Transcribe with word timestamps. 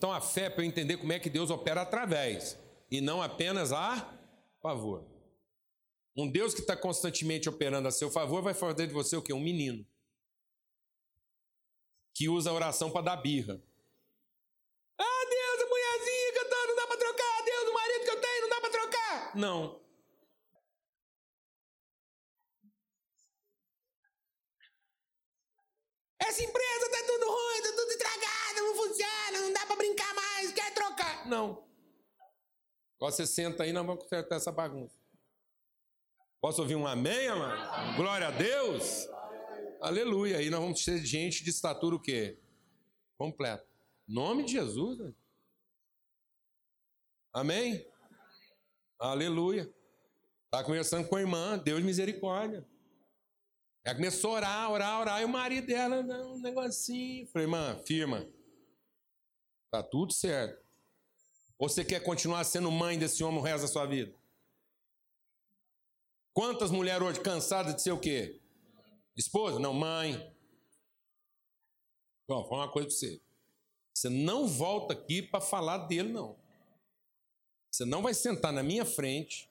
Então 0.00 0.10
a 0.10 0.20
fé 0.22 0.44
é 0.44 0.48
para 0.48 0.64
eu 0.64 0.66
entender 0.66 0.96
como 0.96 1.12
é 1.12 1.18
que 1.18 1.28
Deus 1.28 1.50
opera 1.50 1.82
através 1.82 2.58
e 2.90 3.02
não 3.02 3.20
apenas 3.20 3.70
a 3.70 4.18
favor. 4.62 5.06
Um 6.16 6.26
Deus 6.26 6.54
que 6.54 6.62
está 6.62 6.74
constantemente 6.74 7.50
operando 7.50 7.86
a 7.86 7.90
seu 7.90 8.10
favor 8.10 8.40
vai 8.40 8.54
fazer 8.54 8.86
de 8.86 8.94
você 8.94 9.14
o 9.14 9.20
quê? 9.20 9.34
Um 9.34 9.38
menino. 9.38 9.86
Que 12.14 12.30
usa 12.30 12.48
a 12.48 12.54
oração 12.54 12.90
para 12.90 13.02
dar 13.02 13.16
birra. 13.16 13.62
Ah, 14.96 15.24
Deus, 15.28 15.60
a 15.60 15.68
mulherzinha 15.68 16.48
tô, 16.48 16.66
não 16.66 16.76
dá 16.76 16.86
para 16.86 16.96
trocar. 16.96 17.44
Deus, 17.44 17.68
o 17.68 17.74
marido 17.74 18.04
que 18.04 18.10
eu 18.10 18.20
tenho, 18.22 18.40
não 18.40 18.48
dá 18.48 18.60
para 18.62 18.70
trocar. 18.70 19.36
Não. 19.36 19.80
Essa 26.18 26.42
empresa 26.42 26.90
tá 26.90 27.00
estragado, 29.00 29.44
não 29.44 29.52
dá 29.52 29.66
para 29.66 29.76
brincar 29.76 30.14
mais, 30.14 30.52
quer 30.52 30.74
trocar? 30.74 31.26
Não. 31.26 31.64
Agora 32.96 33.12
você 33.12 33.26
senta 33.26 33.62
aí, 33.62 33.72
nós 33.72 33.86
vamos 33.86 34.02
consertar 34.02 34.36
essa 34.36 34.52
bagunça. 34.52 34.94
Posso 36.40 36.62
ouvir 36.62 36.74
um 36.74 36.86
amém, 36.86 37.28
amado? 37.28 37.96
Glória 37.96 38.28
a 38.28 38.30
Deus. 38.30 39.08
Aleluia. 39.80 40.38
Aí 40.38 40.50
nós 40.50 40.60
vamos 40.60 40.84
ser 40.84 40.98
gente 41.04 41.42
de 41.42 41.50
estatura 41.50 41.96
o 41.96 42.00
quê? 42.00 42.38
Completa. 43.18 43.66
Nome 44.06 44.44
de 44.44 44.52
Jesus. 44.52 44.98
Né? 44.98 45.14
Amém? 47.32 47.86
Aleluia. 48.98 49.72
Está 50.46 50.64
conversando 50.64 51.08
com 51.08 51.16
a 51.16 51.20
irmã, 51.20 51.58
Deus 51.58 51.82
misericórdia. 51.82 52.66
Ela 53.84 53.94
começou 53.94 54.32
a 54.32 54.34
orar, 54.34 54.70
orar, 54.70 55.00
orar, 55.00 55.22
e 55.22 55.24
o 55.24 55.28
marido 55.28 55.66
dela, 55.66 56.00
um 56.00 56.40
negocinho. 56.40 57.26
Falei, 57.28 57.46
irmã, 57.46 57.78
firma. 57.86 58.28
Tá 59.70 59.82
tudo 59.82 60.12
certo. 60.12 60.60
Você 61.58 61.84
quer 61.84 62.00
continuar 62.02 62.42
sendo 62.44 62.70
mãe 62.70 62.98
desse 62.98 63.22
homem 63.22 63.38
o 63.38 63.42
resto 63.42 63.62
da 63.62 63.68
sua 63.68 63.86
vida? 63.86 64.12
Quantas 66.32 66.70
mulheres 66.70 67.06
hoje 67.06 67.20
cansadas 67.20 67.74
de 67.74 67.82
ser 67.82 67.92
o 67.92 68.00
quê? 68.00 68.40
Esposa? 69.16 69.58
Não, 69.58 69.74
mãe. 69.74 70.34
Bom, 72.26 72.40
vou 72.40 72.48
falar 72.48 72.64
uma 72.64 72.72
coisa 72.72 72.88
para 72.88 72.96
você. 72.96 73.20
Você 73.92 74.08
não 74.08 74.46
volta 74.46 74.94
aqui 74.94 75.20
para 75.20 75.40
falar 75.40 75.78
dele, 75.86 76.12
não. 76.12 76.38
Você 77.70 77.84
não 77.84 78.02
vai 78.02 78.14
sentar 78.14 78.52
na 78.52 78.62
minha 78.62 78.84
frente 78.84 79.48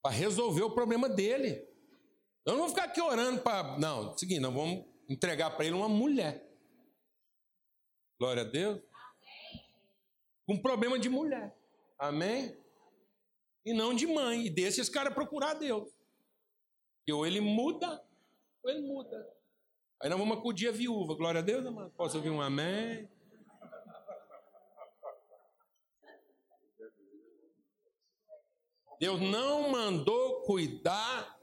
para 0.00 0.12
resolver 0.12 0.62
o 0.62 0.70
problema 0.70 1.08
dele. 1.08 1.66
Eu 2.46 2.52
não 2.52 2.60
vou 2.60 2.68
ficar 2.68 2.84
aqui 2.84 3.00
orando 3.00 3.42
para. 3.42 3.76
Não, 3.78 4.12
é 4.12 4.18
seguinte, 4.18 4.40
nós 4.40 4.54
vamos 4.54 4.84
entregar 5.08 5.50
para 5.50 5.66
ele 5.66 5.74
uma 5.74 5.88
mulher. 5.88 6.47
Glória 8.18 8.42
a 8.42 8.44
Deus. 8.44 8.80
Com 10.46 10.54
um 10.54 10.62
problema 10.62 10.98
de 10.98 11.08
mulher. 11.08 11.56
Amém? 11.98 12.56
E 13.64 13.72
não 13.72 13.94
de 13.94 14.06
mãe. 14.06 14.46
E 14.46 14.50
deixa 14.50 14.80
esse 14.80 14.90
cara 14.90 15.10
procurar 15.10 15.54
Deus. 15.54 15.88
Que 17.04 17.12
ou 17.12 17.26
ele 17.26 17.40
muda, 17.40 18.04
ou 18.62 18.70
ele 18.70 18.80
muda. 18.80 19.16
Aí 20.00 20.08
nós 20.08 20.18
vamos 20.18 20.38
acudir 20.38 20.68
a 20.68 20.72
viúva. 20.72 21.14
Glória 21.14 21.40
a 21.40 21.42
Deus, 21.42 21.64
amado. 21.64 21.92
Posso 21.96 22.16
ouvir 22.16 22.30
um 22.30 22.40
amém? 22.40 23.08
Deus 29.00 29.20
não 29.20 29.70
mandou 29.70 30.42
cuidar 30.42 31.38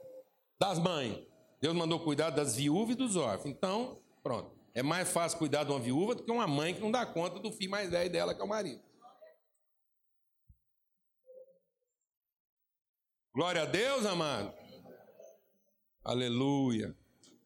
das 0.58 0.78
mães. 0.78 1.26
Deus 1.60 1.74
mandou 1.74 2.00
cuidar 2.00 2.30
das 2.30 2.54
viúvas 2.54 2.94
e 2.94 2.98
dos 2.98 3.16
órfãos. 3.16 3.54
Então, 3.54 4.02
pronto. 4.22 4.55
É 4.76 4.82
mais 4.82 5.10
fácil 5.10 5.38
cuidar 5.38 5.64
de 5.64 5.70
uma 5.70 5.80
viúva 5.80 6.14
do 6.14 6.22
que 6.22 6.30
uma 6.30 6.46
mãe 6.46 6.74
que 6.74 6.82
não 6.82 6.90
dá 6.90 7.06
conta 7.06 7.40
do 7.40 7.50
filho 7.50 7.70
mais 7.70 7.88
velho 7.88 8.12
dela, 8.12 8.34
que 8.34 8.42
é 8.42 8.44
o 8.44 8.48
marido. 8.48 8.82
Glória 13.34 13.62
a 13.62 13.64
Deus, 13.64 14.04
amado. 14.04 14.52
Aleluia. 16.04 16.94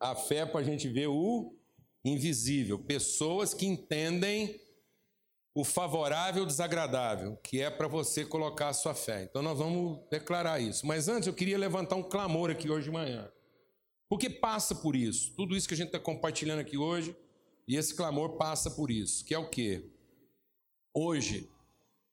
A 0.01 0.17
fé 0.17 0.39
é 0.39 0.47
para 0.47 0.59
a 0.59 0.65
gente 0.65 0.89
ver 0.89 1.07
o 1.07 1.57
invisível. 2.05 2.81
Pessoas 2.81 3.55
que 3.55 3.65
entendem 3.65 4.61
o 5.55 5.63
favorável 5.63 6.43
e 6.43 6.45
o 6.45 6.49
desagradável, 6.49 7.37
que 7.37 7.61
é 7.61 7.71
para 7.71 7.87
você 7.87 8.25
colocar 8.25 8.71
a 8.71 8.73
sua 8.73 8.93
fé. 8.93 9.23
Então 9.23 9.41
nós 9.41 9.57
vamos 9.57 10.01
declarar 10.11 10.59
isso. 10.59 10.85
Mas 10.85 11.07
antes 11.07 11.29
eu 11.29 11.35
queria 11.35 11.57
levantar 11.57 11.95
um 11.95 12.03
clamor 12.03 12.51
aqui 12.51 12.69
hoje 12.69 12.87
de 12.87 12.91
manhã. 12.91 13.31
Porque 14.11 14.29
passa 14.29 14.75
por 14.75 14.95
isso. 14.95 15.33
Tudo 15.35 15.57
isso 15.57 15.67
que 15.67 15.73
a 15.73 15.77
gente 15.77 15.87
está 15.87 15.99
compartilhando 15.99 16.59
aqui 16.59 16.77
hoje, 16.77 17.17
e 17.67 17.77
esse 17.77 17.95
clamor 17.95 18.37
passa 18.37 18.71
por 18.71 18.91
isso. 18.91 19.25
Que 19.25 19.33
é 19.33 19.39
o 19.39 19.49
quê? 19.49 19.89
Hoje 20.93 21.49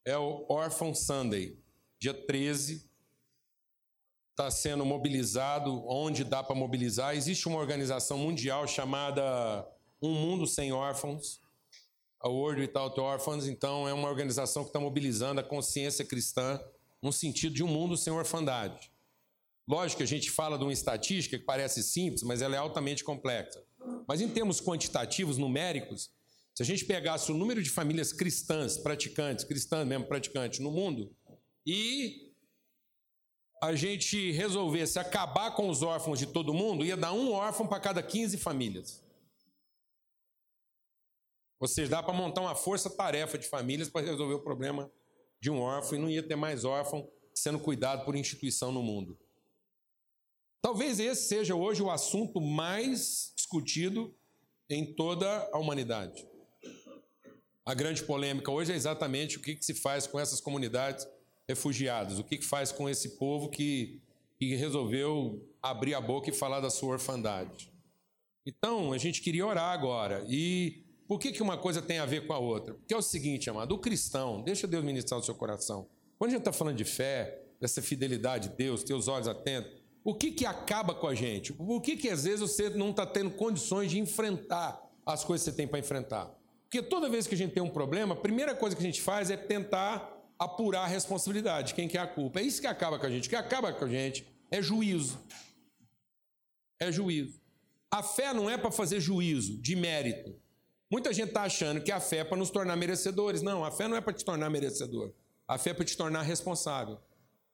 é 0.05 0.17
o 0.17 0.45
Orphan 0.47 0.93
Sunday, 0.93 1.59
dia 1.99 2.13
13. 2.13 2.89
Está 4.31 4.49
sendo 4.49 4.85
mobilizado 4.85 5.83
onde 5.85 6.23
dá 6.23 6.41
para 6.41 6.55
mobilizar. 6.55 7.15
Existe 7.15 7.47
uma 7.49 7.57
organização 7.57 8.17
mundial 8.17 8.65
chamada 8.67 9.67
Um 10.01 10.13
Mundo 10.13 10.47
Sem 10.47 10.71
Órfãos 10.71 11.41
a 12.19 12.29
World 12.29 12.61
Without 12.61 12.99
Orphans, 12.99 13.47
então, 13.47 13.87
é 13.87 13.93
uma 13.93 14.09
organização 14.09 14.63
que 14.63 14.69
está 14.69 14.79
mobilizando 14.79 15.39
a 15.39 15.43
consciência 15.43 16.03
cristã 16.03 16.59
no 17.01 17.13
sentido 17.13 17.53
de 17.53 17.63
um 17.63 17.67
mundo 17.67 17.95
sem 17.95 18.11
orfandade. 18.11 18.91
Lógico 19.67 19.97
que 19.97 20.03
a 20.03 20.07
gente 20.07 20.31
fala 20.31 20.57
de 20.57 20.63
uma 20.63 20.71
estatística 20.71 21.37
que 21.37 21.43
parece 21.43 21.83
simples, 21.83 22.23
mas 22.23 22.41
ela 22.41 22.55
é 22.55 22.57
altamente 22.57 23.03
complexa. 23.03 23.61
Mas 24.07 24.21
em 24.21 24.29
termos 24.29 24.61
quantitativos, 24.61 25.37
numéricos, 25.37 26.09
se 26.55 26.63
a 26.63 26.65
gente 26.65 26.85
pegasse 26.85 27.31
o 27.31 27.35
número 27.35 27.61
de 27.61 27.69
famílias 27.69 28.13
cristãs, 28.13 28.77
praticantes, 28.77 29.43
cristãs 29.43 29.85
mesmo, 29.85 30.05
praticantes 30.05 30.59
no 30.59 30.71
mundo, 30.71 31.13
e 31.65 32.33
a 33.61 33.75
gente 33.75 34.31
resolvesse 34.31 34.97
acabar 34.99 35.51
com 35.51 35.69
os 35.69 35.83
órfãos 35.83 36.17
de 36.17 36.27
todo 36.27 36.53
mundo, 36.53 36.85
ia 36.85 36.95
dar 36.95 37.11
um 37.11 37.31
órfão 37.31 37.67
para 37.67 37.79
cada 37.79 38.01
15 38.01 38.37
famílias. 38.37 39.03
Ou 41.59 41.67
seja, 41.67 41.91
dá 41.91 42.03
para 42.03 42.13
montar 42.13 42.41
uma 42.41 42.55
força-tarefa 42.55 43.37
de 43.37 43.47
famílias 43.47 43.89
para 43.89 44.05
resolver 44.05 44.35
o 44.35 44.43
problema 44.43 44.89
de 45.41 45.49
um 45.49 45.59
órfão 45.59 45.97
e 45.97 46.01
não 46.01 46.09
ia 46.09 46.23
ter 46.23 46.35
mais 46.35 46.63
órfão 46.63 47.09
sendo 47.33 47.59
cuidado 47.59 48.05
por 48.05 48.15
instituição 48.15 48.71
no 48.71 48.81
mundo. 48.81 49.17
Talvez 50.67 50.99
esse 50.99 51.29
seja 51.29 51.55
hoje 51.55 51.81
o 51.81 51.89
assunto 51.89 52.41
mais 52.41 53.31
discutido 53.37 54.13
em 54.69 54.85
toda 54.95 55.49
a 55.53 55.57
humanidade. 55.57 56.27
A 57.65 57.73
grande 57.73 58.03
polêmica 58.03 58.51
hoje 58.51 58.73
é 58.73 58.75
exatamente 58.75 59.37
o 59.37 59.41
que, 59.41 59.57
se 59.61 59.73
faz 59.73 60.05
com 60.05 60.19
essas 60.19 60.41
comunidades 60.41 61.07
refugiadas, 61.47 62.19
o 62.19 62.23
que, 62.25 62.37
que 62.37 62.45
faz 62.45 62.69
com 62.69 62.89
esse 62.89 63.17
povo 63.17 63.49
que, 63.49 64.01
que 64.37 64.55
resolveu 64.55 65.41
abrir 65.63 65.93
a 65.93 66.01
boca 66.01 66.29
e 66.29 66.33
falar 66.33 66.59
da 66.59 66.69
sua 66.69 66.95
orfandade. 66.95 67.71
Então, 68.45 68.91
a 68.91 68.97
gente 68.97 69.21
queria 69.21 69.47
orar 69.47 69.71
agora 69.71 70.25
e 70.27 70.83
por 71.07 71.17
que, 71.17 71.31
que 71.31 71.41
uma 71.41 71.57
coisa 71.57 71.81
tem 71.81 71.99
a 71.99 72.05
ver 72.05 72.27
com 72.27 72.33
a 72.33 72.39
outra? 72.39 72.73
Porque 72.73 72.93
é 72.93 72.97
o 72.97 73.01
seguinte, 73.01 73.49
amado, 73.49 73.73
o 73.73 73.79
cristão, 73.79 74.43
deixa 74.43 74.67
Deus 74.67 74.83
ministrar 74.83 75.17
o 75.17 75.23
seu 75.23 75.33
coração. 75.33 75.87
Quando 76.19 76.31
a 76.31 76.33
gente 76.33 76.41
está 76.41 76.51
falando 76.51 76.75
de 76.75 76.83
fé, 76.83 77.41
dessa 77.57 77.81
fidelidade 77.81 78.49
de 78.49 78.55
Deus, 78.57 78.83
teus 78.83 79.07
olhos 79.07 79.29
atentos, 79.29 79.86
o 80.07 80.15
que, 80.15 80.31
que 80.31 80.45
acaba 80.45 80.95
com 80.95 81.05
a 81.05 81.13
gente? 81.13 81.51
Por 81.51 81.81
que, 81.81 81.97
que 81.97 82.09
às 82.09 82.23
vezes 82.23 82.39
você 82.39 82.69
não 82.69 82.91
está 82.91 83.05
tendo 83.05 83.29
condições 83.31 83.91
de 83.91 83.99
enfrentar 83.99 84.81
as 85.05 85.25
coisas 85.25 85.43
que 85.43 85.51
você 85.51 85.57
tem 85.57 85.67
para 85.67 85.79
enfrentar? 85.79 86.33
Porque 86.63 86.81
toda 86.81 87.09
vez 87.09 87.27
que 87.27 87.35
a 87.35 87.37
gente 87.37 87.53
tem 87.53 87.61
um 87.61 87.69
problema, 87.69 88.13
a 88.13 88.17
primeira 88.17 88.55
coisa 88.55 88.73
que 88.73 88.81
a 88.81 88.85
gente 88.85 89.01
faz 89.01 89.29
é 89.29 89.35
tentar 89.35 90.17
apurar 90.39 90.83
a 90.83 90.87
responsabilidade, 90.87 91.73
quem 91.73 91.89
que 91.89 91.97
é 91.97 91.99
a 91.99 92.07
culpa. 92.07 92.39
É 92.39 92.43
isso 92.43 92.61
que 92.61 92.67
acaba 92.67 92.97
com 92.97 93.05
a 93.05 93.09
gente. 93.09 93.27
O 93.27 93.29
que 93.29 93.35
acaba 93.35 93.73
com 93.73 93.83
a 93.83 93.89
gente 93.89 94.25
é 94.49 94.61
juízo. 94.61 95.19
É 96.79 96.89
juízo. 96.89 97.41
A 97.91 98.01
fé 98.01 98.33
não 98.33 98.49
é 98.49 98.57
para 98.57 98.71
fazer 98.71 99.01
juízo 99.01 99.57
de 99.57 99.75
mérito. 99.75 100.33
Muita 100.89 101.11
gente 101.11 101.29
está 101.29 101.43
achando 101.43 101.81
que 101.81 101.91
a 101.91 101.99
fé 101.99 102.19
é 102.19 102.23
para 102.23 102.37
nos 102.37 102.49
tornar 102.49 102.77
merecedores. 102.77 103.41
Não, 103.41 103.65
a 103.65 103.71
fé 103.71 103.89
não 103.89 103.97
é 103.97 103.99
para 103.99 104.13
te 104.13 104.23
tornar 104.23 104.49
merecedor. 104.49 105.11
A 105.45 105.57
fé 105.57 105.71
é 105.71 105.73
para 105.73 105.83
te 105.83 105.97
tornar 105.97 106.21
responsável. 106.21 106.97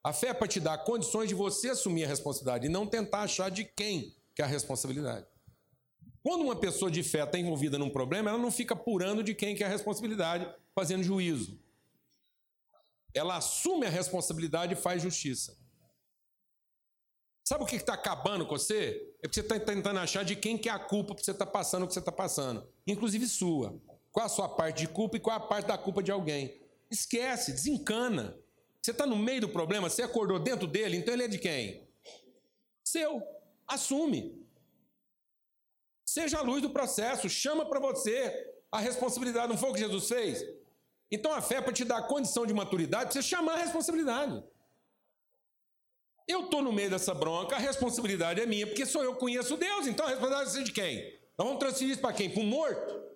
A 0.04 0.12
fé 0.12 0.28
é 0.28 0.34
para 0.34 0.48
te 0.48 0.60
dar 0.60 0.78
condições 0.80 1.30
de 1.30 1.36
você 1.36 1.70
assumir 1.70 2.04
a 2.04 2.08
responsabilidade 2.08 2.66
e 2.66 2.70
não 2.70 2.86
tentar 2.86 3.22
achar 3.22 3.50
de 3.50 3.64
quem 3.64 4.14
que 4.36 4.42
é 4.42 4.46
a 4.46 4.48
responsabilidade. 4.48 5.26
Quando 6.22 6.42
uma 6.42 6.56
pessoa 6.56 6.92
de 6.92 7.02
fé 7.04 7.24
está 7.24 7.40
envolvida 7.40 7.78
num 7.78 7.90
problema, 7.90 8.30
ela 8.30 8.40
não 8.40 8.52
fica 8.52 8.74
apurando 8.74 9.24
de 9.24 9.34
quem 9.34 9.56
que 9.56 9.64
é 9.64 9.68
a 9.68 9.70
responsabilidade, 9.70 10.48
fazendo 10.76 11.04
juízo. 11.04 11.58
Ela 13.14 13.38
assume 13.38 13.86
a 13.86 13.90
responsabilidade 13.90 14.74
e 14.74 14.78
faz 14.78 15.02
justiça. 15.02 15.58
Sabe 17.46 17.64
o 17.64 17.68
que 17.68 17.76
está 17.76 17.94
acabando 17.94 18.46
com 18.46 18.58
você? 18.58 19.16
É 19.22 19.28
porque 19.28 19.36
você 19.36 19.42
está 19.42 19.60
tentando 19.60 20.00
achar 20.00 20.24
de 20.24 20.36
quem 20.36 20.58
que 20.58 20.70
é 20.70 20.72
a 20.72 20.80
culpa 20.80 21.14
para 21.14 21.24
você 21.24 21.32
estar 21.32 21.46
tá 21.46 21.52
passando 21.52 21.84
o 21.84 21.88
que 21.88 21.94
você 21.94 22.00
está 22.00 22.12
passando. 22.12 22.68
Inclusive 22.88 23.28
sua. 23.28 23.80
Qual 24.12 24.26
a 24.26 24.30
sua 24.30 24.50
parte 24.50 24.80
de 24.80 24.88
culpa 24.88 25.18
e 25.18 25.20
qual 25.20 25.36
a 25.36 25.40
parte 25.40 25.68
da 25.68 25.78
culpa 25.78 26.02
de 26.02 26.12
alguém. 26.12 26.62
Esquece, 26.90 27.52
desencana. 27.52 28.38
Você 28.84 28.92
está 28.92 29.06
no 29.06 29.16
meio 29.16 29.40
do 29.40 29.48
problema, 29.48 29.90
você 29.90 30.02
acordou 30.02 30.38
dentro 30.38 30.68
dele, 30.68 30.98
então 30.98 31.14
ele 31.14 31.24
é 31.24 31.28
de 31.30 31.40
quem? 31.40 31.88
Seu. 32.84 33.24
Assume. 33.66 34.46
Seja 36.06 36.40
a 36.40 36.42
luz 36.42 36.62
do 36.62 36.70
processo, 36.70 37.30
chama 37.30 37.66
para 37.66 37.80
você 37.80 38.52
a 38.70 38.80
responsabilidade. 38.80 39.48
Não 39.48 39.58
foi 39.58 39.70
o 39.70 39.74
que 39.74 39.80
Jesus 39.80 40.10
fez? 40.10 40.46
Então 41.10 41.32
a 41.32 41.42
fé, 41.42 41.62
para 41.62 41.72
te 41.72 41.86
dar 41.86 42.00
a 42.00 42.04
condição 42.04 42.46
de 42.46 42.54
maturidade, 42.54 43.06
precisa 43.06 43.26
chamar 43.26 43.54
a 43.54 43.64
responsabilidade. 43.64 44.44
Eu 46.28 46.46
estou 46.46 46.62
no 46.62 46.74
meio 46.74 46.90
dessa 46.90 47.14
bronca, 47.14 47.56
a 47.56 47.60
responsabilidade 47.60 48.42
é 48.42 48.46
minha, 48.46 48.68
porque 48.68 48.86
sou 48.86 49.02
eu 49.02 49.14
que 49.14 49.20
conheço 49.20 49.56
Deus, 49.56 49.88
então 49.88 50.06
a 50.06 50.10
responsabilidade 50.10 50.60
é 50.60 50.64
de 50.64 50.72
quem? 50.74 51.20
Nós 51.38 51.48
vamos 51.48 51.60
transferir 51.60 51.94
isso 51.94 52.02
para 52.02 52.14
quem? 52.14 52.30
Para 52.30 52.42
um 52.42 52.48
morto? 52.48 53.13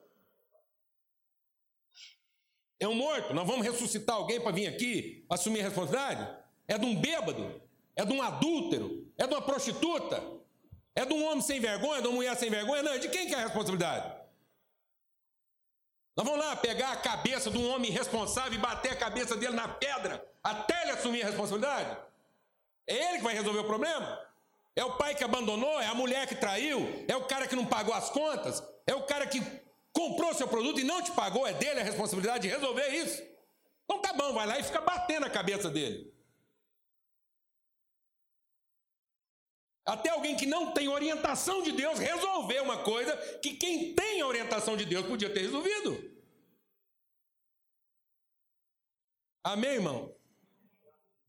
É 2.80 2.88
um 2.88 2.94
morto? 2.94 3.34
Nós 3.34 3.48
vamos 3.48 3.66
ressuscitar 3.66 4.16
alguém 4.16 4.40
para 4.40 4.52
vir 4.52 4.68
aqui 4.68 5.26
assumir 5.30 5.62
a 5.62 5.64
responsabilidade? 5.64 6.38
É 6.68 6.78
de 6.78 6.86
um 6.86 6.96
bêbado? 6.96 7.62
É 7.96 8.06
de 8.06 8.14
um 8.14 8.22
adúltero? 8.22 9.12
É 9.18 9.26
de 9.26 9.34
uma 9.34 9.42
prostituta? 9.42 10.24
É 10.96 11.06
de 11.06 11.14
um 11.14 11.26
homem 11.26 11.42
sem 11.42 11.60
vergonha? 11.60 12.02
De 12.02 12.08
uma 12.08 12.16
mulher 12.16 12.36
sem 12.36 12.50
vergonha? 12.50 12.84
Não, 12.84 12.94
é 12.94 12.98
de 13.00 13.10
quem 13.10 13.28
que 13.28 13.34
é 13.34 13.38
a 13.38 13.44
responsabilidade? 13.44 14.16
Nós 16.16 16.26
vamos 16.26 16.44
lá 16.44 16.56
pegar 16.56 16.92
a 16.92 16.98
cabeça 16.98 17.50
de 17.50 17.58
um 17.58 17.70
homem 17.70 17.92
irresponsável 17.92 18.54
e 18.54 18.58
bater 18.58 18.92
a 18.92 18.96
cabeça 18.96 19.36
dele 19.36 19.54
na 19.54 19.68
pedra 19.68 20.24
até 20.44 20.84
ele 20.84 20.92
assumir 20.92 21.24
a 21.24 21.28
responsabilidade? 21.28 21.98
É 22.88 23.10
ele 23.10 23.18
que 23.18 23.24
vai 23.24 23.34
resolver 23.34 23.60
o 23.60 23.66
problema? 23.66 24.20
É 24.76 24.84
o 24.84 24.96
pai 24.98 25.16
que 25.16 25.24
abandonou? 25.24 25.82
É 25.82 25.88
a 25.88 25.96
mulher 25.96 26.28
que 26.28 26.36
traiu? 26.36 27.06
É 27.08 27.16
o 27.16 27.26
cara 27.26 27.48
que 27.48 27.56
não 27.56 27.66
pagou 27.66 27.94
as 27.94 28.10
contas? 28.10 28.64
É 28.86 28.96
o 28.96 29.04
cara 29.04 29.26
que 29.26 29.42
comprou 29.98 30.32
seu 30.36 30.48
produto 30.48 30.80
e 30.80 30.84
não 30.84 31.02
te 31.02 31.12
pagou? 31.12 31.48
É 31.48 31.54
dele 31.54 31.80
a 31.80 31.84
responsabilidade 31.84 32.48
de 32.48 32.54
resolver 32.54 32.88
isso? 32.90 33.24
Então 33.84 34.00
tá 34.00 34.14
bom, 34.14 34.32
vai 34.32 34.46
lá 34.46 34.60
e 34.60 34.64
fica 34.64 34.80
batendo 34.80 35.26
a 35.26 35.30
cabeça 35.30 35.70
dele. 35.72 36.14
Até 39.84 40.10
alguém 40.10 40.36
que 40.36 40.46
não 40.46 40.74
tem 40.74 40.88
orientação 40.90 41.64
de 41.64 41.72
Deus 41.72 41.98
resolver 41.98 42.60
uma 42.62 42.84
coisa 42.84 43.16
que 43.42 43.56
quem 43.56 43.96
tem 43.96 44.22
orientação 44.22 44.78
de 44.78 44.86
Deus 44.86 45.08
podia 45.08 45.34
ter 45.34 45.40
resolvido. 45.40 46.16
Amém, 49.44 49.76
irmão? 49.76 50.14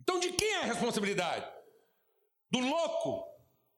Então, 0.01 0.19
de 0.19 0.33
quem 0.33 0.55
é 0.55 0.63
a 0.63 0.65
responsabilidade? 0.65 1.47
Do 2.51 2.59
louco, 2.59 3.25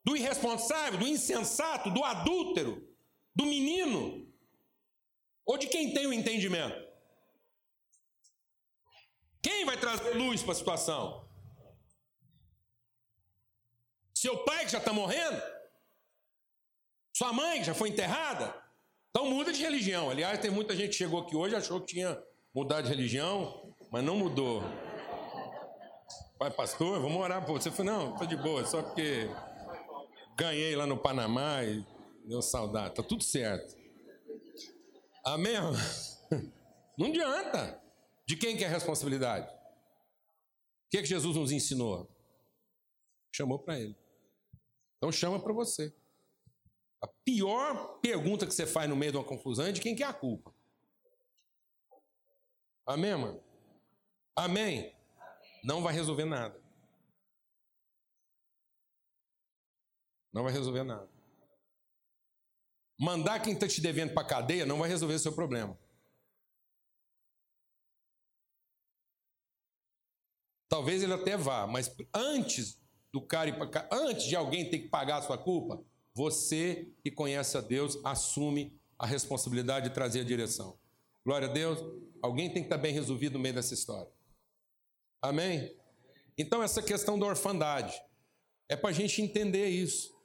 do 0.02 0.16
irresponsável, 0.16 0.98
do 0.98 1.06
insensato, 1.06 1.90
do 1.90 2.02
adúltero, 2.02 2.88
do 3.34 3.44
menino? 3.44 4.29
Ou 5.50 5.58
de 5.58 5.66
quem 5.66 5.92
tem 5.92 6.06
o 6.06 6.12
entendimento? 6.12 6.80
Quem 9.42 9.64
vai 9.64 9.76
trazer 9.76 10.10
luz 10.10 10.44
para 10.44 10.52
a 10.52 10.54
situação? 10.54 11.28
Seu 14.14 14.44
pai 14.44 14.64
que 14.64 14.70
já 14.70 14.78
está 14.78 14.92
morrendo? 14.92 15.42
Sua 17.12 17.32
mãe 17.32 17.58
que 17.58 17.64
já 17.64 17.74
foi 17.74 17.88
enterrada? 17.88 18.54
Então 19.10 19.28
muda 19.28 19.52
de 19.52 19.60
religião. 19.60 20.08
Aliás, 20.08 20.38
tem 20.38 20.52
muita 20.52 20.76
gente 20.76 20.90
que 20.90 20.98
chegou 20.98 21.22
aqui 21.22 21.34
hoje 21.34 21.56
achou 21.56 21.80
que 21.80 21.94
tinha 21.94 22.16
mudado 22.54 22.84
de 22.84 22.90
religião, 22.90 23.74
mas 23.90 24.04
não 24.04 24.16
mudou. 24.16 24.62
Pai, 26.38 26.52
pastor, 26.52 27.00
vamos 27.00 27.20
orar 27.20 27.44
por 27.44 27.60
você. 27.60 27.70
Eu 27.70 27.72
falei, 27.72 27.90
não, 27.92 28.12
estou 28.12 28.26
de 28.28 28.36
boa, 28.36 28.64
só 28.64 28.84
porque 28.84 29.28
ganhei 30.36 30.76
lá 30.76 30.86
no 30.86 30.96
Panamá 30.96 31.64
e 31.64 31.84
deu 32.24 32.40
saudade. 32.40 32.94
Tá 32.94 33.02
tudo 33.02 33.24
certo. 33.24 33.79
Amém? 35.24 35.54
Não 36.96 37.06
adianta. 37.06 37.80
De 38.26 38.36
quem 38.36 38.56
que 38.56 38.64
é 38.64 38.66
a 38.66 38.70
responsabilidade? 38.70 39.48
O 39.48 40.90
que, 40.90 40.98
é 40.98 41.02
que 41.02 41.08
Jesus 41.08 41.36
nos 41.36 41.52
ensinou? 41.52 42.08
Chamou 43.32 43.58
para 43.58 43.78
ele. 43.78 43.96
Então 44.96 45.10
chama 45.10 45.40
para 45.40 45.52
você. 45.52 45.94
A 47.02 47.06
pior 47.24 47.98
pergunta 48.00 48.46
que 48.46 48.52
você 48.52 48.66
faz 48.66 48.88
no 48.88 48.96
meio 48.96 49.12
de 49.12 49.18
uma 49.18 49.24
confusão 49.24 49.66
é 49.66 49.72
de 49.72 49.80
quem 49.80 49.94
que 49.94 50.02
é 50.02 50.06
a 50.06 50.12
culpa. 50.12 50.54
Amém, 52.86 53.16
mano? 53.16 53.42
Amém? 54.36 54.94
Não 55.62 55.82
vai 55.82 55.94
resolver 55.94 56.24
nada. 56.24 56.60
Não 60.32 60.42
vai 60.42 60.52
resolver 60.52 60.82
nada. 60.82 61.08
Mandar 63.00 63.40
quem 63.40 63.54
está 63.54 63.66
te 63.66 63.80
devendo 63.80 64.12
para 64.12 64.22
a 64.22 64.28
cadeia 64.28 64.66
não 64.66 64.78
vai 64.78 64.86
resolver 64.86 65.14
o 65.14 65.18
seu 65.18 65.32
problema. 65.32 65.78
Talvez 70.68 71.02
ele 71.02 71.14
até 71.14 71.34
vá, 71.34 71.66
mas 71.66 71.90
antes 72.12 72.78
do 73.10 73.22
cara 73.22 73.48
ir 73.48 73.58
para 73.58 73.88
antes 73.90 74.24
de 74.26 74.36
alguém 74.36 74.68
ter 74.68 74.80
que 74.80 74.88
pagar 74.88 75.16
a 75.16 75.22
sua 75.22 75.38
culpa, 75.38 75.82
você 76.14 76.92
que 77.02 77.10
conhece 77.10 77.56
a 77.56 77.62
Deus 77.62 77.98
assume 78.04 78.78
a 78.98 79.06
responsabilidade 79.06 79.88
de 79.88 79.94
trazer 79.94 80.20
a 80.20 80.24
direção. 80.24 80.78
Glória 81.24 81.48
a 81.48 81.52
Deus. 81.52 81.78
Alguém 82.22 82.52
tem 82.52 82.62
que 82.62 82.66
estar 82.66 82.76
bem 82.76 82.92
resolvido 82.92 83.32
no 83.32 83.38
meio 83.38 83.54
dessa 83.54 83.72
história. 83.72 84.12
Amém? 85.22 85.74
Então, 86.36 86.62
essa 86.62 86.82
questão 86.82 87.18
da 87.18 87.24
orfandade 87.24 87.98
é 88.68 88.76
para 88.76 88.90
a 88.90 88.92
gente 88.92 89.22
entender 89.22 89.68
isso. 89.68 90.19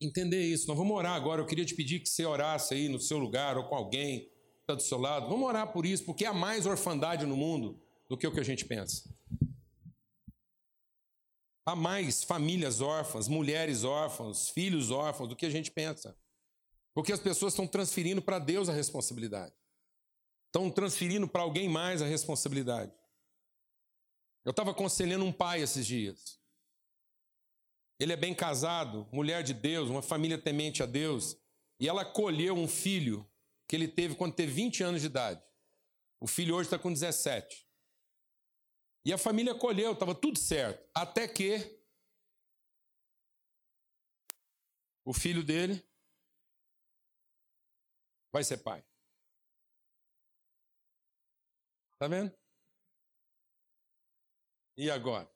Entender 0.00 0.42
isso. 0.42 0.68
Nós 0.68 0.76
vamos 0.76 0.96
orar 0.96 1.14
agora. 1.14 1.40
Eu 1.40 1.46
queria 1.46 1.64
te 1.64 1.74
pedir 1.74 2.00
que 2.00 2.08
você 2.08 2.24
orasse 2.24 2.74
aí 2.74 2.88
no 2.88 3.00
seu 3.00 3.18
lugar 3.18 3.56
ou 3.56 3.64
com 3.64 3.74
alguém 3.74 4.20
que 4.20 4.60
está 4.60 4.74
do 4.74 4.82
seu 4.82 4.98
lado. 4.98 5.28
Vamos 5.28 5.48
orar 5.48 5.72
por 5.72 5.86
isso, 5.86 6.04
porque 6.04 6.24
há 6.24 6.34
mais 6.34 6.66
orfandade 6.66 7.24
no 7.24 7.36
mundo 7.36 7.80
do 8.08 8.16
que 8.16 8.26
o 8.26 8.32
que 8.32 8.40
a 8.40 8.44
gente 8.44 8.64
pensa. 8.64 9.08
Há 11.64 11.74
mais 11.74 12.22
famílias 12.22 12.80
órfãs, 12.80 13.26
mulheres 13.26 13.82
órfãs, 13.82 14.50
filhos 14.50 14.90
órfãos 14.90 15.28
do 15.28 15.34
que 15.34 15.46
a 15.46 15.50
gente 15.50 15.70
pensa. 15.70 16.16
Porque 16.94 17.12
as 17.12 17.20
pessoas 17.20 17.52
estão 17.52 17.66
transferindo 17.66 18.22
para 18.22 18.38
Deus 18.38 18.68
a 18.68 18.72
responsabilidade. 18.72 19.52
Estão 20.46 20.70
transferindo 20.70 21.26
para 21.26 21.42
alguém 21.42 21.68
mais 21.68 22.00
a 22.00 22.06
responsabilidade. 22.06 22.92
Eu 24.44 24.50
estava 24.50 24.70
aconselhando 24.70 25.24
um 25.24 25.32
pai 25.32 25.60
esses 25.60 25.84
dias. 25.84 26.38
Ele 27.98 28.12
é 28.12 28.16
bem 28.16 28.34
casado, 28.34 29.08
mulher 29.10 29.42
de 29.42 29.54
Deus, 29.54 29.88
uma 29.88 30.02
família 30.02 30.36
temente 30.36 30.82
a 30.82 30.86
Deus. 30.86 31.36
E 31.80 31.88
ela 31.88 32.02
acolheu 32.02 32.54
um 32.54 32.68
filho 32.68 33.28
que 33.68 33.74
ele 33.74 33.88
teve 33.88 34.14
quando 34.14 34.34
teve 34.34 34.52
20 34.52 34.82
anos 34.82 35.00
de 35.00 35.06
idade. 35.06 35.42
O 36.20 36.26
filho 36.26 36.54
hoje 36.54 36.66
está 36.66 36.78
com 36.78 36.92
17. 36.92 37.66
E 39.04 39.12
a 39.12 39.18
família 39.18 39.52
acolheu, 39.52 39.92
estava 39.92 40.14
tudo 40.14 40.38
certo. 40.38 40.88
Até 40.94 41.28
que 41.28 41.80
o 45.04 45.12
filho 45.14 45.44
dele 45.44 45.82
vai 48.32 48.42
ser 48.42 48.58
pai. 48.58 48.84
Tá 51.98 52.08
vendo? 52.08 52.36
E 54.76 54.90
agora? 54.90 55.35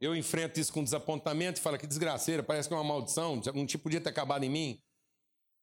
Eu 0.00 0.14
enfrento 0.14 0.60
isso 0.60 0.72
com 0.72 0.84
desapontamento 0.84 1.58
e 1.58 1.62
falo 1.62 1.78
que 1.78 1.86
desgraceira, 1.86 2.42
parece 2.42 2.68
que 2.68 2.74
é 2.74 2.76
uma 2.76 2.84
maldição, 2.84 3.40
não 3.54 3.66
tinha 3.66 3.80
podia 3.80 4.00
ter 4.00 4.10
acabado 4.10 4.44
em 4.44 4.50
mim. 4.50 4.82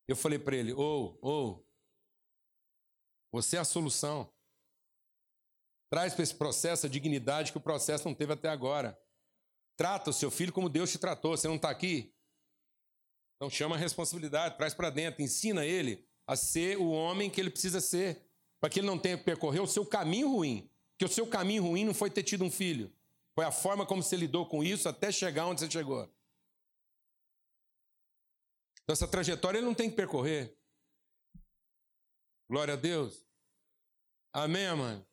Eu 0.08 0.16
falei 0.16 0.40
para 0.40 0.56
ele: 0.56 0.74
"Ou, 0.74 1.20
oh, 1.22 1.28
ou, 1.28 1.50
oh, 1.60 1.74
você 3.34 3.58
é 3.58 3.60
a 3.60 3.66
solução. 3.66 4.32
Traz 5.90 6.14
para 6.14 6.24
esse 6.24 6.36
processo 6.36 6.86
a 6.86 6.90
dignidade 6.90 7.52
que 7.52 7.58
o 7.58 7.62
processo 7.62 8.08
não 8.08 8.14
teve 8.14 8.34
até 8.34 8.48
agora. 8.48 9.00
Trata 9.76 10.12
o 10.12 10.14
seu 10.14 10.30
filho 10.30 10.54
como 10.54 10.70
Deus 10.70 10.92
te 10.92 11.00
tratou. 11.00 11.36
Você 11.36 11.48
não 11.48 11.56
está 11.56 11.70
aqui? 11.72 12.14
Então 13.36 13.50
chama 13.50 13.76
a 13.76 13.80
responsabilidade, 13.80 14.56
traz 14.56 14.74
para 14.74 14.90
dentro, 14.90 15.22
ensina 15.22 15.66
ele 15.66 16.08
a 16.26 16.36
ser 16.36 16.78
o 16.78 16.92
homem 16.92 17.30
que 17.30 17.42
ele 17.42 17.50
precisa 17.50 17.82
ser, 17.82 18.26
para 18.62 18.70
que 18.70 18.80
ele 18.80 18.88
não 18.88 18.98
tenha 18.98 19.18
que 19.18 19.24
percorrer 19.24 19.60
o 19.60 19.68
seu 19.68 19.86
caminho 19.86 20.30
ruim. 20.30 20.70
Que 20.98 21.06
o 21.06 21.10
seu 21.10 21.28
caminho 21.28 21.64
ruim 21.64 21.84
não 21.84 21.94
foi 21.94 22.10
ter 22.10 22.24
tido 22.24 22.44
um 22.44 22.52
filho. 22.52 22.94
Foi 23.36 23.46
a 23.46 23.52
forma 23.52 23.86
como 23.86 24.04
você 24.04 24.16
lidou 24.16 24.48
com 24.48 24.64
isso 24.64 24.88
até 24.88 25.12
chegar 25.12 25.48
onde 25.48 25.62
você 25.62 25.72
chegou. 25.72 26.04
Então, 28.84 28.94
essa 28.94 29.08
trajetória 29.08 29.58
ele 29.58 29.66
não 29.66 29.74
tem 29.74 29.90
que 29.90 29.96
percorrer. 29.96 30.58
Glória 32.50 32.74
a 32.74 32.78
Deus. 32.78 33.26
Amém, 34.34 34.76
mano. 34.76 35.06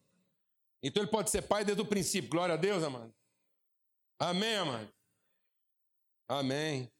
Então 0.83 1.03
ele 1.03 1.11
pode 1.11 1.31
ser 1.31 1.43
pai 1.43 1.65
desde 1.65 1.83
o 1.83 1.87
princípio. 1.87 2.31
Glória 2.31 2.55
a 2.55 2.59
Deus, 2.59 2.83
amado. 2.83 3.15
Amém, 4.19 4.57
amado. 4.57 4.93
Amém. 6.29 6.91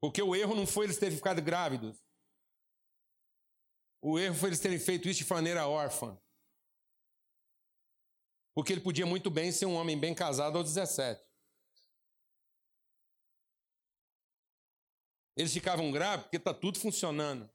Porque 0.00 0.22
o 0.22 0.34
erro 0.36 0.54
não 0.54 0.66
foi 0.66 0.86
eles 0.86 0.98
terem 0.98 1.16
ficado 1.16 1.42
grávidos. 1.42 1.98
O 4.00 4.18
erro 4.18 4.34
foi 4.34 4.50
eles 4.50 4.60
terem 4.60 4.78
feito 4.78 5.08
isso 5.08 5.24
de 5.24 5.30
maneira 5.30 5.66
órfã. 5.66 6.16
Porque 8.58 8.72
ele 8.72 8.80
podia 8.80 9.06
muito 9.06 9.30
bem 9.30 9.52
ser 9.52 9.66
um 9.66 9.76
homem 9.76 9.96
bem 9.96 10.12
casado 10.12 10.58
aos 10.58 10.74
17. 10.74 11.24
Eles 15.36 15.52
ficavam 15.52 15.92
grávidos 15.92 16.24
porque 16.24 16.38
está 16.38 16.52
tudo 16.52 16.80
funcionando. 16.80 17.48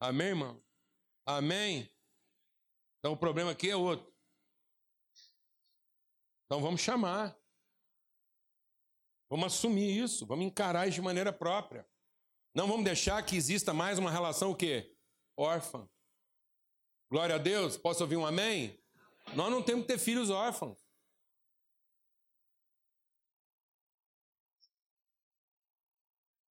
Amém, 0.00 0.26
irmão? 0.26 0.60
Amém? 1.24 1.88
Então 2.98 3.12
o 3.12 3.16
problema 3.16 3.52
aqui 3.52 3.70
é 3.70 3.76
outro. 3.76 4.12
Então 6.46 6.60
vamos 6.60 6.80
chamar. 6.80 7.40
Vamos 9.30 9.54
assumir 9.54 10.02
isso, 10.02 10.26
vamos 10.26 10.46
encarar 10.46 10.88
isso 10.88 10.96
de 10.96 11.00
maneira 11.00 11.32
própria. 11.32 11.88
Não 12.52 12.66
vamos 12.66 12.84
deixar 12.84 13.24
que 13.24 13.36
exista 13.36 13.72
mais 13.72 14.00
uma 14.00 14.10
relação 14.10 14.50
o 14.50 14.56
quê? 14.56 14.96
Órfã. 15.36 15.88
Glória 17.08 17.36
a 17.36 17.38
Deus. 17.38 17.76
Posso 17.76 18.02
ouvir 18.02 18.16
um 18.16 18.26
amém? 18.26 18.81
Nós 19.34 19.50
não 19.50 19.62
temos 19.62 19.82
que 19.82 19.92
ter 19.92 19.98
filhos 19.98 20.30
órfãos. 20.30 20.78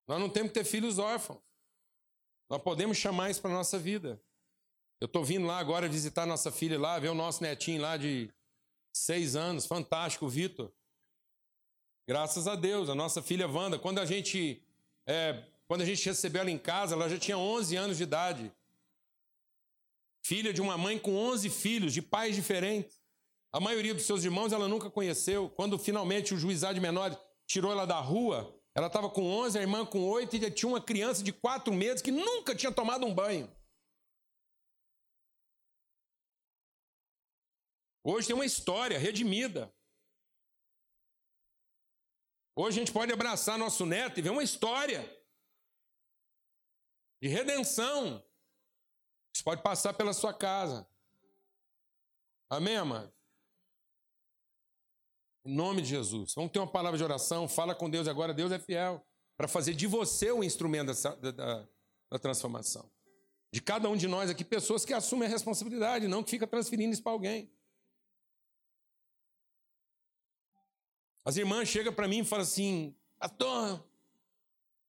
Nós 0.06 0.20
não 0.20 0.28
temos 0.28 0.50
que 0.50 0.58
ter 0.58 0.64
filhos 0.64 0.98
órfãos. 0.98 1.40
Nós 2.48 2.60
podemos 2.62 2.96
chamar 2.96 3.30
isso 3.30 3.40
para 3.40 3.50
a 3.50 3.54
nossa 3.54 3.78
vida. 3.78 4.20
Eu 5.00 5.06
estou 5.06 5.24
vindo 5.24 5.46
lá 5.46 5.58
agora 5.58 5.88
visitar 5.88 6.26
nossa 6.26 6.52
filha 6.52 6.78
lá, 6.78 6.98
ver 6.98 7.08
o 7.08 7.14
nosso 7.14 7.42
netinho 7.42 7.80
lá 7.80 7.96
de 7.96 8.32
seis 8.92 9.34
anos, 9.34 9.66
fantástico, 9.66 10.28
Vitor. 10.28 10.72
Graças 12.06 12.46
a 12.46 12.54
Deus, 12.54 12.88
a 12.88 12.94
nossa 12.94 13.22
filha 13.22 13.48
Wanda, 13.48 13.78
quando 13.78 14.00
a 14.00 14.04
gente 14.04 14.62
é, 15.06 15.44
quando 15.66 15.80
a 15.80 15.86
gente 15.86 16.04
recebeu 16.04 16.42
ela 16.42 16.50
em 16.50 16.58
casa, 16.58 16.94
ela 16.94 17.08
já 17.08 17.18
tinha 17.18 17.38
11 17.38 17.76
anos 17.76 17.96
de 17.96 18.02
idade. 18.02 18.52
Filha 20.24 20.52
de 20.52 20.60
uma 20.60 20.78
mãe 20.78 20.98
com 20.98 21.16
11 21.16 21.50
filhos, 21.50 21.92
de 21.92 22.00
pais 22.00 22.36
diferentes. 22.36 23.00
A 23.52 23.60
maioria 23.60 23.92
dos 23.92 24.04
seus 24.04 24.24
irmãos 24.24 24.52
ela 24.52 24.68
nunca 24.68 24.88
conheceu. 24.88 25.50
Quando 25.50 25.78
finalmente 25.78 26.32
o 26.32 26.38
juizado 26.38 26.74
de 26.74 26.80
menores 26.80 27.18
tirou 27.46 27.72
ela 27.72 27.84
da 27.84 28.00
rua, 28.00 28.58
ela 28.74 28.86
estava 28.86 29.10
com 29.10 29.24
11, 29.24 29.58
a 29.58 29.60
irmã 29.60 29.84
com 29.84 30.08
8 30.08 30.36
e 30.36 30.50
tinha 30.50 30.68
uma 30.68 30.80
criança 30.80 31.22
de 31.22 31.32
4 31.32 31.72
meses 31.74 32.00
que 32.00 32.10
nunca 32.10 32.54
tinha 32.54 32.72
tomado 32.72 33.04
um 33.04 33.14
banho. 33.14 33.54
Hoje 38.04 38.28
tem 38.28 38.34
uma 38.34 38.46
história 38.46 38.98
redimida. 38.98 39.72
Hoje 42.56 42.78
a 42.78 42.84
gente 42.84 42.92
pode 42.92 43.12
abraçar 43.12 43.58
nosso 43.58 43.86
neto 43.86 44.18
e 44.18 44.22
ver 44.22 44.30
uma 44.30 44.42
história 44.42 45.02
de 47.22 47.28
redenção. 47.28 48.22
Isso 49.32 49.42
pode 49.42 49.62
passar 49.62 49.94
pela 49.94 50.12
sua 50.12 50.34
casa. 50.34 50.86
Amém, 52.50 52.76
amado? 52.76 53.12
Em 55.44 55.54
nome 55.54 55.82
de 55.82 55.88
Jesus. 55.88 56.34
Vamos 56.34 56.52
ter 56.52 56.58
uma 56.58 56.70
palavra 56.70 56.98
de 56.98 57.02
oração. 57.02 57.48
Fala 57.48 57.74
com 57.74 57.88
Deus 57.88 58.06
agora. 58.06 58.34
Deus 58.34 58.52
é 58.52 58.58
fiel 58.58 59.04
para 59.36 59.48
fazer 59.48 59.74
de 59.74 59.86
você 59.86 60.30
o 60.30 60.44
instrumento 60.44 60.92
da, 60.92 61.32
da, 61.32 61.68
da, 62.10 62.18
transformação. 62.18 62.88
De 63.50 63.60
cada 63.60 63.88
um 63.88 63.96
de 63.96 64.06
nós 64.06 64.30
aqui, 64.30 64.44
pessoas 64.44 64.84
que 64.84 64.92
assumem 64.92 65.26
a 65.26 65.30
responsabilidade, 65.30 66.06
não 66.06 66.22
que 66.22 66.30
fica 66.30 66.46
transferindo 66.46 66.92
isso 66.92 67.02
para 67.02 67.12
alguém. 67.12 67.50
As 71.24 71.36
irmãs 71.36 71.68
chegam 71.68 71.92
para 71.92 72.06
mim 72.06 72.20
e 72.20 72.24
falam 72.24 72.44
assim: 72.44 72.94
Pastor, 73.18 73.84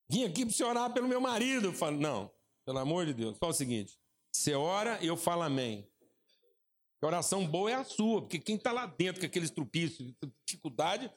vim 0.10 0.26
aqui 0.26 0.46
para 0.46 0.54
você 0.54 0.64
orar 0.64 0.94
pelo 0.94 1.08
meu 1.08 1.22
marido. 1.22 1.68
Eu 1.68 1.74
falo: 1.74 1.98
Não, 1.98 2.32
pelo 2.66 2.80
amor 2.80 3.06
de 3.06 3.14
Deus. 3.14 3.38
Fala 3.38 3.52
o 3.52 3.56
seguinte: 3.56 4.00
você 4.34 4.56
ora 4.56 4.98
e 5.02 5.08
eu 5.08 5.16
falo 5.16 5.44
amém. 5.44 5.88
A 7.02 7.06
oração 7.06 7.46
boa 7.46 7.70
é 7.70 7.76
a 7.76 7.84
sua, 7.84 8.22
porque 8.22 8.40
quem 8.40 8.56
está 8.56 8.72
lá 8.72 8.86
dentro 8.86 9.20
com 9.20 9.26
aqueles 9.26 9.52
trupícios, 9.52 10.14
dificuldade, 10.46 11.12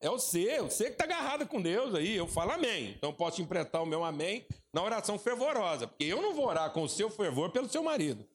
é 0.00 0.08
você, 0.08 0.60
você 0.62 0.84
que 0.84 0.92
está 0.92 1.04
agarrado 1.04 1.46
com 1.48 1.60
Deus 1.60 1.94
aí. 1.94 2.14
Eu 2.14 2.26
falo 2.26 2.52
amém. 2.52 2.92
Então 2.92 3.10
eu 3.10 3.16
posso 3.16 3.42
emprestar 3.42 3.82
o 3.82 3.86
meu 3.86 4.04
amém 4.04 4.46
na 4.72 4.82
oração 4.82 5.18
fervorosa, 5.18 5.88
porque 5.88 6.04
eu 6.04 6.22
não 6.22 6.34
vou 6.34 6.46
orar 6.46 6.72
com 6.72 6.82
o 6.82 6.88
seu 6.88 7.10
fervor 7.10 7.50
pelo 7.50 7.68
seu 7.68 7.82
marido. 7.82 8.26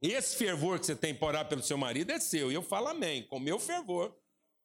Esse 0.00 0.36
fervor 0.36 0.78
que 0.78 0.86
você 0.86 0.94
tem 0.94 1.14
para 1.14 1.28
orar 1.28 1.48
pelo 1.48 1.62
seu 1.62 1.76
marido 1.76 2.12
é 2.12 2.20
seu. 2.20 2.52
E 2.52 2.54
eu 2.54 2.62
falo 2.62 2.88
amém, 2.88 3.26
com 3.26 3.40
meu 3.40 3.58
fervor, 3.58 4.14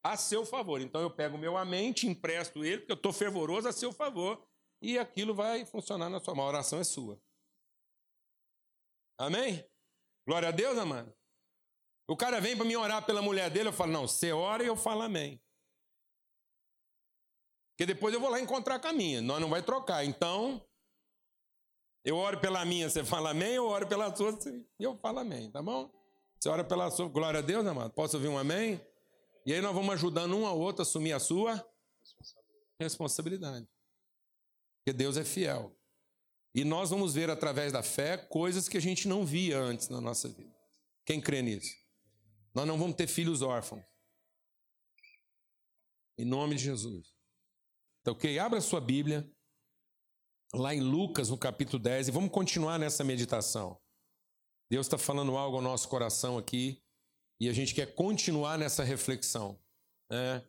a 0.04 0.16
seu 0.16 0.46
favor. 0.46 0.82
Então 0.82 1.02
eu 1.02 1.10
pego 1.10 1.38
o 1.38 1.40
meu 1.40 1.58
amém, 1.58 1.92
te 1.92 2.06
empresto 2.06 2.64
ele, 2.64 2.80
porque 2.80 2.92
eu 2.92 2.98
estou 2.98 3.14
fervoroso 3.14 3.68
a 3.68 3.72
seu 3.72 3.92
favor. 3.92 4.46
E 4.82 4.98
aquilo 4.98 5.34
vai 5.34 5.66
funcionar 5.66 6.10
na 6.10 6.20
sua 6.20 6.34
mão. 6.34 6.46
A 6.46 6.50
oração 6.50 6.80
é 6.80 6.84
sua. 6.84 7.22
Amém? 9.18 9.64
Glória 10.26 10.50
a 10.50 10.52
Deus, 10.52 10.78
amado. 10.78 11.14
O 12.08 12.18
cara 12.18 12.42
vem 12.42 12.58
para 12.58 12.66
me 12.66 12.76
orar 12.76 13.06
pela 13.06 13.22
mulher 13.22 13.50
dele, 13.50 13.70
eu 13.70 13.74
falo, 13.74 13.92
não, 13.92 14.08
você 14.08 14.32
ora 14.32 14.64
e 14.64 14.68
eu 14.68 14.76
falo 14.76 15.04
amém. 15.04 15.40
Porque 17.72 17.86
depois 17.86 18.14
eu 18.14 18.20
vou 18.20 18.30
lá 18.30 18.40
encontrar 18.40 18.80
com 18.80 18.88
a 18.88 18.94
minha. 18.94 19.22
Nós 19.22 19.40
não 19.40 19.50
vai 19.50 19.62
trocar. 19.62 20.04
Então, 20.04 20.62
eu 22.04 22.18
oro 22.18 22.40
pela 22.40 22.66
minha, 22.66 22.90
você 22.90 23.04
fala 23.04 23.30
amém, 23.30 23.54
eu 23.54 23.66
oro 23.66 23.88
pela 23.88 24.14
sua, 24.16 24.38
e 24.80 24.84
eu 24.84 24.98
falo 24.98 25.20
amém, 25.20 25.52
tá 25.52 25.62
bom? 25.62 25.90
Você 26.40 26.50
ora 26.50 26.64
pela 26.64 26.90
sua, 26.90 27.08
glória 27.08 27.40
a 27.40 27.44
Deus, 27.44 27.66
amado? 27.66 27.92
Posso 27.94 28.18
ouvir 28.18 28.28
um 28.28 28.38
amém? 28.38 28.82
E 29.46 29.54
aí 29.54 29.62
nós 29.62 29.74
vamos 29.74 29.94
ajudando 29.94 30.36
um 30.36 30.46
ao 30.46 30.60
outro 30.60 30.82
a 30.82 30.84
assumir 30.84 31.14
a 31.14 31.20
sua 31.20 31.64
responsabilidade. 32.80 33.68
Porque 34.84 34.98
Deus 34.98 35.18
é 35.18 35.24
fiel. 35.24 35.78
E 36.54 36.66
nós 36.66 36.90
vamos 36.90 37.14
ver 37.14 37.30
através 37.30 37.72
da 37.72 37.82
fé 37.82 38.18
coisas 38.18 38.68
que 38.68 38.78
a 38.78 38.82
gente 38.82 39.08
não 39.08 39.26
via 39.26 39.58
antes 39.58 39.88
na 39.90 40.02
nossa 40.02 40.28
vida. 40.28 40.54
Quem 41.06 41.22
crê 41.22 41.42
nisso? 41.42 41.74
Nós 42.54 42.68
não 42.68 42.78
vamos 42.78 42.96
ter 42.96 43.08
filhos 43.08 43.42
órfãos. 43.42 43.84
Em 46.18 46.26
nome 46.26 46.56
de 46.56 46.64
Jesus. 46.64 47.14
Então, 48.02 48.14
ok? 48.14 48.38
Abra 48.38 48.60
sua 48.60 48.82
Bíblia 48.82 49.30
lá 50.54 50.76
em 50.76 50.82
Lucas, 50.82 51.30
no 51.30 51.38
capítulo 51.38 51.82
10, 51.82 52.10
e 52.10 52.12
vamos 52.12 52.32
continuar 52.32 52.78
nessa 52.78 53.04
meditação. 53.04 53.80
Deus 54.70 54.86
está 54.86 54.98
falando 54.98 55.38
algo 55.38 55.58
ao 55.58 55.62
nosso 55.62 55.88
coração 55.88 56.38
aqui, 56.38 56.84
e 57.40 57.48
a 57.48 57.54
gente 57.54 57.74
quer 57.74 57.96
continuar 57.96 58.58
nessa 58.58 58.84
reflexão 58.84 59.60
né, 60.10 60.46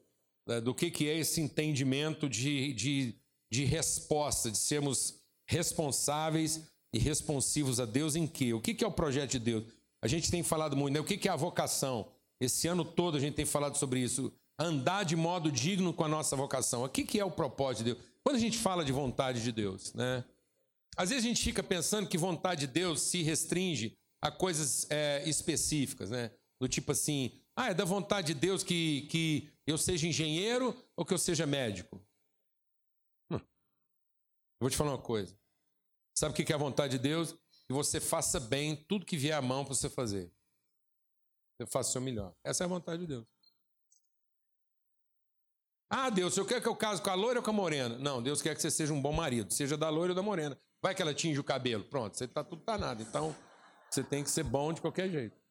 do 0.61 0.75
que, 0.75 0.91
que 0.91 1.09
é 1.09 1.17
esse 1.17 1.41
entendimento 1.41 2.29
de, 2.29 2.73
de, 2.75 3.22
de 3.53 3.67
resposta, 3.67 4.51
de 4.51 4.57
sermos 4.57 5.21
responsáveis 5.47 6.63
e 6.91 6.99
responsivos 6.99 7.79
a 7.79 7.85
Deus 7.85 8.17
em 8.17 8.27
quê? 8.27 8.55
O 8.55 8.61
que, 8.63 8.83
é 8.83 8.87
o 8.87 8.91
projeto 8.91 9.33
de 9.33 9.39
Deus? 9.39 9.65
A 10.01 10.09
gente 10.09 10.31
tem 10.31 10.43
falado 10.43 10.75
muito, 10.75 10.95
né? 10.95 11.01
O 11.01 11.05
que, 11.05 11.29
é 11.29 11.31
a 11.31 11.37
vocação? 11.37 12.09
Esse 12.41 12.67
ano 12.67 12.83
todo 12.83 13.19
a 13.19 13.21
gente 13.21 13.35
tem 13.35 13.45
falado 13.45 13.77
sobre 13.77 14.01
isso. 14.01 14.33
Andar 14.59 15.05
de 15.05 15.15
modo 15.15 15.53
digno 15.53 15.93
com 15.93 16.03
a 16.03 16.09
nossa 16.09 16.35
vocação. 16.35 16.83
O 16.83 16.89
que 16.89 17.21
é 17.21 17.25
o 17.27 17.31
propósito 17.31 17.85
de 17.85 17.93
Deus? 17.93 18.05
Quando 18.25 18.37
a 18.37 18.39
gente 18.39 18.57
fala 18.57 18.87
de 18.87 18.91
vontade 18.91 19.43
de 19.43 19.53
Deus, 19.53 19.93
né? 19.93 20.25
Às 20.97 21.11
vezes 21.11 21.23
a 21.23 21.29
gente 21.29 21.43
fica 21.43 21.63
pensando 21.63 22.09
que 22.09 22.17
vontade 22.17 22.63
de 22.63 22.73
Deus 22.73 23.03
se 23.03 23.23
restringe 23.23 23.99
a 24.23 24.31
coisas 24.31 24.87
é, 24.89 25.23
específicas, 25.29 26.09
né? 26.09 26.31
Do 26.59 26.69
tipo 26.69 26.93
assim, 26.93 27.33
ah, 27.55 27.69
é 27.69 27.75
da 27.75 27.85
vontade 27.85 28.29
de 28.29 28.41
Deus 28.41 28.63
que, 28.63 29.03
que 29.11 29.51
eu 29.67 29.77
seja 29.77 30.09
engenheiro 30.09 30.75
ou 30.97 31.05
que 31.05 31.13
eu 31.13 31.19
seja 31.19 31.45
médico? 31.45 32.01
Vou 34.63 34.71
te 34.71 34.77
falar 34.77 34.93
uma 34.93 34.99
coisa. 34.99 35.37
Sabe 36.15 36.33
o 36.33 36.37
que 36.37 36.53
é 36.53 36.55
a 36.55 36.59
vontade 36.59 36.97
de 36.97 37.03
Deus? 37.03 37.33
Que 37.67 37.73
você 37.73 38.01
faça 38.01 38.39
bem 38.39 38.77
tudo 38.77 39.05
que 39.05 39.17
vier 39.17 39.37
à 39.37 39.43
mão 39.43 39.65
para 39.65 39.75
você 39.75 39.91
fazer. 39.91 40.33
Você 41.59 41.67
faça 41.67 41.89
o 41.89 41.93
seu 41.95 42.01
melhor. 42.01 42.33
Essa 42.45 42.63
é 42.63 42.67
a 42.67 42.69
vontade 42.69 43.01
de 43.01 43.09
Deus. 43.09 43.27
Ah, 45.91 46.09
Deus, 46.11 46.37
eu 46.37 46.47
quero 46.47 46.63
que 46.63 46.69
eu 46.69 46.77
case 46.77 47.03
com 47.03 47.11
a 47.11 47.15
loira 47.15 47.41
ou 47.41 47.45
com 47.45 47.51
a 47.51 47.53
morena? 47.53 47.99
Não, 47.99 48.23
Deus 48.23 48.41
quer 48.41 48.55
que 48.55 48.63
você 48.63 48.71
seja 48.71 48.93
um 48.93 49.03
bom 49.03 49.13
marido, 49.13 49.53
seja 49.53 49.77
da 49.77 49.91
loira 49.91 50.13
ou 50.13 50.15
da 50.15 50.23
morena. 50.23 50.57
Vai 50.81 50.95
que 50.95 51.03
ela 51.03 51.13
tinge 51.13 51.41
o 51.41 51.45
cabelo. 51.45 51.83
Pronto, 51.83 52.17
você 52.17 52.29
tá 52.29 52.45
tudo 52.45 52.63
nada. 52.79 53.03
Então, 53.03 53.35
você 53.91 54.05
tem 54.05 54.23
que 54.23 54.31
ser 54.31 54.45
bom 54.45 54.73
de 54.73 54.81
qualquer 54.81 55.11
jeito. 55.11 55.42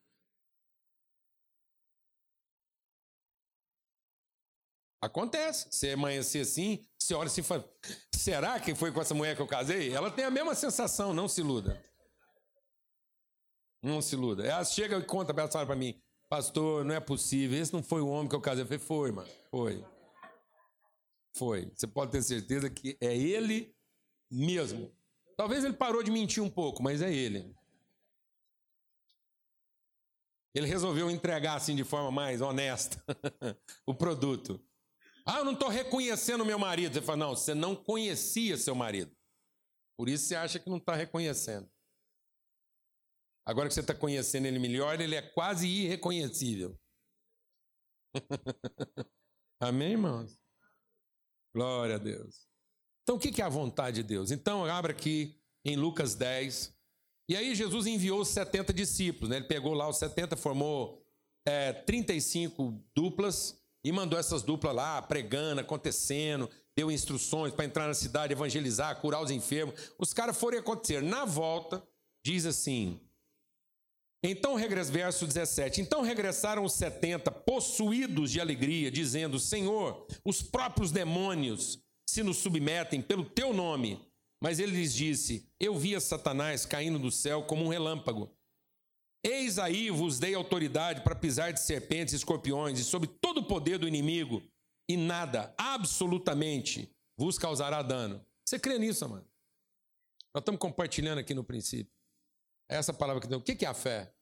Acontece. 5.02 5.68
Você 5.72 5.92
amanhecer 5.92 6.42
assim, 6.42 6.86
você 6.98 7.14
olha 7.16 7.28
assim 7.28 7.42
e 7.42 7.44
fala: 7.44 7.68
será 8.14 8.60
que 8.60 8.76
foi 8.76 8.92
com 8.92 9.02
essa 9.02 9.16
mulher 9.16 9.36
que 9.36 9.42
eu 9.42 9.48
casei? 9.48 9.92
Ela 9.92 10.12
tem 10.12 10.26
a 10.26 10.30
mesma 10.30 10.54
sensação, 10.54 11.14
não 11.14 11.28
se 11.28 11.42
iluda. 11.42 11.84
Não 13.82 14.00
se 14.00 14.16
iluda. 14.16 14.46
Ela 14.46 14.64
chega 14.64 14.98
e 14.98 15.04
conta 15.04 15.34
para 15.34 15.76
mim: 15.76 16.00
Pastor, 16.30 16.86
não 16.86 16.94
é 16.94 17.00
possível, 17.00 17.60
esse 17.60 17.74
não 17.74 17.82
foi 17.82 18.02
o 18.02 18.08
homem 18.08 18.30
que 18.30 18.36
eu 18.36 18.42
casei. 18.42 18.64
Eu 18.64 18.68
falei: 18.68 18.80
Foi, 18.80 19.12
mano, 19.12 19.30
foi. 19.50 19.84
Foi. 21.34 21.72
Você 21.76 21.88
pode 21.88 22.12
ter 22.12 22.22
certeza 22.22 22.70
que 22.70 22.96
é 23.02 23.18
ele 23.18 23.74
mesmo. 24.30 24.92
Talvez 25.36 25.64
ele 25.64 25.74
parou 25.74 26.04
de 26.04 26.12
mentir 26.12 26.44
um 26.44 26.50
pouco, 26.50 26.84
mas 26.84 27.02
é 27.02 27.12
ele. 27.12 27.56
Ele 30.54 30.68
resolveu 30.68 31.10
entregar 31.10 31.56
assim 31.56 31.76
de 31.76 31.84
forma 31.84 32.12
mais 32.12 32.42
honesta 32.42 33.04
o 33.88 33.96
produto. 33.96 34.62
Ah, 35.32 35.38
eu 35.38 35.46
não 35.46 35.54
estou 35.54 35.70
reconhecendo 35.70 36.44
meu 36.44 36.60
marido. 36.60 36.94
Você 36.94 37.02
fala, 37.02 37.18
não, 37.18 37.30
você 37.30 37.54
não 37.56 37.74
conhecia 37.74 38.58
seu 38.58 38.76
marido. 38.76 39.16
Por 39.98 40.10
isso 40.10 40.26
você 40.26 40.36
acha 40.36 40.60
que 40.60 40.70
não 40.70 40.76
está 40.76 40.94
reconhecendo. 40.94 41.72
Agora 43.46 43.70
que 43.70 43.74
você 43.74 43.80
está 43.80 43.96
conhecendo 43.96 44.46
ele 44.48 44.60
melhor, 44.60 45.00
ele 45.00 45.16
é 45.16 45.22
quase 45.22 45.70
irreconhecível. 45.70 46.78
Amém, 49.62 49.92
irmãos? 49.92 50.38
Glória 51.56 51.96
a 51.96 51.98
Deus. 52.00 52.46
Então, 53.04 53.16
o 53.16 53.20
que 53.20 53.42
é 53.42 53.46
a 53.46 53.50
vontade 53.50 54.02
de 54.02 54.04
Deus? 54.04 54.32
Então, 54.32 54.66
abra 54.66 54.92
aqui 54.92 55.42
em 55.64 55.78
Lucas 55.78 56.14
10. 56.14 56.76
E 57.30 57.38
aí, 57.38 57.56
Jesus 57.56 57.88
enviou 57.88 58.20
os 58.20 58.28
70 58.28 58.74
discípulos. 58.74 59.30
Né? 59.30 59.38
Ele 59.38 59.48
pegou 59.48 59.74
lá 59.74 59.88
os 59.88 59.96
70, 59.96 60.36
formou 60.36 61.02
é, 61.46 61.72
35 61.72 62.84
duplas 62.94 63.61
e 63.84 63.92
mandou 63.92 64.20
essas 64.20 64.44
duplas 64.44 64.76
lá, 64.76 65.02
pregando, 65.02 65.62
acontecendo, 65.62 66.50
deu 66.76 66.92
instruções 66.92 67.54
para 67.54 67.66
entrar 67.66 67.88
na 67.88 67.94
cidade, 67.94 68.34
evangelizar, 68.34 69.00
curar 69.02 69.22
os 69.22 69.32
enfermos. 69.32 69.76
Os 69.98 70.14
caras 70.14 70.38
foram 70.38 70.60
acontecer. 70.60 71.02
Na 71.02 71.26
volta, 71.26 71.84
diz 72.24 72.46
assim. 72.46 73.00
Então, 74.24 74.56
verso 74.92 75.26
17: 75.26 75.82
Então 75.82 76.02
regressaram 76.02 76.64
os 76.64 76.74
setenta, 76.74 77.32
possuídos 77.32 78.32
de 78.32 78.40
alegria, 78.40 78.92
dizendo: 78.92 79.40
Senhor, 79.40 80.06
os 80.24 80.44
próprios 80.44 80.92
demônios 80.92 81.80
se 82.08 82.22
nos 82.22 82.38
submetem 82.38 83.02
pelo 83.02 83.26
teu 83.26 83.54
nome. 83.54 84.00
Mas 84.40 84.60
ele 84.60 84.74
lhes 84.74 84.94
disse: 84.94 85.50
Eu 85.60 85.76
via 85.76 86.00
Satanás 86.00 86.66
caindo 86.66 87.00
do 87.00 87.12
céu 87.12 87.44
como 87.44 87.66
um 87.66 87.70
relâmpago. 87.70 88.30
Eis 89.24 89.60
aí 89.60 89.90
vos 89.92 90.18
dei 90.18 90.34
autoridade 90.34 91.02
para 91.02 91.16
pisar 91.16 91.54
de 91.54 91.60
serpentes 91.60 92.14
e 92.14 92.18
escorpiões 92.18 92.80
e 92.80 92.84
sobre 92.84 93.08
todo 93.08 93.40
o 93.40 93.48
poder 93.48 93.78
do 93.78 93.88
inimigo, 93.88 94.42
e 94.90 94.98
nada, 94.98 95.54
absolutamente, 95.58 96.94
vos 97.18 97.38
causará 97.38 97.82
dano. 97.82 98.26
Você 98.44 98.60
crê 98.60 98.80
nisso, 98.80 99.08
mano? 99.08 99.26
Nós 100.34 100.42
estamos 100.42 100.60
compartilhando 100.60 101.20
aqui 101.20 101.34
no 101.34 101.44
princípio. 101.44 101.94
É 102.70 102.78
essa 102.78 102.94
palavra 102.94 103.22
que 103.22 103.28
deu. 103.28 103.40
O 103.40 103.42
que 103.42 103.64
é 103.64 103.68
a 103.68 103.74
fé? 103.74 104.14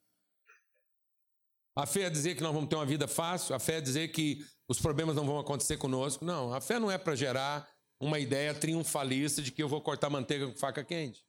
A 1.77 1.86
fé 1.86 2.01
é 2.01 2.10
dizer 2.10 2.36
que 2.36 2.44
nós 2.44 2.53
vamos 2.53 2.70
ter 2.70 2.75
uma 2.75 2.86
vida 2.86 3.08
fácil, 3.08 3.56
a 3.56 3.60
fé 3.60 3.77
é 3.77 3.82
dizer 3.82 4.10
que 4.10 4.46
os 4.68 4.79
problemas 4.79 5.15
não 5.15 5.25
vão 5.25 5.39
acontecer 5.39 5.77
conosco. 5.77 6.25
Não, 6.25 6.53
a 6.53 6.60
fé 6.60 6.77
não 6.77 6.91
é 6.91 6.98
para 6.98 7.15
gerar 7.15 7.70
uma 8.01 8.20
ideia 8.20 8.53
triunfalista 8.53 9.41
de 9.41 9.51
que 9.51 9.63
eu 9.63 9.70
vou 9.70 9.82
cortar 9.82 10.10
manteiga 10.10 10.48
com 10.48 10.58
faca 10.58 10.84
quente. 10.84 11.24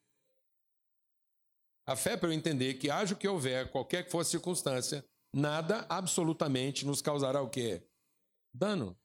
A 1.91 1.97
fé 1.97 2.13
é 2.13 2.17
para 2.17 2.29
eu 2.29 2.33
entender 2.33 2.75
que 2.75 2.89
haja 2.89 3.15
o 3.15 3.19
que 3.19 3.27
houver, 3.27 3.69
qualquer 3.73 4.05
que 4.05 4.13
for 4.13 4.21
a 4.21 4.25
circunstância, 4.25 5.05
nada 5.35 5.85
absolutamente 5.89 6.87
nos 6.87 7.03
causará 7.03 7.43
o 7.43 7.51
quê? 7.51 7.85
Dano. 8.55 8.97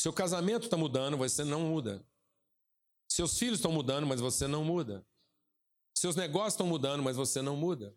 Seu 0.00 0.10
casamento 0.10 0.64
está 0.64 0.78
mudando, 0.78 1.18
você 1.18 1.44
não 1.44 1.68
muda. 1.68 2.02
Seus 3.12 3.38
filhos 3.38 3.58
estão 3.58 3.70
mudando, 3.70 4.06
mas 4.06 4.22
você 4.22 4.46
não 4.46 4.64
muda. 4.64 5.06
Seus 5.94 6.16
negócios 6.16 6.54
estão 6.54 6.66
mudando, 6.66 7.02
mas 7.02 7.14
você 7.14 7.42
não 7.42 7.56
muda. 7.56 7.94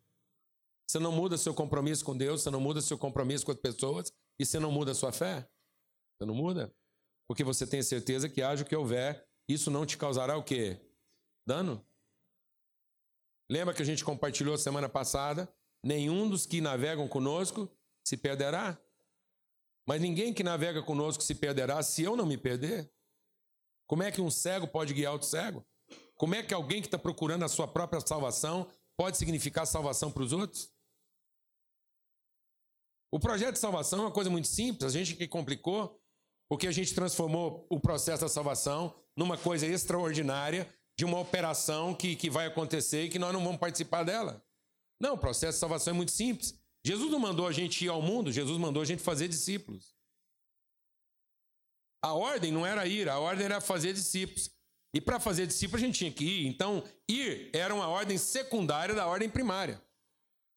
Você 0.85 0.99
não 0.99 1.13
muda 1.13 1.37
seu 1.37 1.53
compromisso 1.53 2.03
com 2.03 2.17
Deus, 2.17 2.41
você 2.41 2.49
não 2.49 2.59
muda 2.59 2.81
seu 2.81 2.97
compromisso 2.97 3.45
com 3.45 3.53
as 3.53 3.57
pessoas 3.57 4.11
e 4.37 4.45
você 4.45 4.59
não 4.59 4.73
muda 4.73 4.93
sua 4.93 5.13
fé. 5.13 5.49
Você 6.19 6.25
não 6.25 6.35
muda. 6.35 6.75
Porque 7.29 7.45
você 7.45 7.65
tem 7.65 7.81
certeza 7.81 8.27
que 8.27 8.41
haja 8.41 8.65
o 8.65 8.67
que 8.67 8.75
houver, 8.75 9.25
isso 9.47 9.71
não 9.71 9.85
te 9.85 9.97
causará 9.97 10.35
o 10.35 10.43
quê? 10.43 10.81
Dano. 11.45 11.85
Lembra 13.49 13.73
que 13.73 13.81
a 13.81 13.85
gente 13.85 14.03
compartilhou 14.03 14.57
semana 14.57 14.87
passada? 14.87 15.53
Nenhum 15.83 16.29
dos 16.29 16.45
que 16.45 16.61
navegam 16.61 17.07
conosco 17.07 17.69
se 18.03 18.15
perderá. 18.15 18.79
Mas 19.85 20.01
ninguém 20.01 20.33
que 20.33 20.43
navega 20.43 20.81
conosco 20.81 21.21
se 21.21 21.35
perderá 21.35 21.83
se 21.83 22.03
eu 22.03 22.15
não 22.15 22.25
me 22.25 22.37
perder. 22.37 22.89
Como 23.85 24.01
é 24.01 24.11
que 24.11 24.21
um 24.21 24.31
cego 24.31 24.67
pode 24.67 24.93
guiar 24.93 25.13
outro 25.13 25.27
cego? 25.27 25.65
Como 26.15 26.35
é 26.35 26.41
que 26.41 26.53
alguém 26.53 26.81
que 26.81 26.87
está 26.87 26.97
procurando 26.97 27.43
a 27.43 27.49
sua 27.49 27.67
própria 27.67 27.99
salvação 27.99 28.71
pode 28.95 29.17
significar 29.17 29.67
salvação 29.67 30.11
para 30.11 30.23
os 30.23 30.31
outros? 30.31 30.71
O 33.11 33.19
projeto 33.19 33.53
de 33.53 33.59
salvação 33.59 33.99
é 33.99 34.01
uma 34.03 34.11
coisa 34.11 34.29
muito 34.29 34.47
simples, 34.47 34.83
a 34.83 34.97
gente 34.97 35.15
que 35.15 35.27
complicou, 35.27 36.01
porque 36.49 36.65
a 36.65 36.71
gente 36.71 36.95
transformou 36.95 37.67
o 37.69 37.79
processo 37.79 38.21
da 38.21 38.29
salvação 38.29 38.95
numa 39.15 39.37
coisa 39.37 39.67
extraordinária, 39.67 40.73
de 40.97 41.05
uma 41.05 41.19
operação 41.19 41.93
que, 41.93 42.15
que 42.15 42.29
vai 42.29 42.47
acontecer 42.47 43.05
e 43.05 43.09
que 43.09 43.19
nós 43.19 43.33
não 43.33 43.43
vamos 43.43 43.59
participar 43.59 44.03
dela. 44.03 44.43
Não, 44.99 45.15
o 45.15 45.17
processo 45.17 45.53
de 45.53 45.59
salvação 45.59 45.93
é 45.93 45.97
muito 45.97 46.11
simples. 46.11 46.57
Jesus 46.85 47.11
não 47.11 47.19
mandou 47.19 47.47
a 47.47 47.51
gente 47.51 47.85
ir 47.85 47.89
ao 47.89 48.01
mundo, 48.01 48.31
Jesus 48.31 48.57
mandou 48.57 48.81
a 48.81 48.85
gente 48.85 49.01
fazer 49.01 49.27
discípulos. 49.27 49.95
A 52.01 52.13
ordem 52.13 52.51
não 52.51 52.65
era 52.65 52.85
ir, 52.85 53.07
a 53.07 53.17
ordem 53.17 53.45
era 53.45 53.61
fazer 53.61 53.93
discípulos. 53.93 54.51
E 54.93 55.01
para 55.01 55.19
fazer 55.19 55.47
discípulos 55.47 55.81
a 55.81 55.85
gente 55.85 55.97
tinha 55.97 56.11
que 56.11 56.23
ir. 56.23 56.47
Então, 56.47 56.83
ir 57.09 57.49
era 57.53 57.73
uma 57.73 57.87
ordem 57.87 58.17
secundária 58.17 58.93
da 58.93 59.07
ordem 59.07 59.29
primária. 59.29 59.81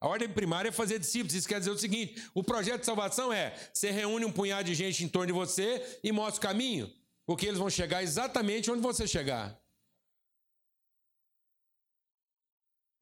A 0.01 0.09
ordem 0.09 0.29
primária 0.29 0.69
é 0.69 0.73
fazer 0.73 0.99
discípulos. 0.99 1.35
Isso 1.35 1.49
quer 1.49 1.59
dizer 1.59 1.71
o 1.71 1.79
seguinte: 1.79 2.29
o 2.35 2.45
projeto 2.45 2.81
de 2.81 2.87
salvação 2.87 3.33
é 3.33 3.57
você 3.73 3.91
reúne 3.91 4.25
um 4.25 4.33
punhado 4.33 4.65
de 4.65 4.75
gente 4.75 5.03
em 5.05 5.09
torno 5.09 5.29
de 5.29 5.33
você 5.33 6.01
e 6.03 6.13
mostra 6.13 6.39
o 6.39 6.43
caminho, 6.43 6.93
porque 7.25 7.47
eles 7.47 7.59
vão 7.59 7.71
chegar 7.71 8.03
exatamente 8.03 8.71
onde 8.71 8.83
você 8.83 9.07
chegar. 9.07 9.59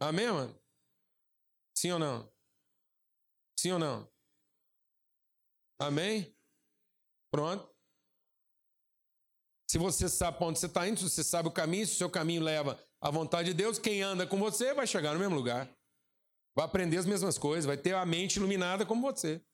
Amém, 0.01 0.31
mano? 0.31 0.61
Sim 1.77 1.93
ou 1.93 1.99
não? 1.99 2.33
Sim 3.59 3.73
ou 3.73 3.79
não? 3.79 4.09
Amém? 5.79 6.35
Pronto. 7.31 7.75
Se 9.71 9.79
você 9.79 10.09
sabe 10.09 10.39
para 10.39 10.47
onde 10.47 10.59
você 10.59 10.67
está 10.67 10.87
indo, 10.87 10.99
se 10.99 11.11
você 11.11 11.25
sabe 11.25 11.49
o 11.49 11.53
caminho, 11.53 11.87
se 11.87 11.95
o 11.95 11.97
seu 11.97 12.11
caminho 12.11 12.43
leva 12.43 12.79
à 13.01 13.11
vontade 13.11 13.49
de 13.49 13.55
Deus, 13.55 13.79
quem 13.79 14.03
anda 14.03 14.27
com 14.27 14.39
você 14.39 14.73
vai 14.73 14.87
chegar 14.87 15.15
no 15.15 15.19
mesmo 15.19 15.35
lugar. 15.35 15.69
Vai 16.55 16.65
aprender 16.65 16.97
as 16.97 17.07
mesmas 17.07 17.37
coisas, 17.37 17.65
vai 17.65 17.77
ter 17.77 17.95
a 17.95 18.07
mente 18.07 18.37
iluminada 18.37 18.87
como 18.87 19.03
você. 19.03 19.45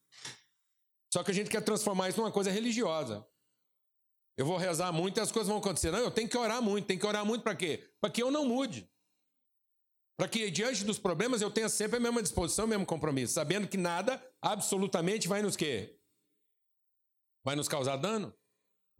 Só 1.12 1.24
que 1.24 1.30
a 1.30 1.34
gente 1.34 1.48
quer 1.48 1.62
transformar 1.62 2.08
isso 2.08 2.20
numa 2.20 2.30
coisa 2.30 2.50
religiosa. 2.50 3.26
Eu 4.36 4.44
vou 4.46 4.56
rezar 4.56 4.92
muito 4.92 5.18
e 5.18 5.20
as 5.20 5.32
coisas 5.32 5.48
vão 5.48 5.58
acontecer. 5.58 5.90
Não, 5.90 5.98
eu 5.98 6.10
tenho 6.10 6.28
que 6.28 6.36
orar 6.36 6.62
muito. 6.62 6.86
Tem 6.86 6.98
que 6.98 7.06
orar 7.06 7.24
muito 7.24 7.42
para 7.42 7.56
quê? 7.56 7.90
Para 8.00 8.10
que 8.10 8.22
eu 8.22 8.30
não 8.30 8.44
mude. 8.44 8.90
Para 10.20 10.28
que 10.28 10.50
diante 10.50 10.84
dos 10.84 10.98
problemas 10.98 11.40
eu 11.40 11.50
tenha 11.50 11.70
sempre 11.70 11.96
a 11.96 12.00
mesma 12.00 12.20
disposição, 12.20 12.66
o 12.66 12.68
mesmo 12.68 12.84
compromisso, 12.84 13.32
sabendo 13.32 13.66
que 13.66 13.78
nada 13.78 14.22
absolutamente 14.42 15.26
vai 15.26 15.40
nos 15.40 15.56
quê? 15.56 15.98
Vai 17.42 17.56
nos 17.56 17.66
causar 17.66 17.96
dano. 17.96 18.30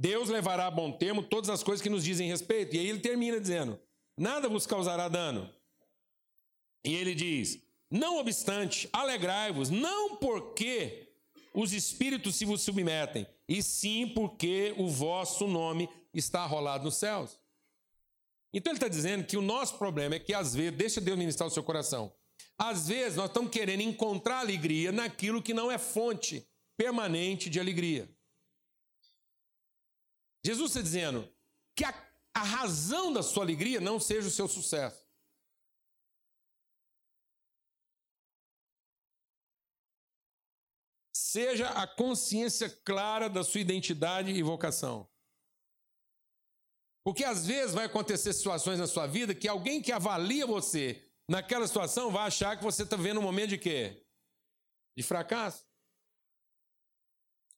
Deus 0.01 0.31
levará 0.31 0.67
a 0.67 0.71
bom 0.71 0.91
termo 0.91 1.23
todas 1.23 1.51
as 1.51 1.63
coisas 1.63 1.83
que 1.83 1.91
nos 1.91 2.05
dizem 2.05 2.27
respeito. 2.27 2.75
E 2.75 2.79
aí 2.79 2.89
ele 2.89 3.01
termina 3.01 3.39
dizendo: 3.39 3.79
nada 4.17 4.49
vos 4.49 4.67
causará 4.67 5.09
dano. 5.09 5.55
E 6.83 6.95
ele 6.95 7.15
diz: 7.15 7.63
não 7.91 8.17
obstante, 8.17 8.89
alegrai-vos, 8.91 9.69
não 9.69 10.17
porque 10.17 11.13
os 11.53 11.75
espíritos 11.75 12.37
se 12.37 12.47
vos 12.47 12.63
submetem, 12.63 13.27
e 13.47 13.63
sim 13.63 14.09
porque 14.09 14.75
o 14.79 14.89
vosso 14.89 15.47
nome 15.47 15.87
está 16.15 16.41
arrolado 16.45 16.85
nos 16.85 16.97
céus. 16.97 17.39
Então 18.53 18.73
ele 18.73 18.79
está 18.79 18.89
dizendo 18.89 19.25
que 19.25 19.37
o 19.37 19.43
nosso 19.43 19.79
problema 19.79 20.17
é 20.17 20.19
que 20.19 20.35
às 20.35 20.55
vezes, 20.55 20.77
deixa 20.77 21.01
Deus 21.01 21.19
ministrar 21.19 21.49
o 21.49 21.53
seu 21.53 21.63
coração. 21.63 22.13
Às 22.59 22.89
vezes 22.89 23.17
nós 23.17 23.29
estamos 23.29 23.51
querendo 23.51 23.83
encontrar 23.83 24.41
alegria 24.41 24.93
naquilo 24.93 25.43
que 25.43 25.55
não 25.55 25.71
é 25.71 25.79
fonte 25.79 26.47
permanente 26.77 27.49
de 27.49 27.61
alegria. 27.61 28.09
Jesus 30.45 30.71
está 30.71 30.81
dizendo 30.81 31.31
que 31.77 31.85
a, 31.85 32.13
a 32.35 32.43
razão 32.43 33.13
da 33.13 33.23
sua 33.23 33.45
alegria 33.45 33.81
não 33.81 34.01
seja 34.01 34.29
o 34.29 34.31
seu 34.31 34.49
sucesso. 34.49 35.07
Seja 41.15 41.69
a 41.71 41.87
consciência 41.87 42.69
clara 42.85 43.29
da 43.29 43.45
sua 43.45 43.61
identidade 43.61 44.33
e 44.33 44.43
vocação. 44.43 45.10
Porque 47.11 47.25
às 47.25 47.45
vezes 47.45 47.75
vai 47.75 47.87
acontecer 47.87 48.33
situações 48.33 48.79
na 48.79 48.87
sua 48.87 49.05
vida 49.05 49.35
que 49.35 49.49
alguém 49.49 49.83
que 49.83 49.91
avalia 49.91 50.47
você 50.47 51.03
naquela 51.29 51.67
situação 51.67 52.09
vai 52.09 52.29
achar 52.29 52.57
que 52.57 52.63
você 52.63 52.85
está 52.85 52.97
vivendo 52.97 53.19
um 53.19 53.23
momento 53.23 53.49
de 53.49 53.59
quê? 53.59 54.05
De 54.97 55.03
fracasso. 55.03 55.67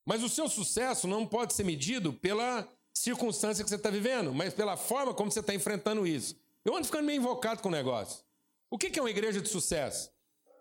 Mas 0.06 0.22
o 0.22 0.28
seu 0.30 0.48
sucesso 0.48 1.06
não 1.06 1.26
pode 1.26 1.52
ser 1.52 1.64
medido 1.64 2.14
pela 2.14 2.66
circunstância 2.94 3.62
que 3.62 3.68
você 3.68 3.76
está 3.76 3.90
vivendo, 3.90 4.32
mas 4.32 4.54
pela 4.54 4.74
forma 4.74 5.12
como 5.12 5.30
você 5.30 5.40
está 5.40 5.54
enfrentando 5.54 6.06
isso. 6.06 6.34
Eu 6.64 6.74
ando 6.74 6.86
ficando 6.86 7.04
meio 7.04 7.18
invocado 7.18 7.60
com 7.60 7.68
o 7.68 7.72
negócio. 7.72 8.24
O 8.70 8.78
que 8.78 8.98
é 8.98 9.02
uma 9.02 9.10
igreja 9.10 9.38
de 9.38 9.50
sucesso? 9.50 10.10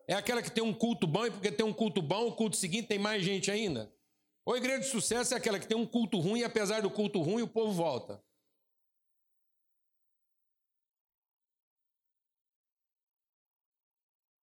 É 0.06 0.15
aquela 0.15 0.41
que 0.41 0.51
tem 0.51 0.65
um 0.65 0.73
culto 0.73 1.08
bom 1.08 1.25
e 1.27 1.32
porque 1.32 1.49
tem 1.49 1.65
um 1.65 1.73
culto 1.73 2.01
bom, 2.01 2.27
o 2.27 2.36
culto 2.36 2.58
seguinte 2.58 2.89
tem 2.89 2.99
mais 2.99 3.23
gente 3.23 3.49
ainda? 3.49 3.89
Ou 4.45 4.54
a 4.54 4.58
igreja 4.58 4.82
de 4.82 4.89
sucesso 4.89 5.34
é 5.34 5.38
aquela 5.38 5.58
que 5.58 5.67
tem 5.67 5.77
um 5.77 5.88
culto 5.88 6.19
ruim 6.19 6.41
e 6.41 6.43
apesar 6.43 6.82
do 6.82 6.91
culto 6.91 7.21
ruim 7.21 7.41
o 7.41 7.47
povo 7.47 7.71
volta? 7.71 8.21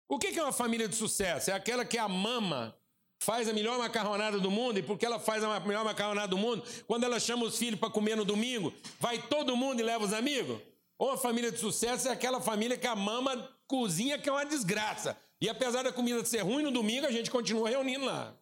O 0.09 0.19
que 0.19 0.39
é 0.39 0.43
uma 0.43 0.53
família 0.53 0.89
de 0.89 0.97
sucesso? 0.97 1.51
É 1.51 1.55
aquela 1.55 1.85
que 1.85 1.99
a 1.99 2.09
mama 2.09 2.75
faz 3.21 3.49
a 3.49 3.53
melhor 3.53 3.79
macarronada 3.79 4.41
do 4.41 4.51
mundo, 4.51 4.79
e 4.79 4.83
porque 4.83 5.05
ela 5.05 5.19
faz 5.19 5.45
a 5.45 5.61
melhor 5.61 5.85
macarronada 5.85 6.29
do 6.29 6.39
mundo, 6.39 6.65
quando 6.87 7.05
ela 7.05 7.21
chama 7.21 7.45
os 7.45 7.59
filhos 7.59 7.79
para 7.79 7.91
comer 7.91 8.17
no 8.17 8.25
domingo, 8.25 8.73
vai 8.99 9.21
todo 9.21 9.57
mundo 9.57 9.81
e 9.81 9.83
leva 9.83 10.05
os 10.05 10.13
amigos? 10.13 10.61
Ou 10.97 11.11
a 11.13 11.19
família 11.19 11.53
de 11.53 11.59
sucesso 11.59 12.09
é 12.09 12.13
aquela 12.13 12.41
família 12.41 12.79
que 12.79 12.87
a 12.87 12.97
mama 12.97 13.55
cozinha 13.67 14.19
que 14.19 14.29
é 14.29 14.33
uma 14.33 14.47
desgraça. 14.47 15.17
E 15.41 15.49
apesar 15.49 15.83
da 15.83 15.93
comida 15.93 16.25
ser 16.25 16.41
ruim 16.41 16.63
no 16.63 16.71
domingo, 16.71 17.07
a 17.07 17.13
gente 17.13 17.31
continua 17.31 17.69
reunindo 17.69 18.05
lá. 18.05 18.35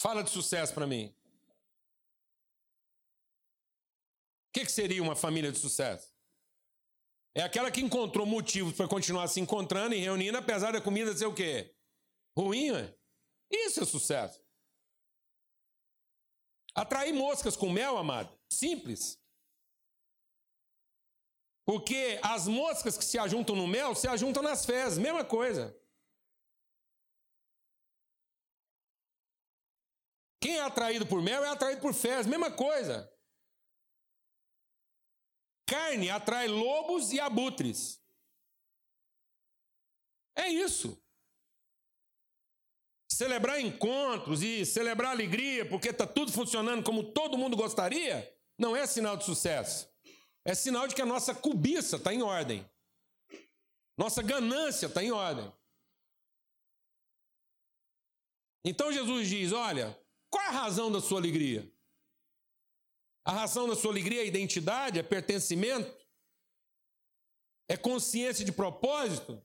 Fala 0.00 0.22
de 0.22 0.30
sucesso 0.30 0.74
para 0.74 0.86
mim. 0.86 1.14
O 4.48 4.52
que, 4.52 4.64
que 4.64 4.72
seria 4.72 5.02
uma 5.02 5.16
família 5.16 5.52
de 5.52 5.58
sucesso? 5.58 6.15
É 7.36 7.42
aquela 7.42 7.70
que 7.70 7.82
encontrou 7.82 8.24
motivos 8.24 8.72
para 8.72 8.88
continuar 8.88 9.28
se 9.28 9.38
encontrando 9.38 9.94
e 9.94 9.98
reunindo, 9.98 10.38
apesar 10.38 10.72
da 10.72 10.80
comida 10.80 11.14
ser 11.14 11.26
o 11.26 11.34
quê? 11.34 11.76
Ruim, 12.34 12.70
ué? 12.70 12.96
Isso 13.50 13.82
é 13.82 13.84
sucesso. 13.84 14.42
Atrair 16.74 17.12
moscas 17.12 17.54
com 17.54 17.68
mel, 17.70 17.98
amado, 17.98 18.34
simples. 18.50 19.22
Porque 21.66 22.18
as 22.22 22.48
moscas 22.48 22.96
que 22.96 23.04
se 23.04 23.18
ajuntam 23.18 23.54
no 23.54 23.66
mel 23.66 23.94
se 23.94 24.08
ajuntam 24.08 24.42
nas 24.42 24.64
fezes, 24.64 24.96
mesma 24.96 25.22
coisa. 25.22 25.78
Quem 30.40 30.56
é 30.56 30.62
atraído 30.62 31.06
por 31.06 31.20
mel 31.20 31.44
é 31.44 31.48
atraído 31.50 31.82
por 31.82 31.92
fezes, 31.92 32.26
mesma 32.26 32.50
coisa. 32.50 33.14
Carne 35.66 36.10
atrai 36.10 36.46
lobos 36.46 37.12
e 37.12 37.18
abutres. 37.18 38.00
É 40.36 40.48
isso. 40.48 41.02
Celebrar 43.10 43.60
encontros 43.60 44.42
e 44.42 44.64
celebrar 44.64 45.10
alegria 45.10 45.68
porque 45.68 45.88
está 45.88 46.06
tudo 46.06 46.30
funcionando 46.30 46.84
como 46.84 47.12
todo 47.12 47.38
mundo 47.38 47.56
gostaria, 47.56 48.32
não 48.58 48.76
é 48.76 48.86
sinal 48.86 49.16
de 49.16 49.24
sucesso. 49.24 49.88
É 50.44 50.54
sinal 50.54 50.86
de 50.86 50.94
que 50.94 51.02
a 51.02 51.06
nossa 51.06 51.34
cobiça 51.34 51.96
está 51.96 52.14
em 52.14 52.22
ordem. 52.22 52.68
Nossa 53.98 54.22
ganância 54.22 54.86
está 54.86 55.02
em 55.02 55.10
ordem. 55.10 55.52
Então 58.64 58.92
Jesus 58.92 59.28
diz: 59.28 59.52
olha, 59.52 59.98
qual 60.30 60.44
é 60.44 60.48
a 60.48 60.50
razão 60.52 60.92
da 60.92 61.00
sua 61.00 61.18
alegria? 61.18 61.72
A 63.26 63.32
razão 63.32 63.66
da 63.66 63.74
sua 63.74 63.90
alegria 63.90 64.22
é 64.22 64.26
identidade, 64.26 65.00
é 65.00 65.02
pertencimento? 65.02 65.92
É 67.68 67.76
consciência 67.76 68.44
de 68.44 68.52
propósito? 68.52 69.44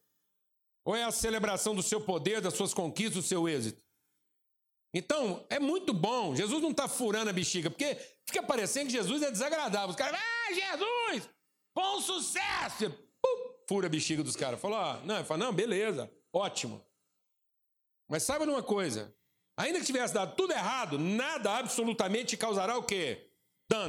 Ou 0.86 0.96
é 0.96 1.04
a 1.04 1.12
celebração 1.12 1.74
do 1.74 1.82
seu 1.82 2.00
poder, 2.00 2.41
das 2.41 2.54
suas 2.54 2.76
conquistas, 2.76 3.24
do 3.24 3.28
seu 3.28 3.50
êxito? 3.50 3.82
Então, 4.94 5.44
é 5.50 5.60
muito 5.60 5.96
bom. 5.96 6.36
Jesus 6.36 6.62
não 6.62 6.70
está 6.70 6.88
furando 6.88 7.32
a 7.32 7.34
bexiga, 7.34 7.72
porque 7.72 7.96
fica 8.28 8.44
parecendo 8.44 8.86
que 8.86 8.91
Jesus 8.91 9.24
é 9.24 9.32
desagradável. 9.32 9.89
Os 9.89 9.96
caras, 9.96 10.20
ah, 10.20 10.54
Jesus, 10.54 11.30
bom 11.76 12.00
sucesso! 12.02 12.91
Pum, 13.20 13.65
fura 13.67 13.88
a 13.88 13.89
bexiga 13.89 14.22
dos 14.22 14.36
caras. 14.36 14.60
Falou, 14.60 14.78
ah, 14.78 15.02
não, 15.04 15.26
fala, 15.26 15.46
não, 15.46 15.54
beleza, 15.54 16.12
ótimo. 16.32 16.86
Mas 18.08 18.22
saiba 18.22 18.46
de 18.46 18.52
uma 18.52 18.62
coisa: 18.62 19.15
ainda 19.58 19.80
que 19.80 19.86
tivesse 19.86 20.13
dado 20.13 20.36
tudo 20.36 20.54
errado, 20.54 21.00
nada 21.00 21.58
absolutamente 21.58 22.38
causará 22.38 22.78
o 22.78 22.84
quê? 22.84 23.31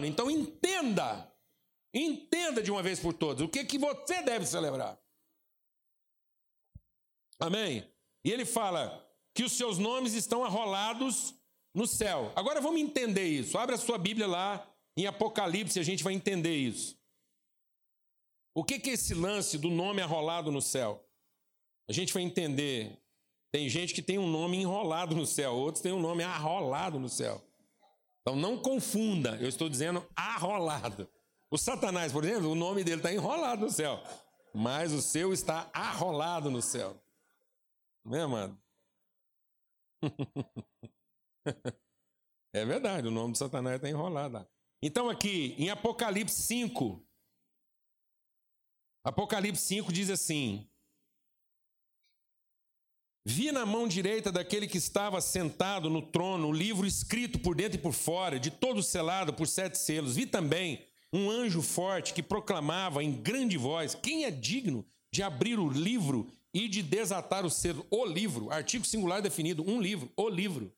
Então 0.07 0.31
entenda, 0.31 1.31
entenda 1.93 2.63
de 2.63 2.71
uma 2.71 2.83
vez 2.83 3.01
por 3.01 3.13
todas 3.13 3.45
o 3.45 3.49
que, 3.49 3.65
que 3.65 3.79
você 3.79 4.23
deve 4.23 4.47
celebrar. 4.47 4.99
Amém? 7.39 7.91
E 8.25 8.31
ele 8.31 8.45
fala 8.45 9.05
que 9.35 9.43
os 9.43 9.53
seus 9.53 9.79
nomes 9.79 10.15
estão 10.15 10.45
arrolados 10.45 11.35
no 11.75 11.87
céu. 11.87 12.33
Agora 12.37 12.61
vamos 12.61 12.81
entender 12.81 13.27
isso. 13.27 13.59
Abra 13.59 13.75
a 13.75 13.79
sua 13.79 13.99
Bíblia 13.99 14.27
lá 14.27 14.67
em 14.97 15.07
Apocalipse, 15.07 15.81
a 15.81 15.83
gente 15.83 16.05
vai 16.05 16.13
entender 16.13 16.55
isso. 16.55 16.97
O 18.55 18.63
que, 18.63 18.79
que 18.79 18.91
é 18.91 18.93
esse 18.93 19.15
lance 19.15 19.57
do 19.57 19.71
nome 19.71 20.03
arrolado 20.03 20.53
no 20.53 20.61
céu? 20.61 21.03
A 21.89 21.93
gente 21.93 22.13
vai 22.13 22.23
entender. 22.23 22.99
Tem 23.51 23.69
gente 23.69 23.95
que 23.95 24.03
tem 24.03 24.19
um 24.19 24.31
nome 24.31 24.59
enrolado 24.59 25.15
no 25.15 25.27
céu, 25.27 25.55
outros 25.55 25.83
têm 25.83 25.93
um 25.93 26.01
nome 26.01 26.23
arrolado 26.23 26.99
no 26.99 27.09
céu. 27.09 27.43
Então 28.23 28.37
não 28.37 28.57
confunda, 28.57 29.37
eu 29.41 29.49
estou 29.49 29.69
dizendo 29.69 30.07
arrolado. 30.15 31.11
O 31.51 31.59
Satanás, 31.59 32.13
por 32.13 32.25
exemplo, 32.25 32.51
o 32.51 32.55
nome 32.55 32.83
dele 32.85 32.99
está 32.99 33.13
enrolado 33.13 33.63
no 33.63 33.71
céu, 33.71 34.03
mas 34.55 34.93
o 34.93 35.03
seu 35.03 35.33
está 35.33 35.69
arrolado 35.73 36.51
no 36.51 36.63
céu. 36.63 36.97
Não 38.05 38.17
é, 38.17 38.23
amado? 38.23 38.59
é 42.55 42.65
verdade, 42.65 43.09
o 43.09 43.11
nome 43.11 43.33
de 43.33 43.39
Satanás 43.39 43.77
está 43.77 43.89
enrolado. 43.89 44.47
Então, 44.81 45.11
aqui 45.11 45.55
em 45.59 45.69
Apocalipse 45.69 46.43
5, 46.43 47.05
Apocalipse 49.05 49.63
5 49.67 49.93
diz 49.93 50.11
assim: 50.11 50.69
Vi 53.25 53.53
na 53.53 53.65
mão 53.65 53.87
direita 53.87 54.33
daquele 54.33 54.67
que 54.67 54.79
estava 54.79 55.21
sentado 55.21 55.89
no 55.89 56.03
trono 56.03 56.49
o 56.49 56.53
livro 56.53 56.85
escrito 56.85 57.39
por 57.39 57.55
dentro 57.55 57.79
e 57.79 57.83
por 57.83 57.93
fora, 57.93 58.39
de 58.39 58.51
todo 58.51 58.83
selado 58.83 59.33
por 59.33 59.47
sete 59.47 59.79
selos. 59.79 60.17
Vi 60.17 60.27
também 60.27 60.85
um 61.13 61.31
anjo 61.31 61.63
forte 61.63 62.13
que 62.15 62.23
proclamava 62.23 63.03
em 63.03 63.13
grande 63.13 63.57
voz: 63.57 63.95
Quem 63.95 64.25
é 64.25 64.31
digno 64.31 64.85
de 65.13 65.23
abrir 65.23 65.59
o 65.59 65.69
livro 65.69 66.29
e 66.53 66.67
de 66.67 66.83
desatar 66.83 67.47
o 67.47 67.51
selo? 67.51 67.87
O 67.91 68.05
livro, 68.05 68.51
artigo 68.51 68.85
singular 68.85 69.23
definido, 69.23 69.63
um 69.69 69.81
livro, 69.81 70.11
o 70.17 70.29
livro. 70.29 70.75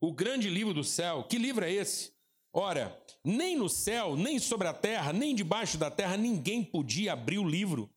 O 0.00 0.12
grande 0.12 0.48
livro 0.48 0.72
do 0.72 0.84
céu. 0.84 1.24
Que 1.24 1.38
livro 1.38 1.64
é 1.64 1.72
esse? 1.72 2.12
Ora, 2.52 2.96
nem 3.24 3.56
no 3.56 3.68
céu, 3.68 4.14
nem 4.14 4.38
sobre 4.38 4.68
a 4.68 4.72
terra, 4.72 5.12
nem 5.12 5.34
debaixo 5.34 5.76
da 5.76 5.90
terra, 5.90 6.16
ninguém 6.16 6.62
podia 6.62 7.14
abrir 7.14 7.38
o 7.38 7.48
livro, 7.48 7.90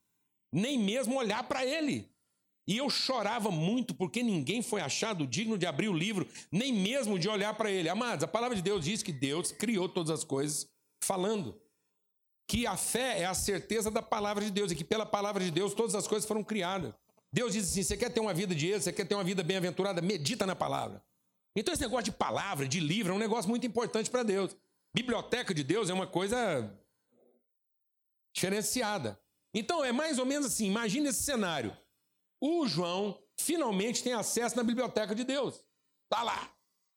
nem 0.52 0.80
mesmo 0.80 1.16
olhar 1.16 1.48
para 1.48 1.64
ele. 1.64 2.10
E 2.70 2.78
eu 2.78 2.88
chorava 2.88 3.50
muito 3.50 3.96
porque 3.96 4.22
ninguém 4.22 4.62
foi 4.62 4.80
achado 4.80 5.26
digno 5.26 5.58
de 5.58 5.66
abrir 5.66 5.90
o 5.90 5.94
livro, 5.94 6.30
nem 6.52 6.72
mesmo 6.72 7.18
de 7.18 7.28
olhar 7.28 7.52
para 7.56 7.72
ele. 7.72 7.90
Amados, 7.90 8.24
a 8.24 8.28
palavra 8.28 8.56
de 8.56 8.62
Deus 8.62 8.86
diz 8.86 9.02
que 9.02 9.12
Deus 9.12 9.52
criou 9.52 9.90
todas 9.90 10.12
as 10.12 10.24
coisas 10.24 10.70
falando. 11.04 11.60
Que 12.48 12.68
a 12.68 12.78
fé 12.78 13.22
é 13.22 13.26
a 13.26 13.34
certeza 13.34 13.90
da 13.90 14.04
palavra 14.04 14.46
de 14.46 14.52
Deus 14.52 14.72
e 14.72 14.76
que 14.76 14.84
pela 14.84 15.04
palavra 15.04 15.44
de 15.44 15.50
Deus 15.50 15.74
todas 15.74 15.96
as 15.96 16.08
coisas 16.08 16.28
foram 16.28 16.44
criadas. 16.44 16.94
Deus 17.34 17.54
diz 17.54 17.72
assim: 17.72 17.82
você 17.82 17.98
quer 17.98 18.14
ter 18.14 18.20
uma 18.20 18.36
vida 18.36 18.54
de 18.54 18.68
êxito, 18.68 18.84
você 18.84 18.94
quer 18.94 19.08
ter 19.08 19.16
uma 19.16 19.24
vida 19.24 19.42
bem-aventurada, 19.42 20.00
medita 20.00 20.46
na 20.46 20.56
palavra. 20.56 21.04
Então 21.56 21.74
esse 21.74 21.82
negócio 21.82 22.06
de 22.06 22.12
palavra, 22.12 22.68
de 22.68 22.80
livro, 22.80 23.14
é 23.14 23.16
um 23.16 23.20
negócio 23.20 23.50
muito 23.50 23.66
importante 23.66 24.12
para 24.12 24.22
Deus. 24.22 24.56
Biblioteca 24.94 25.56
de 25.56 25.64
Deus 25.64 25.90
é 25.90 25.94
uma 25.94 26.06
coisa 26.06 26.72
diferenciada. 28.32 29.20
Então 29.56 29.84
é 29.84 29.92
mais 29.92 30.20
ou 30.20 30.26
menos 30.26 30.46
assim: 30.46 30.68
imagine 30.68 31.10
esse 31.10 31.24
cenário 31.24 31.76
o 32.42 32.68
João 32.68 33.18
finalmente 33.38 34.04
tem 34.04 34.14
acesso 34.14 34.56
na 34.56 34.64
biblioteca 34.64 35.16
de 35.16 35.24
Deus. 35.24 35.64
Está 36.06 36.24
lá. 36.24 36.52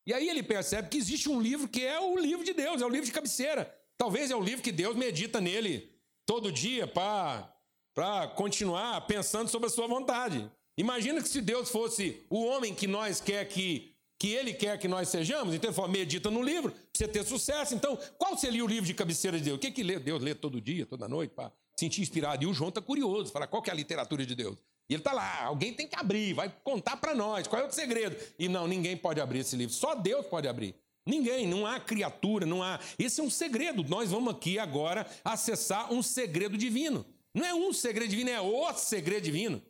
E 0.07 0.13
aí 0.13 0.29
ele 0.29 0.43
percebe 0.43 0.89
que 0.89 0.99
existe 0.99 1.29
um 1.29 1.41
livro 1.41 1.69
que 1.69 1.85
é 1.85 2.01
o 2.01 2.19
livro 2.19 2.45
de 2.45 2.53
Deus, 2.53 2.83
é 2.83 2.87
o 2.87 2.89
livro 2.89 3.07
de 3.07 3.13
cabeceira. 3.13 3.73
Talvez 3.97 4.31
é 4.31 4.37
o 4.37 4.43
livro 4.43 4.63
que 4.63 4.73
Deus 4.73 4.97
medita 4.97 5.41
nele 5.41 5.93
todo 6.27 6.51
dia 6.51 6.87
para 6.87 8.29
continuar 8.35 9.01
pensando 9.03 9.49
sobre 9.49 9.69
a 9.69 9.71
sua 9.71 9.87
vontade. 9.87 10.51
Imagina 10.77 11.23
que 11.23 11.29
se 11.29 11.41
Deus 11.41 11.71
fosse 11.71 12.25
o 12.29 12.45
homem 12.45 12.75
que 12.75 12.87
nós 12.87 13.21
quer 13.21 13.45
que, 13.47 13.95
que 14.19 14.29
ele 14.29 14.55
quer 14.55 14.79
que 14.79 14.89
nós 14.89 15.09
sejamos, 15.09 15.55
então 15.55 15.69
ele 15.69 15.77
fala, 15.77 15.89
medita 15.89 16.31
no 16.31 16.43
livro, 16.43 16.73
para 16.73 16.81
você 16.95 17.07
ter 17.07 17.25
sucesso. 17.25 17.75
Então, 17.75 17.97
qual 18.19 18.37
seria 18.37 18.65
o 18.65 18.67
livro 18.67 18.87
de 18.87 18.95
cabeceira 18.95 19.39
de 19.39 19.45
Deus? 19.45 19.57
O 19.57 19.61
que, 19.61 19.71
que 19.71 19.85
Deus 19.85 20.23
lê 20.23 20.35
todo 20.35 20.61
dia, 20.61 20.87
toda 20.87 21.07
noite, 21.07 21.33
para 21.35 21.53
sentir 21.79 22.01
inspirado? 22.01 22.43
E 22.43 22.47
o 22.47 22.55
João 22.55 22.71
está 22.71 22.81
curioso, 22.81 23.31
fala, 23.31 23.47
qual 23.47 23.63
que 23.63 23.71
é 23.71 23.73
a 23.73 23.77
literatura 23.77 24.25
de 24.25 24.35
Deus? 24.35 24.59
E 24.89 24.95
ele 24.95 25.01
está 25.01 25.13
lá, 25.13 25.45
alguém 25.45 25.73
tem 25.73 25.87
que 25.87 25.97
abrir, 25.97 26.35
vai 26.35 26.53
contar 26.63 26.97
para 26.97 27.15
nós 27.15 27.47
qual 27.47 27.63
é 27.63 27.67
o 27.67 27.71
segredo. 27.71 28.17
E 28.39 28.49
não, 28.49 28.67
ninguém 28.67 28.97
pode 28.97 29.21
abrir 29.21 29.41
esse 29.41 29.57
livro, 29.57 29.75
só 29.75 29.95
Deus 29.95 30.27
pode 30.27 30.49
abrir. 30.49 30.75
Ninguém, 31.05 31.47
não 31.47 31.67
há 31.67 31.81
criatura, 31.81 32.47
não 32.47 32.63
há. 32.63 32.79
Esse 32.99 33.21
é 33.21 33.25
um 33.25 33.31
segredo. 33.31 33.83
Nós 33.85 34.11
vamos 34.11 34.33
aqui 34.33 34.59
agora 34.59 35.07
acessar 35.25 35.93
um 35.93 36.01
segredo 36.03 36.57
divino. 36.57 37.05
Não 37.35 37.45
é 37.45 37.53
um 37.53 37.73
segredo 37.73 38.11
divino, 38.11 38.31
é 38.31 38.41
o 38.41 38.73
segredo 38.75 39.25
divino. 39.25 39.61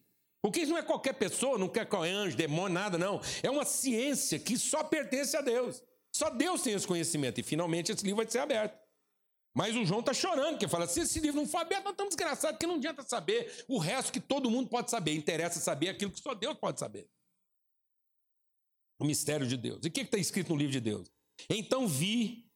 Porque 0.42 0.60
isso 0.60 0.72
não 0.72 0.78
é 0.78 0.82
qualquer 0.82 1.14
pessoa, 1.14 1.56
não 1.56 1.70
é 2.04 2.10
anjo, 2.10 2.36
demônio, 2.36 2.74
nada, 2.74 2.98
não. 2.98 3.20
É 3.42 3.50
uma 3.50 3.64
ciência 3.64 4.38
que 4.38 4.58
só 4.58 4.82
pertence 4.82 5.36
a 5.36 5.40
Deus. 5.40 5.82
Só 6.14 6.28
Deus 6.28 6.62
tem 6.62 6.74
esse 6.74 6.86
conhecimento. 6.86 7.38
E 7.38 7.42
finalmente 7.42 7.92
esse 7.92 8.04
livro 8.04 8.16
vai 8.16 8.30
ser 8.30 8.40
aberto. 8.40 8.81
Mas 9.54 9.76
o 9.76 9.84
João 9.84 10.00
está 10.00 10.14
chorando, 10.14 10.52
porque 10.52 10.68
fala: 10.68 10.86
se 10.86 11.00
esse 11.00 11.20
livro 11.20 11.40
não 11.40 11.48
for 11.48 11.58
aberto, 11.58 11.84
nós 11.84 11.92
estamos 11.92 12.14
desgraçados, 12.14 12.56
porque 12.56 12.66
não 12.66 12.76
adianta 12.76 13.02
saber 13.02 13.64
o 13.68 13.78
resto 13.78 14.12
que 14.12 14.20
todo 14.20 14.50
mundo 14.50 14.68
pode 14.68 14.90
saber. 14.90 15.14
Interessa 15.14 15.60
saber 15.60 15.90
aquilo 15.90 16.10
que 16.10 16.20
só 16.20 16.34
Deus 16.34 16.56
pode 16.58 16.80
saber. 16.80 17.08
O 18.98 19.04
mistério 19.04 19.46
de 19.46 19.56
Deus. 19.56 19.84
E 19.84 19.88
o 19.88 19.90
que 19.90 20.00
está 20.00 20.16
escrito 20.16 20.50
no 20.50 20.56
livro 20.56 20.72
de 20.72 20.80
Deus? 20.80 21.10
Então 21.50 21.86
vi. 21.86 22.50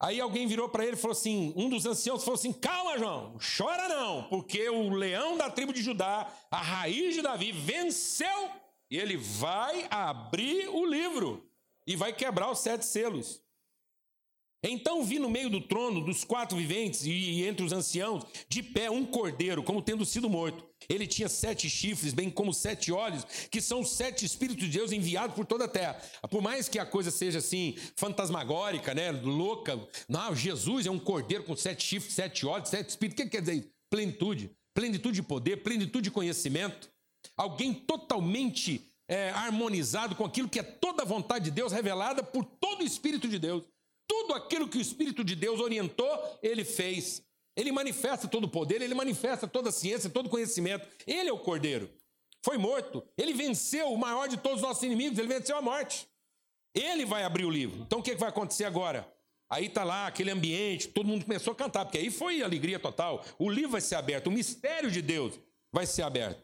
Aí 0.00 0.20
alguém 0.20 0.48
virou 0.48 0.68
para 0.68 0.84
ele 0.84 0.94
e 0.94 0.98
falou 0.98 1.16
assim: 1.16 1.52
um 1.56 1.68
dos 1.68 1.84
anciãos 1.84 2.22
falou 2.22 2.38
assim: 2.38 2.52
calma, 2.52 2.98
João, 2.98 3.36
chora 3.56 3.88
não, 3.88 4.28
porque 4.28 4.68
o 4.68 4.90
leão 4.90 5.36
da 5.36 5.50
tribo 5.50 5.72
de 5.72 5.82
Judá, 5.82 6.32
a 6.50 6.60
raiz 6.60 7.14
de 7.14 7.22
Davi, 7.22 7.50
venceu 7.50 8.50
e 8.88 8.98
ele 8.98 9.16
vai 9.16 9.88
abrir 9.90 10.68
o 10.68 10.84
livro 10.84 11.48
e 11.86 11.96
vai 11.96 12.12
quebrar 12.12 12.50
os 12.50 12.60
sete 12.60 12.84
selos. 12.84 13.41
Então 14.62 15.02
vi 15.02 15.18
no 15.18 15.28
meio 15.28 15.50
do 15.50 15.60
trono 15.60 16.00
dos 16.00 16.22
quatro 16.22 16.56
viventes 16.56 17.04
e 17.04 17.44
entre 17.44 17.64
os 17.66 17.72
anciãos, 17.72 18.24
de 18.48 18.62
pé, 18.62 18.88
um 18.88 19.04
cordeiro, 19.04 19.62
como 19.62 19.82
tendo 19.82 20.06
sido 20.06 20.30
morto. 20.30 20.64
Ele 20.88 21.06
tinha 21.06 21.28
sete 21.28 21.68
chifres, 21.68 22.12
bem 22.12 22.30
como 22.30 22.54
sete 22.54 22.92
olhos, 22.92 23.24
que 23.50 23.60
são 23.60 23.80
os 23.80 23.90
sete 23.90 24.24
Espíritos 24.24 24.64
de 24.64 24.78
Deus 24.78 24.92
enviados 24.92 25.34
por 25.34 25.44
toda 25.44 25.64
a 25.64 25.68
terra. 25.68 26.00
Por 26.30 26.40
mais 26.40 26.68
que 26.68 26.78
a 26.78 26.86
coisa 26.86 27.10
seja 27.10 27.38
assim, 27.38 27.74
fantasmagórica, 27.96 28.94
né, 28.94 29.10
louca, 29.10 29.80
não, 30.08 30.34
Jesus 30.34 30.86
é 30.86 30.90
um 30.90 30.98
cordeiro 30.98 31.42
com 31.44 31.56
sete 31.56 31.84
chifres, 31.84 32.14
sete 32.14 32.46
olhos, 32.46 32.68
sete 32.68 32.90
espíritos. 32.90 33.20
O 33.20 33.24
que 33.24 33.30
quer 33.30 33.40
dizer 33.40 33.54
isso? 33.54 33.70
Plenitude. 33.90 34.50
Plenitude 34.74 35.16
de 35.16 35.22
poder, 35.22 35.62
plenitude 35.62 36.04
de 36.04 36.10
conhecimento. 36.10 36.88
Alguém 37.36 37.74
totalmente 37.74 38.92
é, 39.08 39.30
harmonizado 39.30 40.14
com 40.14 40.24
aquilo 40.24 40.48
que 40.48 40.58
é 40.58 40.62
toda 40.62 41.02
a 41.02 41.06
vontade 41.06 41.46
de 41.46 41.50
Deus 41.50 41.72
revelada 41.72 42.22
por 42.22 42.44
todo 42.44 42.82
o 42.82 42.86
Espírito 42.86 43.28
de 43.28 43.38
Deus. 43.38 43.62
Tudo 44.22 44.34
aquilo 44.34 44.68
que 44.68 44.78
o 44.78 44.80
Espírito 44.80 45.24
de 45.24 45.34
Deus 45.34 45.58
orientou, 45.58 46.38
ele 46.40 46.64
fez. 46.64 47.24
Ele 47.56 47.72
manifesta 47.72 48.28
todo 48.28 48.44
o 48.44 48.48
poder, 48.48 48.80
ele 48.80 48.94
manifesta 48.94 49.48
toda 49.48 49.70
a 49.70 49.72
ciência, 49.72 50.08
todo 50.08 50.26
o 50.26 50.30
conhecimento. 50.30 50.86
Ele 51.04 51.28
é 51.28 51.32
o 51.32 51.40
Cordeiro. 51.40 51.90
Foi 52.40 52.56
morto. 52.56 53.02
Ele 53.18 53.32
venceu 53.32 53.92
o 53.92 53.98
maior 53.98 54.28
de 54.28 54.36
todos 54.36 54.58
os 54.58 54.62
nossos 54.62 54.84
inimigos, 54.84 55.18
ele 55.18 55.26
venceu 55.26 55.56
a 55.56 55.60
morte. 55.60 56.06
Ele 56.72 57.04
vai 57.04 57.24
abrir 57.24 57.44
o 57.44 57.50
livro. 57.50 57.82
Então 57.82 57.98
o 57.98 58.02
que 58.02 58.14
vai 58.14 58.28
acontecer 58.28 58.64
agora? 58.64 59.12
Aí 59.50 59.66
está 59.66 59.82
lá 59.82 60.06
aquele 60.06 60.30
ambiente, 60.30 60.86
todo 60.86 61.04
mundo 61.04 61.24
começou 61.24 61.52
a 61.52 61.56
cantar, 61.56 61.84
porque 61.84 61.98
aí 61.98 62.08
foi 62.08 62.42
alegria 62.42 62.78
total. 62.78 63.24
O 63.40 63.50
livro 63.50 63.72
vai 63.72 63.80
ser 63.80 63.96
aberto, 63.96 64.28
o 64.28 64.30
mistério 64.30 64.90
de 64.90 65.02
Deus 65.02 65.34
vai 65.72 65.84
ser 65.84 66.02
aberto. 66.02 66.40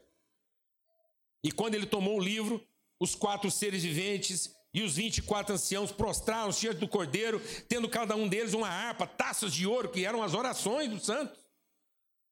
E 1.45 1.53
quando 1.53 1.77
ele 1.77 1.87
tomou 1.87 2.17
o 2.17 2.21
livro, 2.21 2.61
os 2.99 3.15
quatro 3.15 3.53
seres 3.53 3.85
viventes 3.85 4.58
e 4.73 4.83
os 4.83 4.97
24 4.97 5.55
anciãos 5.55 5.91
prostraram-se 5.91 6.61
diante 6.61 6.79
do 6.79 6.89
cordeiro, 6.89 7.41
tendo 7.69 7.89
cada 7.89 8.15
um 8.15 8.29
deles 8.29 8.55
uma 8.55 8.69
harpa, 8.69 9.07
taças 9.07 9.53
de 9.53 9.67
ouro, 9.67 9.89
que 9.89 10.05
eram 10.05 10.23
as 10.23 10.35
orações 10.35 10.91
dos 10.91 11.05
santos. 11.05 11.39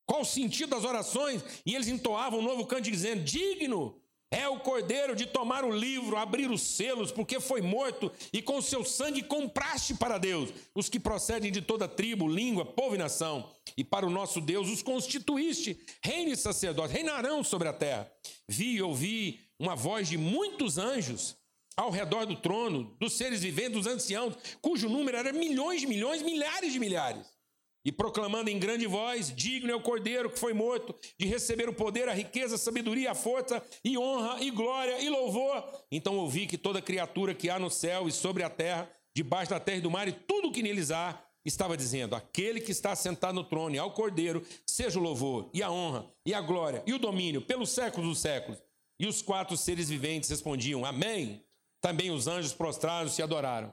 Qual 0.05 0.21
o 0.21 0.25
sentido 0.25 0.71
das 0.71 0.85
orações? 0.85 1.43
E 1.65 1.75
eles 1.75 1.89
entoavam 1.89 2.39
um 2.39 2.43
novo 2.43 2.67
canto 2.67 2.83
dizendo: 2.83 3.25
Digno 3.25 4.01
é 4.31 4.49
o 4.49 4.61
cordeiro 4.61 5.17
de 5.17 5.27
tomar 5.27 5.65
o 5.65 5.71
livro, 5.71 6.17
abrir 6.17 6.51
os 6.51 6.61
selos, 6.61 7.11
porque 7.11 7.41
foi 7.41 7.61
morto 7.61 8.13
e 8.33 8.43
com 8.43 8.61
seu 8.61 8.85
sangue 8.85 9.23
compraste 9.23 9.95
para 9.95 10.19
Deus 10.19 10.53
os 10.75 10.89
que 10.89 11.01
procedem 11.01 11.51
de 11.51 11.63
toda 11.63 11.89
tribo, 11.89 12.29
língua, 12.29 12.65
povo 12.65 12.95
e 12.95 12.99
nação. 12.99 13.51
E 13.77 13.83
para 13.83 14.07
o 14.07 14.11
nosso 14.11 14.41
Deus 14.41 14.69
os 14.69 14.83
constituíste, 14.83 15.81
reino 16.03 16.31
e 16.31 16.37
sacerdote, 16.37 16.93
reinarão 16.93 17.43
sobre 17.43 17.67
a 17.67 17.73
terra. 17.73 18.11
Vi 18.49 18.77
e 18.77 18.83
ouvi 18.83 19.41
uma 19.59 19.75
voz 19.75 20.09
de 20.09 20.19
muitos 20.19 20.77
anjos 20.77 21.37
ao 21.77 21.91
redor 21.91 22.25
do 22.25 22.37
trono, 22.37 22.97
dos 22.99 23.13
seres 23.13 23.43
viventes, 23.43 23.73
dos 23.73 23.87
anciãos, 23.87 24.35
cujo 24.63 24.89
número 24.89 25.17
era 25.17 25.33
milhões 25.33 25.83
de 25.83 25.87
milhões, 25.87 26.23
milhares 26.23 26.73
de 26.73 26.79
milhares. 26.79 27.37
E 27.85 27.93
proclamando 27.93 28.51
em 28.51 28.59
grande 28.59 28.85
voz: 28.85 29.33
Digno 29.33 29.71
é 29.71 29.75
o 29.75 29.81
cordeiro 29.81 30.29
que 30.29 30.41
foi 30.41 30.53
morto 30.53 30.93
de 31.17 31.25
receber 31.27 31.69
o 31.69 31.73
poder, 31.73 32.09
a 32.09 32.15
riqueza, 32.15 32.57
a 32.57 32.59
sabedoria, 32.59 33.13
a 33.13 33.15
força, 33.15 33.63
e 33.85 33.97
honra, 33.97 34.43
e 34.43 34.51
glória, 34.51 35.01
e 35.01 35.09
louvor. 35.09 35.63
Então 35.93 36.17
ouvi 36.17 36.49
que 36.49 36.59
toda 36.59 36.83
criatura 36.83 37.33
que 37.33 37.49
há 37.49 37.61
no 37.61 37.71
céu 37.71 38.09
e 38.09 38.13
sobre 38.13 38.43
a 38.43 38.51
terra, 38.51 38.91
debaixo 39.15 39.51
da 39.51 39.61
terra 39.61 39.79
e 39.79 39.83
do 39.83 39.91
mar, 39.91 40.09
e 40.09 40.13
tudo 40.13 40.49
o 40.49 40.53
que 40.53 40.65
neles 40.65 40.91
há, 40.91 41.23
estava 41.45 41.77
dizendo: 41.77 42.17
Aquele 42.17 42.61
que 42.61 42.73
está 42.73 42.97
sentado 42.97 43.37
no 43.37 43.45
trono 43.45 43.77
e 43.77 43.79
ao 43.79 43.93
cordeiro, 43.93 44.45
seja 44.67 44.99
o 44.99 45.03
louvor, 45.03 45.49
e 45.55 45.63
a 45.63 45.71
honra, 45.71 46.11
e 46.27 46.35
a 46.35 46.41
glória, 46.41 46.83
e 46.89 46.93
o 46.93 46.99
domínio, 46.99 47.41
pelos 47.41 47.71
séculos 47.71 48.09
dos 48.09 48.19
séculos. 48.19 48.61
E 48.99 49.07
os 49.07 49.23
quatro 49.23 49.57
seres 49.57 49.89
viventes 49.89 50.29
respondiam: 50.29 50.85
Amém. 50.85 51.46
Também 51.87 52.11
os 52.11 52.27
anjos 52.27 52.53
prostraram-se 52.53 53.21
e 53.21 53.23
adoraram. 53.23 53.73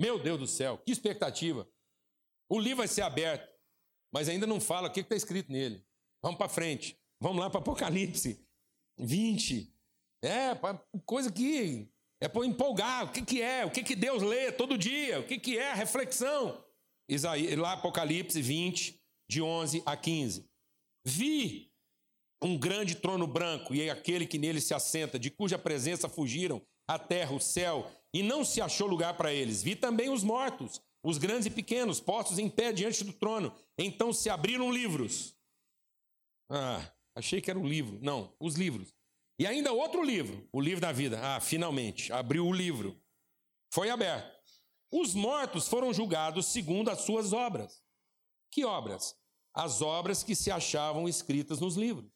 Meu 0.00 0.22
Deus 0.22 0.38
do 0.38 0.46
céu, 0.46 0.78
que 0.78 0.92
expectativa! 0.92 1.68
O 2.48 2.60
livro 2.60 2.76
vai 2.76 2.86
ser 2.86 3.02
aberto, 3.02 3.52
mas 4.14 4.28
ainda 4.28 4.46
não 4.46 4.60
fala 4.60 4.86
o 4.86 4.92
que 4.92 5.00
está 5.00 5.16
escrito 5.16 5.50
nele. 5.50 5.84
Vamos 6.22 6.38
para 6.38 6.48
frente. 6.48 6.96
Vamos 7.20 7.40
lá 7.40 7.50
para 7.50 7.58
Apocalipse 7.58 8.46
20. 9.00 9.74
É, 10.22 10.50
coisa 11.04 11.32
que 11.32 11.90
é 12.20 12.28
para 12.28 12.46
empolgar. 12.46 13.06
O 13.06 13.12
que, 13.12 13.22
que 13.22 13.42
é? 13.42 13.66
O 13.66 13.70
que, 13.72 13.82
que 13.82 13.96
Deus 13.96 14.22
lê 14.22 14.52
todo 14.52 14.78
dia? 14.78 15.18
O 15.18 15.26
que, 15.26 15.36
que 15.36 15.58
é 15.58 15.72
a 15.72 15.74
reflexão? 15.74 16.64
Isaías, 17.08 17.58
lá 17.58 17.72
Apocalipse 17.72 18.40
20, 18.40 19.02
de 19.28 19.42
11 19.42 19.82
a 19.84 19.96
15. 19.96 20.48
Vi 21.04 21.72
um 22.40 22.56
grande 22.56 22.94
trono 22.94 23.26
branco 23.26 23.74
e 23.74 23.90
aquele 23.90 24.24
que 24.24 24.38
nele 24.38 24.60
se 24.60 24.72
assenta, 24.72 25.18
de 25.18 25.32
cuja 25.32 25.58
presença 25.58 26.08
fugiram 26.08 26.64
a 26.90 26.98
terra, 26.98 27.32
o 27.32 27.40
céu, 27.40 27.88
e 28.12 28.20
não 28.20 28.44
se 28.44 28.60
achou 28.60 28.88
lugar 28.88 29.16
para 29.16 29.32
eles. 29.32 29.62
Vi 29.62 29.76
também 29.76 30.10
os 30.10 30.24
mortos, 30.24 30.82
os 31.04 31.18
grandes 31.18 31.46
e 31.46 31.50
pequenos, 31.50 32.00
postos 32.00 32.36
em 32.36 32.50
pé 32.50 32.72
diante 32.72 33.04
do 33.04 33.12
trono. 33.12 33.54
Então 33.78 34.12
se 34.12 34.28
abriram 34.28 34.72
livros. 34.72 35.36
Ah, 36.50 36.84
achei 37.14 37.40
que 37.40 37.48
era 37.48 37.58
o 37.58 37.62
um 37.62 37.68
livro. 37.68 38.00
Não, 38.02 38.34
os 38.40 38.56
livros. 38.56 38.92
E 39.38 39.46
ainda 39.46 39.72
outro 39.72 40.02
livro, 40.02 40.48
o 40.52 40.60
livro 40.60 40.80
da 40.80 40.90
vida. 40.90 41.20
Ah, 41.22 41.40
finalmente, 41.40 42.12
abriu 42.12 42.44
o 42.44 42.52
livro. 42.52 43.00
Foi 43.72 43.88
aberto. 43.88 44.40
Os 44.90 45.14
mortos 45.14 45.68
foram 45.68 45.94
julgados 45.94 46.46
segundo 46.46 46.90
as 46.90 47.02
suas 47.02 47.32
obras. 47.32 47.80
Que 48.50 48.64
obras? 48.64 49.16
As 49.54 49.80
obras 49.80 50.24
que 50.24 50.34
se 50.34 50.50
achavam 50.50 51.08
escritas 51.08 51.60
nos 51.60 51.76
livros. 51.76 52.10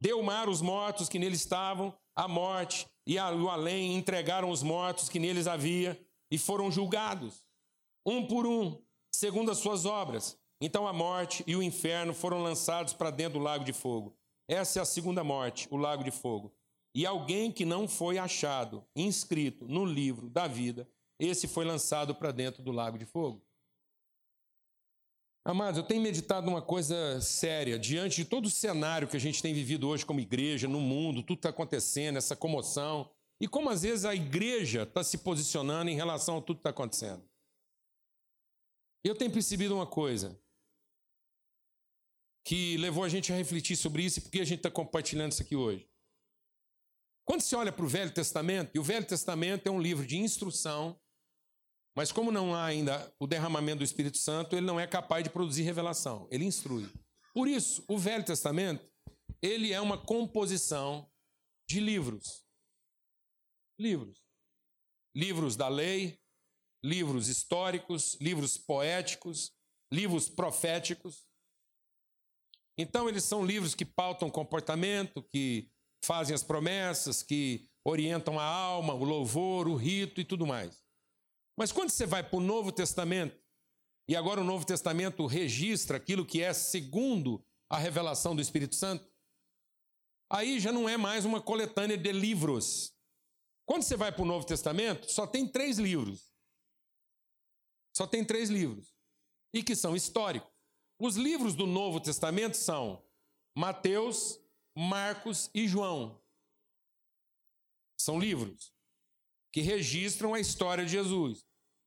Deu 0.00 0.22
mar 0.22 0.48
os 0.48 0.60
mortos 0.60 1.08
que 1.08 1.18
neles 1.18 1.40
estavam, 1.40 1.96
a 2.14 2.28
morte 2.28 2.86
e 3.06 3.18
o 3.18 3.48
além 3.48 3.94
entregaram 3.96 4.50
os 4.50 4.62
mortos 4.62 5.08
que 5.08 5.18
neles 5.18 5.46
havia 5.46 6.00
e 6.30 6.38
foram 6.38 6.70
julgados, 6.70 7.46
um 8.04 8.26
por 8.26 8.46
um, 8.46 8.82
segundo 9.10 9.50
as 9.50 9.58
suas 9.58 9.84
obras. 9.84 10.38
Então 10.60 10.88
a 10.88 10.92
morte 10.92 11.44
e 11.46 11.54
o 11.54 11.62
inferno 11.62 12.14
foram 12.14 12.42
lançados 12.42 12.92
para 12.92 13.10
dentro 13.10 13.38
do 13.38 13.44
lago 13.44 13.64
de 13.64 13.72
fogo. 13.72 14.16
Essa 14.48 14.78
é 14.78 14.82
a 14.82 14.86
segunda 14.86 15.22
morte, 15.22 15.68
o 15.70 15.76
lago 15.76 16.02
de 16.02 16.10
fogo. 16.10 16.52
E 16.94 17.04
alguém 17.04 17.52
que 17.52 17.64
não 17.64 17.86
foi 17.86 18.16
achado, 18.16 18.84
inscrito 18.94 19.66
no 19.68 19.84
livro 19.84 20.30
da 20.30 20.46
vida, 20.46 20.88
esse 21.18 21.46
foi 21.46 21.64
lançado 21.64 22.14
para 22.14 22.32
dentro 22.32 22.62
do 22.62 22.72
lago 22.72 22.96
de 22.96 23.04
fogo. 23.04 23.45
Amados, 25.48 25.78
eu 25.78 25.84
tenho 25.84 26.02
meditado 26.02 26.50
uma 26.50 26.60
coisa 26.60 27.20
séria 27.20 27.78
diante 27.78 28.16
de 28.16 28.24
todo 28.24 28.46
o 28.46 28.50
cenário 28.50 29.06
que 29.06 29.16
a 29.16 29.20
gente 29.20 29.40
tem 29.40 29.54
vivido 29.54 29.86
hoje 29.86 30.04
como 30.04 30.18
igreja, 30.18 30.66
no 30.66 30.80
mundo, 30.80 31.22
tudo 31.22 31.38
está 31.38 31.50
acontecendo, 31.50 32.16
essa 32.16 32.34
comoção, 32.34 33.08
e 33.40 33.46
como 33.46 33.70
às 33.70 33.82
vezes 33.82 34.04
a 34.04 34.12
igreja 34.12 34.82
está 34.82 35.04
se 35.04 35.18
posicionando 35.18 35.88
em 35.88 35.94
relação 35.94 36.38
a 36.38 36.42
tudo 36.42 36.56
que 36.56 36.60
está 36.62 36.70
acontecendo. 36.70 37.22
Eu 39.04 39.14
tenho 39.14 39.30
percebido 39.30 39.76
uma 39.76 39.86
coisa 39.86 40.36
que 42.44 42.76
levou 42.78 43.04
a 43.04 43.08
gente 43.08 43.32
a 43.32 43.36
refletir 43.36 43.76
sobre 43.76 44.02
isso 44.02 44.18
e 44.18 44.22
por 44.22 44.32
que 44.32 44.40
a 44.40 44.44
gente 44.44 44.58
está 44.58 44.70
compartilhando 44.70 45.30
isso 45.30 45.42
aqui 45.42 45.54
hoje. 45.54 45.88
Quando 47.24 47.42
se 47.42 47.54
olha 47.54 47.70
para 47.70 47.84
o 47.84 47.88
Velho 47.88 48.12
Testamento, 48.12 48.72
e 48.74 48.80
o 48.80 48.82
Velho 48.82 49.06
Testamento 49.06 49.68
é 49.68 49.70
um 49.70 49.80
livro 49.80 50.04
de 50.04 50.16
instrução 50.16 50.98
mas 51.96 52.12
como 52.12 52.30
não 52.30 52.54
há 52.54 52.66
ainda 52.66 53.10
o 53.18 53.26
derramamento 53.26 53.78
do 53.78 53.84
Espírito 53.84 54.18
Santo, 54.18 54.54
ele 54.54 54.66
não 54.66 54.78
é 54.78 54.86
capaz 54.86 55.24
de 55.24 55.30
produzir 55.30 55.62
revelação, 55.62 56.28
ele 56.30 56.44
instrui. 56.44 56.86
Por 57.32 57.48
isso, 57.48 57.82
o 57.88 57.98
Velho 57.98 58.22
Testamento, 58.22 58.86
ele 59.40 59.72
é 59.72 59.80
uma 59.80 59.96
composição 59.96 61.10
de 61.66 61.80
livros. 61.80 62.44
Livros. 63.80 64.22
Livros 65.14 65.56
da 65.56 65.68
lei, 65.68 66.20
livros 66.84 67.28
históricos, 67.28 68.18
livros 68.20 68.58
poéticos, 68.58 69.52
livros 69.90 70.28
proféticos. 70.28 71.26
Então, 72.78 73.08
eles 73.08 73.24
são 73.24 73.44
livros 73.44 73.74
que 73.74 73.86
pautam 73.86 74.28
comportamento, 74.28 75.22
que 75.22 75.70
fazem 76.04 76.34
as 76.34 76.42
promessas, 76.42 77.22
que 77.22 77.66
orientam 77.82 78.38
a 78.38 78.44
alma, 78.44 78.92
o 78.92 79.02
louvor, 79.02 79.66
o 79.66 79.76
rito 79.76 80.20
e 80.20 80.24
tudo 80.24 80.46
mais. 80.46 80.85
Mas 81.56 81.72
quando 81.72 81.90
você 81.90 82.04
vai 82.04 82.22
para 82.22 82.36
o 82.36 82.42
Novo 82.42 82.70
Testamento, 82.70 83.42
e 84.08 84.14
agora 84.14 84.40
o 84.40 84.44
Novo 84.44 84.64
Testamento 84.64 85.26
registra 85.26 85.96
aquilo 85.96 86.26
que 86.26 86.42
é 86.42 86.52
segundo 86.52 87.44
a 87.68 87.78
revelação 87.78 88.36
do 88.36 88.42
Espírito 88.42 88.74
Santo, 88.74 89.10
aí 90.30 90.60
já 90.60 90.70
não 90.70 90.88
é 90.88 90.96
mais 90.96 91.24
uma 91.24 91.40
coletânea 91.40 91.96
de 91.96 92.12
livros. 92.12 92.94
Quando 93.64 93.82
você 93.82 93.96
vai 93.96 94.12
para 94.12 94.22
o 94.22 94.26
Novo 94.26 94.46
Testamento, 94.46 95.10
só 95.10 95.26
tem 95.26 95.48
três 95.48 95.78
livros. 95.78 96.30
Só 97.96 98.06
tem 98.06 98.24
três 98.24 98.50
livros. 98.50 98.94
E 99.52 99.62
que 99.62 99.74
são 99.74 99.96
históricos. 99.96 100.52
Os 101.00 101.16
livros 101.16 101.54
do 101.54 101.66
Novo 101.66 101.98
Testamento 101.98 102.56
são 102.56 103.02
Mateus, 103.56 104.38
Marcos 104.76 105.50
e 105.54 105.66
João. 105.66 106.22
São 107.98 108.20
livros 108.20 108.75
que 109.56 109.62
registram 109.62 110.34
a 110.34 110.38
história 110.38 110.84
de 110.84 110.90
Jesus. 110.90 111.42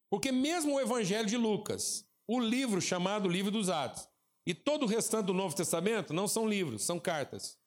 Porque 0.10 0.32
mesmo 0.32 0.73
o 0.73 0.82
Evangelho 0.82 1.27
de 1.27 1.38
Lucas, 1.38 2.03
o 2.27 2.39
livro 2.39 2.82
chamado 2.82 3.29
Livro 3.29 3.51
dos 3.51 3.69
Atos, 3.69 4.10
e 4.43 4.55
todo 4.55 4.86
o 4.86 4.88
restante 4.88 5.27
do 5.27 5.36
Novo 5.36 5.55
Testamento 5.55 6.12
não 6.12 6.27
são 6.27 6.49
livros, 6.49 6.84
são 6.84 6.99
cartas. 6.99 7.60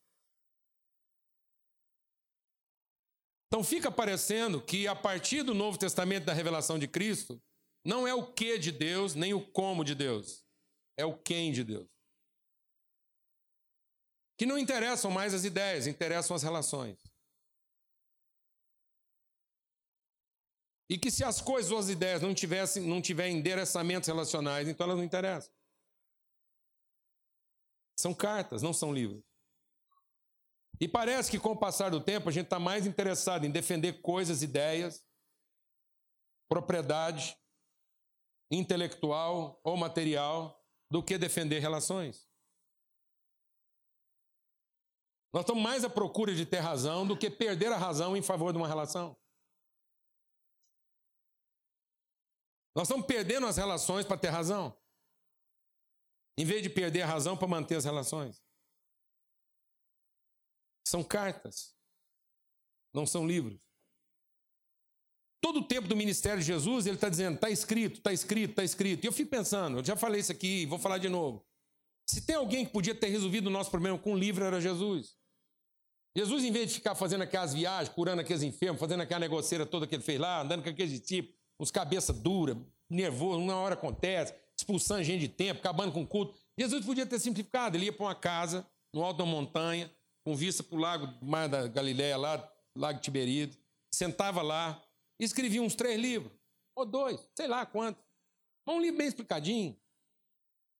Então 3.46 3.62
fica 3.62 3.92
parecendo 3.92 4.60
que 4.60 4.88
a 4.88 4.96
partir 4.96 5.44
do 5.44 5.54
Novo 5.54 5.78
Testamento 5.78 6.24
da 6.24 6.32
revelação 6.32 6.80
de 6.80 6.88
Cristo, 6.88 7.40
não 7.86 8.04
é 8.04 8.12
o 8.12 8.26
que 8.26 8.58
de 8.58 8.72
Deus, 8.72 9.14
nem 9.14 9.32
o 9.32 9.52
como 9.52 9.84
de 9.84 9.94
Deus, 9.94 10.44
é 10.96 11.06
o 11.06 11.16
quem 11.16 11.52
de 11.52 11.62
Deus. 11.62 11.88
Que 14.36 14.46
não 14.46 14.58
interessam 14.58 15.12
mais 15.12 15.32
as 15.32 15.44
ideias, 15.44 15.86
interessam 15.86 16.34
as 16.34 16.42
relações. 16.42 17.11
E 20.92 20.98
que 20.98 21.10
se 21.10 21.24
as 21.24 21.40
coisas 21.40 21.72
ou 21.72 21.78
as 21.78 21.88
ideias 21.88 22.20
não 22.20 22.34
tivessem, 22.34 22.82
não 22.82 23.00
tiverem 23.00 23.38
endereçamentos 23.38 24.06
relacionais, 24.06 24.68
então 24.68 24.84
elas 24.84 24.98
não 24.98 25.02
interessam. 25.02 25.50
São 27.98 28.12
cartas, 28.12 28.60
não 28.60 28.74
são 28.74 28.92
livros. 28.92 29.24
E 30.78 30.86
parece 30.86 31.30
que 31.30 31.38
com 31.38 31.52
o 31.52 31.56
passar 31.56 31.90
do 31.90 31.98
tempo 31.98 32.28
a 32.28 32.32
gente 32.32 32.44
está 32.44 32.58
mais 32.58 32.84
interessado 32.86 33.46
em 33.46 33.50
defender 33.50 34.02
coisas, 34.02 34.42
ideias, 34.42 35.02
propriedade 36.46 37.38
intelectual 38.50 39.58
ou 39.64 39.78
material 39.78 40.62
do 40.90 41.02
que 41.02 41.16
defender 41.16 41.60
relações. 41.60 42.28
Nós 45.32 45.44
estamos 45.44 45.62
mais 45.62 45.84
à 45.84 45.88
procura 45.88 46.34
de 46.34 46.44
ter 46.44 46.58
razão 46.58 47.06
do 47.06 47.16
que 47.16 47.30
perder 47.30 47.72
a 47.72 47.78
razão 47.78 48.14
em 48.14 48.20
favor 48.20 48.52
de 48.52 48.58
uma 48.58 48.68
relação. 48.68 49.16
Nós 52.74 52.88
estamos 52.88 53.06
perdendo 53.06 53.46
as 53.46 53.56
relações 53.56 54.06
para 54.06 54.16
ter 54.16 54.28
razão, 54.28 54.76
em 56.38 56.44
vez 56.44 56.62
de 56.62 56.70
perder 56.70 57.02
a 57.02 57.06
razão 57.06 57.36
para 57.36 57.48
manter 57.48 57.76
as 57.76 57.84
relações. 57.84 58.42
São 60.86 61.04
cartas, 61.04 61.76
não 62.94 63.06
são 63.06 63.26
livros. 63.26 63.60
Todo 65.40 65.60
o 65.60 65.66
tempo 65.66 65.88
do 65.88 65.96
ministério 65.96 66.40
de 66.40 66.46
Jesus, 66.46 66.86
ele 66.86 66.96
está 66.96 67.08
dizendo: 67.08 67.34
está 67.34 67.50
escrito, 67.50 67.98
está 67.98 68.12
escrito, 68.12 68.50
está 68.50 68.64
escrito. 68.64 69.04
E 69.04 69.06
eu 69.06 69.12
fico 69.12 69.30
pensando, 69.30 69.78
eu 69.78 69.84
já 69.84 69.96
falei 69.96 70.20
isso 70.20 70.32
aqui, 70.32 70.66
vou 70.66 70.78
falar 70.78 70.98
de 70.98 71.08
novo. 71.08 71.44
Se 72.06 72.22
tem 72.22 72.36
alguém 72.36 72.64
que 72.64 72.72
podia 72.72 72.94
ter 72.94 73.08
resolvido 73.08 73.46
o 73.48 73.50
nosso 73.50 73.70
problema 73.70 73.98
com 73.98 74.12
um 74.12 74.16
livro, 74.16 74.44
era 74.44 74.60
Jesus. 74.60 75.16
Jesus, 76.16 76.44
em 76.44 76.52
vez 76.52 76.68
de 76.68 76.74
ficar 76.74 76.94
fazendo 76.94 77.22
aquelas 77.22 77.54
viagens, 77.54 77.94
curando 77.94 78.20
aqueles 78.20 78.42
enfermos, 78.42 78.78
fazendo 78.78 79.00
aquela 79.00 79.20
negoceira 79.20 79.64
toda 79.64 79.86
que 79.86 79.94
ele 79.94 80.02
fez 80.02 80.20
lá, 80.20 80.42
andando 80.42 80.62
com 80.62 80.68
aquele 80.68 81.00
tipo, 81.00 81.34
uns 81.62 81.70
cabeça 81.70 82.12
dura, 82.12 82.60
nervoso, 82.90 83.40
uma 83.40 83.54
hora 83.54 83.74
acontece, 83.74 84.34
expulsando 84.58 85.04
gente 85.04 85.20
de 85.20 85.28
tempo, 85.28 85.60
acabando 85.60 85.92
com 85.92 86.02
o 86.02 86.06
culto. 86.06 86.34
Jesus 86.58 86.84
podia 86.84 87.06
ter 87.06 87.20
simplificado, 87.20 87.76
ele 87.76 87.86
ia 87.86 87.92
para 87.92 88.06
uma 88.06 88.14
casa, 88.14 88.66
no 88.92 89.02
alto 89.02 89.18
da 89.18 89.24
montanha, 89.24 89.90
com 90.26 90.34
vista 90.34 90.62
para 90.62 90.76
o 90.76 90.80
lago 90.80 91.24
Mar 91.24 91.48
da 91.48 91.68
Galileia, 91.68 92.16
lá, 92.16 92.52
Lago 92.76 93.00
Tiberíades, 93.00 93.58
sentava 93.94 94.42
lá, 94.42 94.82
escrevia 95.20 95.62
uns 95.62 95.74
três 95.74 95.98
livros, 96.00 96.32
ou 96.76 96.84
dois, 96.84 97.20
sei 97.36 97.46
lá 97.46 97.64
quanto. 97.64 98.02
Um 98.68 98.80
livro 98.80 98.98
bem 98.98 99.06
explicadinho, 99.06 99.76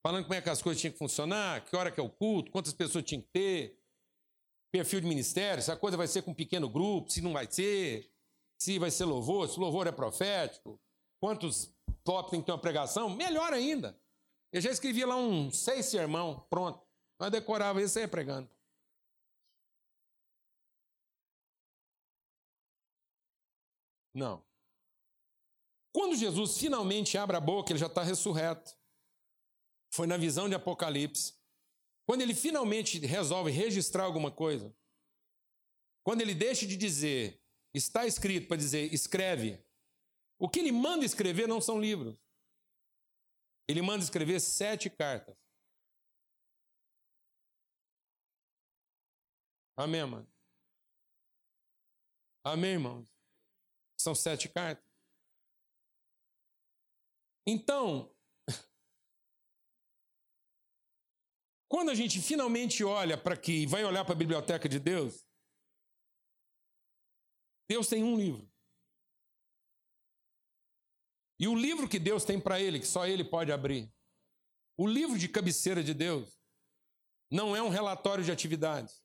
falando 0.05 0.25
como 0.25 0.35
é 0.35 0.43
que 0.43 0.51
as 0.51 0.61
coisas 0.61 0.81
tinham 0.81 0.93
que 0.93 0.99
funcionar, 0.99 1.65
que 1.65 1.77
hora 1.77 1.91
que 1.91 2.01
é 2.01 2.03
o 2.03 2.11
culto, 2.11 2.51
quantas 2.51 2.73
pessoas 2.73 3.05
tinham 3.05 3.23
que 3.23 3.29
ter, 3.29 3.79
perfil 4.73 5.01
de 5.01 5.07
ministério, 5.07 5.63
se 5.63 5.71
a 5.71 5.77
coisa 5.77 5.97
vai 5.97 6.09
ser 6.09 6.23
com 6.23 6.33
um 6.33 6.35
pequeno 6.35 6.69
grupo, 6.69 7.11
se 7.11 7.21
não 7.21 7.33
vai 7.33 7.47
ser, 7.51 8.12
se 8.63 8.79
vai 8.79 8.93
ser 8.93 9.07
louvor, 9.07 9.49
se 9.49 9.59
o 9.59 9.61
louvor 9.61 9.89
é 9.89 9.93
profético, 9.93 10.81
quantos 11.21 11.75
top 12.05 12.31
tem 12.31 12.41
que 12.41 12.47
ter 12.47 12.53
uma 12.53 12.61
pregação, 12.61 13.11
melhor 13.11 13.53
ainda. 13.53 14.01
Eu 14.53 14.61
já 14.61 14.71
escrevia 14.71 15.05
lá 15.05 15.17
um 15.17 15.51
seis 15.51 15.87
sermão, 15.87 16.47
pronto. 16.49 16.81
Nós 17.19 17.33
decorava 17.33 17.83
isso 17.83 17.99
ia 17.99 18.07
pregando. 18.07 18.49
Não. 24.15 24.45
Quando 25.93 26.15
Jesus 26.15 26.57
finalmente 26.57 27.19
abre 27.19 27.37
a 27.37 27.41
boca, 27.41 27.73
ele 27.73 27.81
já 27.81 27.87
está 27.87 28.05
ressurreto. 28.05 28.79
Foi 29.93 30.07
na 30.07 30.17
visão 30.17 30.49
de 30.49 30.55
Apocalipse. 30.55 31.35
Quando 32.07 32.21
ele 32.21 32.35
finalmente 32.35 33.01
resolve 33.01 33.51
registrar 33.51 34.05
alguma 34.05 34.31
coisa, 34.31 34.73
quando 36.05 36.21
ele 36.21 36.35
deixa 36.35 36.65
de 36.65 36.77
dizer 36.77 37.42
está 37.75 38.07
escrito 38.07 38.49
para 38.49 38.57
dizer 38.57 38.93
escreve, 38.93 39.65
o 40.39 40.49
que 40.49 40.59
ele 40.59 40.73
manda 40.73 41.05
escrever 41.05 41.47
não 41.47 41.61
são 41.61 41.81
livros. 41.81 42.19
Ele 43.69 43.81
manda 43.81 44.03
escrever 44.03 44.41
sete 44.41 44.91
cartas. 44.91 45.37
Amém, 49.77 50.05
mano? 50.05 50.29
Amém, 52.45 52.73
irmãos? 52.73 53.09
São 53.97 54.15
sete 54.15 54.49
cartas. 54.49 54.85
Então, 57.47 58.15
quando 61.69 61.91
a 61.91 61.95
gente 61.95 62.21
finalmente 62.21 62.85
olha 62.85 63.17
para 63.17 63.37
que 63.37 63.67
vai 63.67 63.85
olhar 63.85 64.05
para 64.05 64.15
a 64.15 64.19
biblioteca 64.19 64.69
de 64.69 64.79
Deus, 64.79 65.25
Deus 67.69 67.89
tem 67.89 68.03
um 68.03 68.17
livro. 68.17 68.51
E 71.39 71.49
o 71.49 71.55
livro 71.55 71.89
que 71.89 71.99
Deus 71.99 72.25
tem 72.25 72.41
para 72.41 72.61
ele, 72.61 72.79
que 72.79 72.87
só 72.87 73.07
ele 73.07 73.25
pode 73.25 73.51
abrir, 73.51 73.93
o 74.77 74.87
livro 74.87 75.19
de 75.19 75.29
cabeceira 75.29 75.83
de 75.83 75.93
Deus, 75.93 76.41
não 77.31 77.57
é 77.57 77.63
um 77.63 77.69
relatório 77.69 78.23
de 78.23 78.31
atividades, 78.31 79.03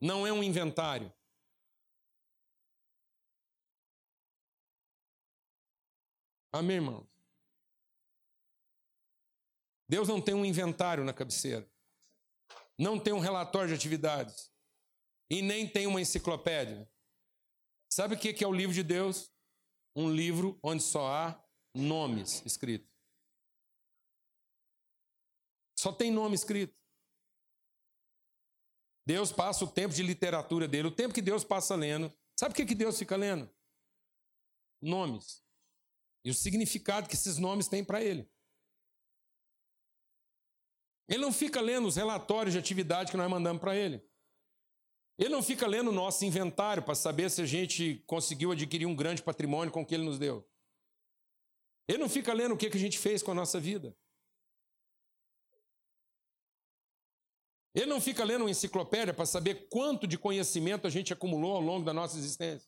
não 0.00 0.26
é 0.26 0.32
um 0.32 0.42
inventário. 0.42 1.12
Amém, 6.52 6.76
irmãos? 6.76 7.06
Deus 9.88 10.08
não 10.08 10.20
tem 10.20 10.34
um 10.34 10.44
inventário 10.44 11.04
na 11.04 11.12
cabeceira. 11.12 11.68
Não 12.78 12.98
tem 12.98 13.12
um 13.12 13.18
relatório 13.18 13.68
de 13.68 13.74
atividades. 13.74 14.49
E 15.30 15.42
nem 15.42 15.68
tem 15.68 15.86
uma 15.86 16.00
enciclopédia. 16.00 16.90
Sabe 17.92 18.14
o 18.14 18.18
que 18.18 18.42
é 18.42 18.46
o 18.46 18.52
livro 18.52 18.74
de 18.74 18.82
Deus? 18.82 19.30
Um 19.94 20.12
livro 20.12 20.58
onde 20.62 20.82
só 20.82 21.06
há 21.06 21.44
nomes 21.74 22.44
escritos. 22.44 22.90
Só 25.78 25.92
tem 25.92 26.10
nome 26.10 26.34
escrito. 26.34 26.76
Deus 29.06 29.32
passa 29.32 29.64
o 29.64 29.70
tempo 29.70 29.94
de 29.94 30.02
literatura 30.02 30.68
dele, 30.68 30.88
o 30.88 30.94
tempo 30.94 31.14
que 31.14 31.22
Deus 31.22 31.42
passa 31.42 31.74
lendo. 31.74 32.12
Sabe 32.38 32.52
o 32.52 32.66
que 32.66 32.74
Deus 32.74 32.98
fica 32.98 33.16
lendo? 33.16 33.50
Nomes 34.82 35.42
e 36.24 36.30
o 36.30 36.34
significado 36.34 37.08
que 37.08 37.14
esses 37.14 37.38
nomes 37.38 37.68
têm 37.68 37.84
para 37.84 38.02
ele. 38.02 38.30
Ele 41.08 41.22
não 41.22 41.32
fica 41.32 41.60
lendo 41.60 41.88
os 41.88 41.96
relatórios 41.96 42.52
de 42.52 42.58
atividade 42.58 43.10
que 43.10 43.16
nós 43.16 43.28
mandamos 43.28 43.60
para 43.60 43.74
ele. 43.74 44.08
Ele 45.20 45.28
não 45.28 45.42
fica 45.42 45.66
lendo 45.66 45.88
o 45.88 45.92
nosso 45.92 46.24
inventário 46.24 46.82
para 46.82 46.94
saber 46.94 47.30
se 47.30 47.42
a 47.42 47.46
gente 47.46 48.02
conseguiu 48.06 48.52
adquirir 48.52 48.86
um 48.86 48.96
grande 48.96 49.22
patrimônio 49.22 49.70
com 49.70 49.82
o 49.82 49.86
que 49.86 49.94
ele 49.94 50.04
nos 50.04 50.18
deu. 50.18 50.48
Ele 51.86 51.98
não 51.98 52.08
fica 52.08 52.32
lendo 52.32 52.54
o 52.54 52.56
que 52.56 52.68
a 52.68 52.78
gente 52.78 52.98
fez 52.98 53.22
com 53.22 53.30
a 53.32 53.34
nossa 53.34 53.60
vida. 53.60 53.94
Ele 57.74 57.84
não 57.84 58.00
fica 58.00 58.24
lendo 58.24 58.42
uma 58.42 58.50
enciclopédia 58.50 59.12
para 59.12 59.26
saber 59.26 59.68
quanto 59.68 60.06
de 60.06 60.16
conhecimento 60.16 60.86
a 60.86 60.90
gente 60.90 61.12
acumulou 61.12 61.54
ao 61.54 61.60
longo 61.60 61.84
da 61.84 61.92
nossa 61.92 62.16
existência. 62.16 62.66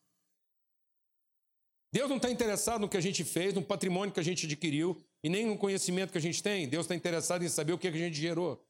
Deus 1.91 2.11
não 2.11 2.19
está 2.19 2.31
interessado 2.31 2.83
no 2.83 2.89
que 2.89 2.99
a 2.99 3.03
gente 3.03 3.25
fez, 3.25 3.55
no 3.55 3.65
patrimônio 3.65 4.13
que 4.13 4.21
a 4.21 4.25
gente 4.25 4.45
adquiriu 4.45 5.03
e 5.25 5.31
nem 5.31 5.47
no 5.47 5.57
conhecimento 5.57 6.13
que 6.13 6.19
a 6.19 6.23
gente 6.23 6.43
tem. 6.43 6.69
Deus 6.69 6.85
está 6.85 6.95
interessado 6.95 7.43
em 7.43 7.49
saber 7.49 7.73
o 7.73 7.79
que 7.79 7.89
a 7.89 7.93
gente 7.93 8.17
gerou. 8.17 8.63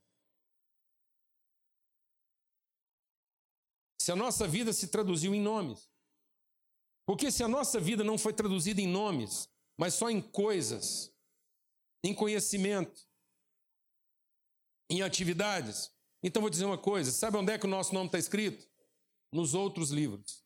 Se 4.02 4.10
a 4.10 4.16
nossa 4.16 4.48
vida 4.48 4.72
se 4.72 4.88
traduziu 4.88 5.32
em 5.32 5.40
nomes. 5.40 5.88
Porque 7.06 7.30
se 7.30 7.44
a 7.44 7.46
nossa 7.46 7.78
vida 7.78 8.02
não 8.02 8.18
foi 8.18 8.32
traduzida 8.32 8.80
em 8.80 8.86
nomes, 8.88 9.48
mas 9.78 9.94
só 9.94 10.10
em 10.10 10.20
coisas, 10.20 11.14
em 12.02 12.12
conhecimento, 12.12 13.00
em 14.90 15.02
atividades, 15.02 15.88
então 16.20 16.42
vou 16.42 16.50
dizer 16.50 16.64
uma 16.64 16.76
coisa: 16.76 17.12
sabe 17.12 17.36
onde 17.36 17.52
é 17.52 17.58
que 17.58 17.64
o 17.64 17.70
nosso 17.70 17.94
nome 17.94 18.06
está 18.06 18.18
escrito? 18.18 18.68
Nos 19.32 19.54
outros 19.54 19.90
livros. 19.90 20.44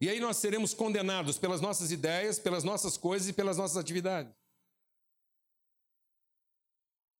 E 0.00 0.08
aí 0.08 0.18
nós 0.18 0.38
seremos 0.38 0.72
condenados 0.72 1.36
pelas 1.36 1.60
nossas 1.60 1.92
ideias, 1.92 2.38
pelas 2.38 2.64
nossas 2.64 2.96
coisas 2.96 3.28
e 3.28 3.34
pelas 3.34 3.58
nossas 3.58 3.76
atividades. 3.76 4.34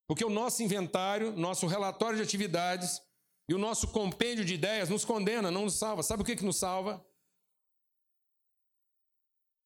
Porque 0.09 0.25
o 0.25 0.31
nosso 0.31 0.63
inventário, 0.63 1.37
nosso 1.37 1.67
relatório 1.67 2.17
de 2.17 2.23
atividades 2.23 3.03
e 3.49 3.55
o 3.55 3.59
nosso 3.59 3.89
compêndio 3.89 4.45
de 4.45 4.55
ideias 4.55 4.89
nos 4.89 5.05
condena, 5.05 5.51
não 5.51 5.65
nos 5.65 5.75
salva. 5.75 6.03
Sabe 6.03 6.23
o 6.23 6.25
que, 6.25 6.37
que 6.37 6.45
nos 6.45 6.57
salva? 6.57 7.05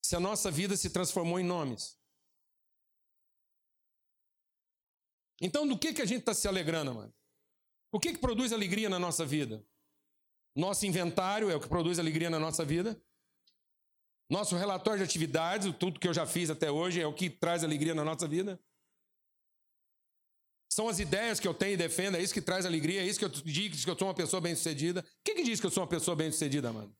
Se 0.04 0.16
a 0.16 0.20
nossa 0.20 0.50
vida 0.50 0.76
se 0.76 0.90
transformou 0.90 1.38
em 1.38 1.44
nomes. 1.44 1.98
Então, 5.40 5.66
do 5.66 5.78
que, 5.78 5.92
que 5.92 6.02
a 6.02 6.06
gente 6.06 6.20
está 6.20 6.34
se 6.34 6.48
alegrando, 6.48 6.94
mano? 6.94 7.14
O 7.92 8.00
que, 8.00 8.12
que 8.12 8.18
produz 8.18 8.52
alegria 8.52 8.88
na 8.88 8.98
nossa 8.98 9.24
vida? 9.24 9.64
Nosso 10.56 10.84
inventário 10.84 11.48
é 11.50 11.54
o 11.54 11.60
que 11.60 11.68
produz 11.68 11.98
alegria 11.98 12.28
na 12.28 12.38
nossa 12.38 12.64
vida. 12.64 13.00
Nosso 14.28 14.56
relatório 14.56 14.98
de 14.98 15.04
atividades, 15.04 15.72
tudo 15.78 16.00
que 16.00 16.08
eu 16.08 16.12
já 16.12 16.26
fiz 16.26 16.50
até 16.50 16.70
hoje, 16.70 17.00
é 17.00 17.06
o 17.06 17.14
que 17.14 17.30
traz 17.30 17.62
alegria 17.62 17.94
na 17.94 18.04
nossa 18.04 18.26
vida. 18.26 18.60
São 20.68 20.88
as 20.88 20.98
ideias 20.98 21.40
que 21.40 21.48
eu 21.48 21.54
tenho 21.54 21.74
e 21.74 21.76
defendo, 21.76 22.16
é 22.16 22.22
isso 22.22 22.34
que 22.34 22.42
traz 22.42 22.66
alegria, 22.66 23.02
é 23.02 23.06
isso 23.06 23.18
que 23.18 23.24
eu 23.24 23.28
digo 23.28 23.76
que 23.76 23.90
eu 23.90 23.98
sou 23.98 24.08
uma 24.08 24.14
pessoa 24.14 24.40
bem-sucedida. 24.40 25.00
O 25.00 25.04
que, 25.24 25.34
que 25.34 25.42
diz 25.42 25.60
que 25.60 25.66
eu 25.66 25.70
sou 25.70 25.82
uma 25.82 25.88
pessoa 25.88 26.14
bem-sucedida, 26.14 26.72
mano? 26.72 26.94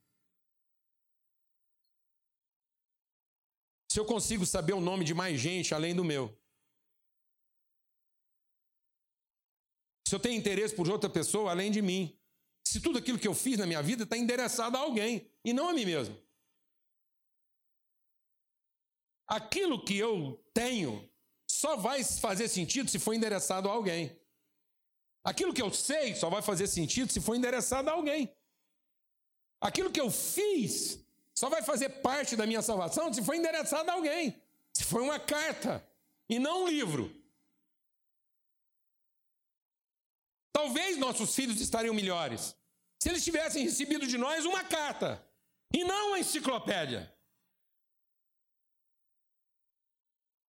Se 3.93 4.01
eu 4.01 4.05
consigo 4.05 4.45
saber 4.47 4.73
o 4.73 4.81
nome 4.81 5.05
de 5.05 5.15
mais 5.15 5.39
gente 5.41 5.75
além 5.75 5.95
do 5.95 6.05
meu. 6.05 6.37
Se 10.07 10.15
eu 10.15 10.21
tenho 10.21 10.39
interesse 10.39 10.75
por 10.75 10.89
outra 10.89 11.11
pessoa 11.11 11.51
além 11.51 11.71
de 11.71 11.83
mim 11.83 12.19
se 12.69 12.81
tudo 12.81 12.99
aquilo 12.99 13.19
que 13.19 13.27
eu 13.27 13.35
fiz 13.35 13.59
na 13.59 13.65
minha 13.65 13.83
vida 13.83 14.05
está 14.05 14.15
endereçado 14.15 14.77
a 14.77 14.81
alguém 14.81 15.27
e 15.43 15.55
não 15.55 15.71
a 15.71 15.73
mim 15.73 15.87
mesmo. 15.87 16.21
Aquilo 19.27 19.83
que 19.83 19.97
eu 19.97 20.39
tenho 20.53 21.11
só 21.59 21.77
vai 21.77 22.05
fazer 22.05 22.47
sentido 22.47 22.89
se 22.89 23.01
for 23.01 23.15
endereçado 23.15 23.69
a 23.69 23.73
alguém. 23.73 24.17
Aquilo 25.25 25.53
que 25.53 25.61
eu 25.61 25.73
sei 25.73 26.15
só 26.15 26.31
vai 26.31 26.41
fazer 26.41 26.69
sentido 26.69 27.13
se 27.13 27.21
for 27.21 27.35
endereçado 27.35 27.91
a 27.91 27.95
alguém. 27.95 28.33
Aquilo 29.61 29.91
que 29.91 30.01
eu 30.01 30.09
fiz 30.09 31.05
só 31.35 31.49
vai 31.49 31.61
fazer 31.61 31.89
parte 32.01 32.37
da 32.37 32.47
minha 32.47 32.63
salvação 32.63 33.13
se 33.13 33.25
for 33.25 33.35
endereçado 33.35 33.91
a 33.91 33.95
alguém. 33.95 34.41
Se 34.73 34.85
for 34.85 35.03
uma 35.03 35.19
carta 35.19 35.85
e 36.29 36.39
não 36.39 36.63
um 36.63 36.69
livro. 36.69 37.13
Talvez 40.53 40.97
nossos 40.97 41.35
filhos 41.35 41.61
estariam 41.61 41.93
melhores 41.93 42.55
se 43.01 43.09
eles 43.09 43.25
tivessem 43.25 43.65
recebido 43.65 44.07
de 44.07 44.17
nós 44.17 44.45
uma 44.45 44.63
carta 44.63 45.21
e 45.75 45.83
não 45.83 46.11
uma 46.11 46.21
enciclopédia. 46.21 47.13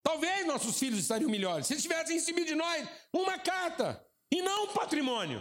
Talvez 0.07 0.47
nossos 0.47 0.79
filhos 0.79 1.01
estariam 1.01 1.29
melhores 1.29 1.67
se 1.67 1.73
eles 1.73 1.83
tivessem 1.83 2.15
recebido 2.15 2.47
de 2.47 2.55
nós 2.55 2.89
uma 3.13 3.37
carta 3.41 3.87
e 4.31 4.41
não 4.41 4.67
um 4.67 4.73
patrimônio. 4.73 5.41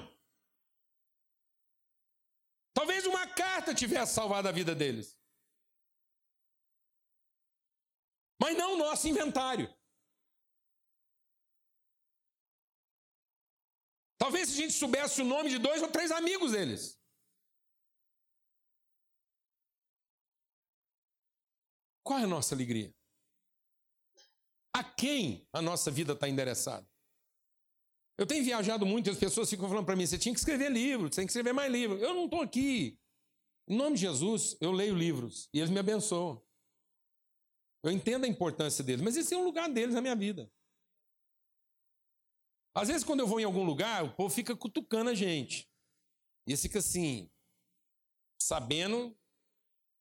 Talvez 2.74 3.05
uma 3.05 3.28
carta 3.28 3.76
tivesse 3.76 4.16
salvado 4.16 4.47
a 4.47 4.51
vida 4.51 4.74
deles. 4.74 5.22
Mas 8.41 8.57
não 8.57 8.74
o 8.74 8.78
nosso 8.78 9.07
inventário. 9.07 9.72
Talvez 14.18 14.49
se 14.49 14.55
a 14.55 14.61
gente 14.63 14.74
soubesse 14.74 15.22
o 15.22 15.26
nome 15.26 15.51
de 15.51 15.59
dois 15.59 15.80
ou 15.84 15.91
três 15.91 16.09
amigos 16.09 16.53
deles. 16.53 16.99
Qual 22.03 22.18
é 22.18 22.24
a 22.24 22.28
nossa 22.28 22.55
alegria? 22.55 22.91
A 24.76 24.84
quem 24.84 25.48
a 25.54 25.62
nossa 25.62 25.90
vida 25.90 26.12
está 26.12 26.28
endereçada? 26.28 26.86
Eu 28.18 28.26
tenho 28.26 28.44
viajado 28.44 28.86
muito 28.86 29.08
e 29.08 29.10
as 29.10 29.18
pessoas 29.18 29.50
ficam 29.50 29.70
falando 29.70 29.86
para 29.86 29.96
mim: 29.96 30.06
você 30.06 30.18
tinha 30.18 30.34
que 30.34 30.40
escrever 30.40 30.70
livro, 30.70 31.08
você 31.08 31.22
tem 31.22 31.26
que 31.26 31.32
escrever 31.32 31.54
mais 31.54 31.72
livro. 31.72 31.98
Eu 31.98 32.14
não 32.14 32.26
estou 32.26 32.42
aqui. 32.42 33.00
Em 33.70 33.78
nome 33.78 33.96
de 33.96 34.02
Jesus, 34.02 34.58
eu 34.60 34.74
leio 34.74 34.94
livros 34.94 35.48
e 35.54 35.60
eles 35.60 35.70
me 35.70 35.80
abençoam. 35.80 36.46
Eu 37.84 37.90
entendo 37.90 38.26
a 38.26 38.28
importância 38.28 38.84
deles, 38.84 39.02
mas 39.02 39.16
esse 39.16 39.34
é 39.34 39.38
um 39.38 39.46
lugar 39.46 39.70
deles 39.70 39.96
na 39.96 40.02
minha 40.02 40.16
vida. 40.16 40.52
Às 42.76 42.90
vezes, 42.90 43.06
quando 43.06 43.22
eu 43.22 43.28
vou 43.28 43.40
em 43.40 43.46
algum 43.46 43.64
lugar, 43.64 44.04
o 44.04 44.14
povo 44.14 44.30
fica 44.30 44.58
cutucando 44.58 45.10
a 45.10 45.16
gente. 45.16 45.72
E 46.46 46.52
eles 46.52 46.62
ficam 46.62 46.80
assim, 46.80 47.32
sabendo, 48.42 49.18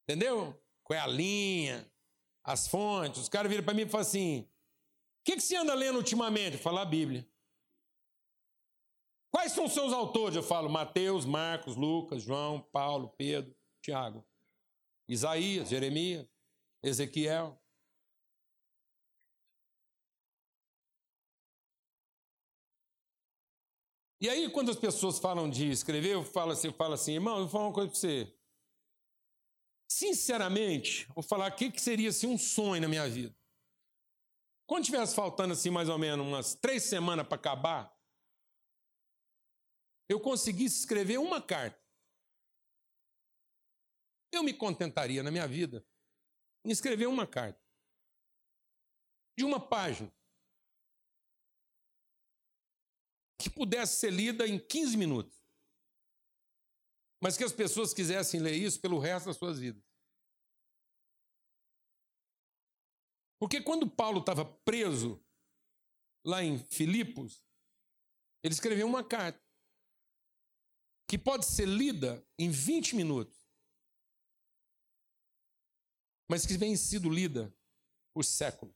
entendeu? 0.02 0.60
Qual 0.82 0.98
é 0.98 1.00
a 1.00 1.06
linha, 1.06 1.88
as 2.42 2.66
fontes. 2.66 3.22
Os 3.22 3.28
caras 3.28 3.48
viram 3.48 3.64
para 3.64 3.74
mim 3.74 3.82
e 3.82 3.88
falam 3.88 4.06
assim: 4.06 4.50
que, 5.24 5.36
que 5.36 5.40
você 5.40 5.56
anda 5.56 5.74
lendo 5.74 5.96
ultimamente? 5.96 6.56
Eu 6.56 6.62
falo 6.62 6.78
a 6.78 6.84
Bíblia. 6.84 7.26
Quais 9.30 9.52
são 9.52 9.64
os 9.64 9.72
seus 9.72 9.92
autores? 9.92 10.36
Eu 10.36 10.42
falo 10.42 10.68
Mateus, 10.68 11.24
Marcos, 11.24 11.76
Lucas, 11.76 12.22
João, 12.22 12.60
Paulo, 12.60 13.08
Pedro, 13.16 13.56
Tiago. 13.82 14.24
Isaías, 15.08 15.68
Jeremias, 15.68 16.28
Ezequiel. 16.82 17.60
E 24.20 24.28
aí, 24.28 24.48
quando 24.50 24.70
as 24.70 24.76
pessoas 24.76 25.18
falam 25.18 25.50
de 25.50 25.70
escrever, 25.70 26.14
eu 26.14 26.24
falo 26.24 26.52
assim, 26.52 26.68
eu 26.68 26.72
falo 26.72 26.94
assim, 26.94 27.14
irmão, 27.14 27.36
eu 27.36 27.42
vou 27.42 27.48
falar 27.48 27.64
uma 27.64 27.74
coisa 27.74 27.90
para 27.90 27.98
você. 27.98 28.34
Sinceramente, 29.90 31.06
vou 31.14 31.22
falar 31.22 31.50
o 31.50 31.56
que, 31.56 31.70
que 31.70 31.80
seria 31.80 32.08
assim, 32.08 32.26
um 32.26 32.38
sonho 32.38 32.80
na 32.80 32.88
minha 32.88 33.08
vida. 33.08 33.34
Quando 34.66 34.84
tivesse 34.84 35.14
faltando 35.14 35.52
assim 35.52 35.70
mais 35.70 35.88
ou 35.88 35.98
menos 35.98 36.26
umas 36.26 36.54
três 36.54 36.84
semanas 36.84 37.26
para 37.26 37.36
acabar, 37.36 37.94
eu 40.08 40.20
conseguisse 40.20 40.78
escrever 40.78 41.18
uma 41.18 41.40
carta. 41.40 41.82
Eu 44.32 44.42
me 44.42 44.52
contentaria 44.52 45.22
na 45.22 45.30
minha 45.30 45.46
vida 45.46 45.86
em 46.64 46.70
escrever 46.70 47.06
uma 47.06 47.26
carta. 47.26 47.62
De 49.36 49.44
uma 49.44 49.60
página. 49.60 50.12
que 53.44 53.50
pudesse 53.50 53.96
ser 53.98 54.10
lida 54.10 54.46
em 54.48 54.58
15 54.58 54.96
minutos. 54.96 55.38
Mas 57.22 57.36
que 57.36 57.44
as 57.44 57.52
pessoas 57.52 57.92
quisessem 57.92 58.40
ler 58.40 58.54
isso 58.54 58.80
pelo 58.80 58.98
resto 58.98 59.26
das 59.26 59.36
suas 59.36 59.58
vidas. 59.58 59.84
Porque 63.44 63.60
quando 63.60 63.86
Paulo 63.86 64.20
estava 64.20 64.42
preso 64.42 65.22
lá 66.24 66.42
em 66.42 66.58
Filipos, 66.58 67.44
ele 68.42 68.54
escreveu 68.54 68.86
uma 68.86 69.04
carta 69.06 69.38
que 71.06 71.18
pode 71.18 71.44
ser 71.44 71.68
lida 71.68 72.26
em 72.38 72.48
20 72.48 72.96
minutos, 72.96 73.36
mas 76.26 76.46
que 76.46 76.56
vem 76.56 76.74
sido 76.74 77.10
lida 77.10 77.54
por 78.14 78.24
séculos. 78.24 78.74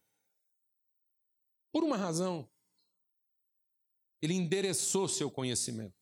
Por 1.72 1.82
uma 1.82 1.96
razão. 1.96 2.46
Ele 4.20 4.34
endereçou 4.34 5.08
seu 5.08 5.30
conhecimento. 5.30 5.96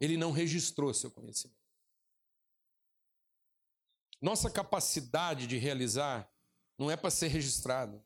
Ele 0.00 0.16
não 0.16 0.32
registrou 0.32 0.94
seu 0.94 1.10
conhecimento. 1.10 1.60
Nossa 4.18 4.50
capacidade 4.50 5.46
de 5.46 5.58
realizar 5.58 6.34
não 6.78 6.90
é 6.90 6.96
para 6.96 7.10
ser 7.10 7.28
registrado, 7.28 8.04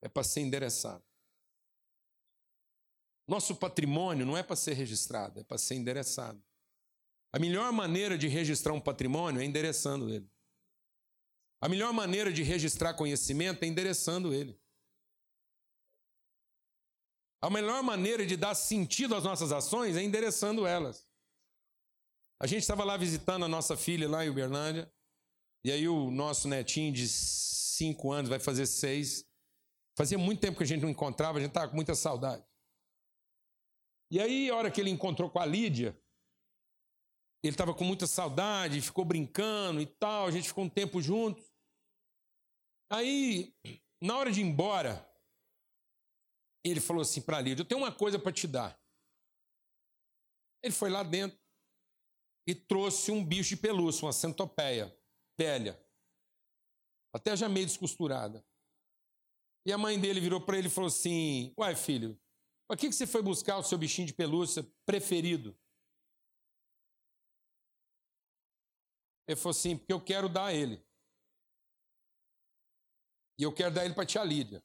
é 0.00 0.08
para 0.08 0.22
ser 0.22 0.40
endereçado. 0.40 1.04
Nosso 3.26 3.56
patrimônio 3.56 4.26
não 4.26 4.36
é 4.36 4.42
para 4.42 4.56
ser 4.56 4.74
registrado, 4.74 5.40
é 5.40 5.44
para 5.44 5.58
ser 5.58 5.74
endereçado. 5.74 6.42
A 7.32 7.38
melhor 7.38 7.72
maneira 7.72 8.18
de 8.18 8.28
registrar 8.28 8.72
um 8.72 8.80
patrimônio 8.80 9.40
é 9.40 9.44
endereçando 9.44 10.10
ele. 10.10 10.30
A 11.60 11.68
melhor 11.68 11.92
maneira 11.92 12.32
de 12.32 12.42
registrar 12.42 12.94
conhecimento 12.94 13.62
é 13.62 13.66
endereçando 13.66 14.34
ele. 14.34 14.60
A 17.40 17.48
melhor 17.48 17.82
maneira 17.82 18.26
de 18.26 18.36
dar 18.36 18.54
sentido 18.54 19.14
às 19.14 19.24
nossas 19.24 19.50
ações 19.50 19.96
é 19.96 20.02
endereçando 20.02 20.66
elas. 20.66 21.08
A 22.38 22.46
gente 22.46 22.62
estava 22.62 22.84
lá 22.84 22.96
visitando 22.96 23.44
a 23.44 23.48
nossa 23.48 23.76
filha 23.76 24.08
lá 24.08 24.24
em 24.24 24.28
Uberlândia, 24.28 24.92
e 25.64 25.70
aí 25.70 25.88
o 25.88 26.10
nosso 26.10 26.48
netinho 26.48 26.92
de 26.92 27.08
cinco 27.76 28.12
anos 28.12 28.28
vai 28.28 28.38
fazer 28.38 28.66
seis. 28.66 29.28
Fazia 29.96 30.18
muito 30.18 30.40
tempo 30.40 30.56
que 30.56 30.64
a 30.64 30.66
gente 30.66 30.82
não 30.82 30.90
encontrava, 30.90 31.38
a 31.38 31.40
gente 31.40 31.50
estava 31.50 31.68
com 31.68 31.76
muita 31.76 31.94
saudade. 31.94 32.44
E 34.10 34.20
aí, 34.20 34.50
a 34.50 34.56
hora 34.56 34.70
que 34.70 34.80
ele 34.80 34.90
encontrou 34.90 35.30
com 35.30 35.38
a 35.38 35.46
Lídia, 35.46 35.98
ele 37.42 37.54
estava 37.54 37.74
com 37.74 37.84
muita 37.84 38.06
saudade, 38.06 38.80
ficou 38.80 39.04
brincando 39.04 39.80
e 39.80 39.86
tal, 39.86 40.26
a 40.26 40.30
gente 40.30 40.48
ficou 40.48 40.64
um 40.64 40.68
tempo 40.68 41.00
juntos. 41.00 41.50
Aí, 42.90 43.54
na 44.02 44.16
hora 44.16 44.30
de 44.30 44.40
ir 44.40 44.44
embora, 44.44 45.08
ele 46.64 46.80
falou 46.80 47.02
assim 47.02 47.20
para 47.20 47.40
Lídia: 47.40 47.62
Eu 47.62 47.66
tenho 47.66 47.80
uma 47.80 47.92
coisa 47.92 48.18
para 48.18 48.32
te 48.32 48.46
dar. 48.46 48.78
Ele 50.62 50.72
foi 50.72 50.90
lá 50.90 51.02
dentro 51.02 51.38
e 52.46 52.54
trouxe 52.54 53.10
um 53.10 53.24
bicho 53.24 53.50
de 53.50 53.56
pelúcia, 53.56 54.06
uma 54.06 54.12
centopeia 54.12 54.96
velha, 55.38 55.81
até 57.12 57.36
já 57.36 57.48
meio 57.48 57.66
descosturada. 57.66 58.44
E 59.66 59.72
a 59.72 59.78
mãe 59.78 60.00
dele 60.00 60.20
virou 60.20 60.40
para 60.40 60.58
ele 60.58 60.68
e 60.68 60.70
falou 60.70 60.88
assim: 60.88 61.52
Uai, 61.58 61.74
filho, 61.74 62.18
para 62.66 62.76
que 62.76 62.90
você 62.90 63.06
foi 63.06 63.22
buscar 63.22 63.58
o 63.58 63.62
seu 63.62 63.78
bichinho 63.78 64.06
de 64.06 64.14
pelúcia 64.14 64.66
preferido? 64.84 65.56
Ele 69.28 69.36
falou 69.36 69.50
assim: 69.50 69.76
Porque 69.76 69.92
eu 69.92 70.00
quero 70.00 70.28
dar 70.28 70.46
a 70.46 70.54
ele. 70.54 70.84
E 73.38 73.44
eu 73.44 73.52
quero 73.52 73.74
dar 73.74 73.84
ele 73.84 73.94
para 73.94 74.04
a 74.04 74.06
tia 74.06 74.22
Lídia. 74.22 74.62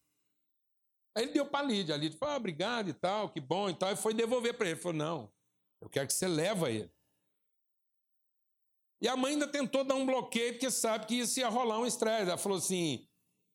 Aí 1.15 1.23
ele 1.23 1.33
deu 1.33 1.47
para 1.47 1.65
a 1.65 1.67
Lídia. 1.67 1.95
A 1.95 1.97
Lídia 1.97 2.17
falou, 2.17 2.35
ah, 2.35 2.37
obrigado 2.37 2.89
e 2.89 2.93
tal, 2.93 3.29
que 3.29 3.41
bom 3.41 3.69
e 3.69 3.73
tal. 3.73 3.91
E 3.91 3.95
foi 3.95 4.13
devolver 4.13 4.55
para 4.55 4.67
ele. 4.67 4.75
Ele 4.75 4.81
falou, 4.81 4.97
não, 4.97 5.33
eu 5.81 5.89
quero 5.89 6.05
que 6.05 6.13
você 6.13 6.27
leve 6.27 6.69
ele. 6.69 6.96
E 8.99 9.07
a 9.07 9.15
mãe 9.15 9.33
ainda 9.33 9.47
tentou 9.47 9.83
dar 9.83 9.95
um 9.95 10.05
bloqueio, 10.05 10.53
porque 10.53 10.71
sabe 10.71 11.05
que 11.05 11.15
isso 11.15 11.39
ia 11.39 11.49
rolar 11.49 11.79
um 11.79 11.85
estresse. 11.85 12.29
Ela 12.29 12.37
falou 12.37 12.57
assim: 12.57 13.07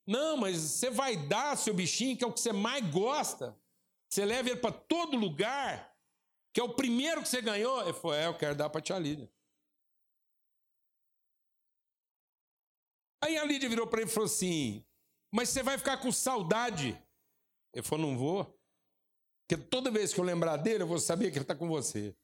Não, 0.07 0.37
mas 0.37 0.57
você 0.57 0.91
vai 0.91 1.17
dar 1.17 1.57
seu 1.57 1.75
bichinho, 1.75 2.17
que 2.17 2.25
é 2.25 2.27
o 2.27 2.33
que 2.33 2.41
você 2.41 2.53
mais 2.53 2.89
gosta. 2.91 3.59
Você 4.09 4.25
leva 4.25 4.51
ele 4.51 4.61
para 4.61 4.73
todo 4.73 5.17
lugar, 5.17 5.97
que 6.53 6.61
é 6.61 6.65
o 6.65 6.75
primeiro 6.75 7.23
que 7.23 7.29
você 7.29 7.43
ganhou. 7.43 7.83
Ele 7.83 7.93
falou: 7.93 8.15
É, 8.15 8.27
eu 8.27 8.37
quero 8.37 8.55
dar 8.55 8.71
para 8.71 8.79
a 8.79 8.83
tia 8.83 8.99
Lídia. 8.99 9.31
Aí 13.25 13.37
a 13.37 13.45
Lídia 13.45 13.69
virou 13.69 13.87
para 13.87 14.03
ele 14.03 14.11
e 14.11 14.13
falou 14.13 14.27
assim: 14.27 14.85
Mas 15.33 15.49
você 15.49 15.63
vai 15.63 15.77
ficar 15.77 15.97
com 15.97 16.13
saudade? 16.13 17.01
Ele 17.75 17.85
falou: 17.85 18.07
Não 18.07 18.17
vou. 18.17 18.45
Porque 19.49 19.61
toda 19.65 19.91
vez 19.91 20.15
que 20.15 20.21
eu 20.21 20.25
lembrar 20.25 20.57
dele, 20.57 20.85
eu 20.85 20.87
vou 20.87 21.01
saber 21.01 21.31
que 21.31 21.37
ele 21.37 21.45
está 21.45 21.55
com 21.55 21.69
você. 21.69 22.17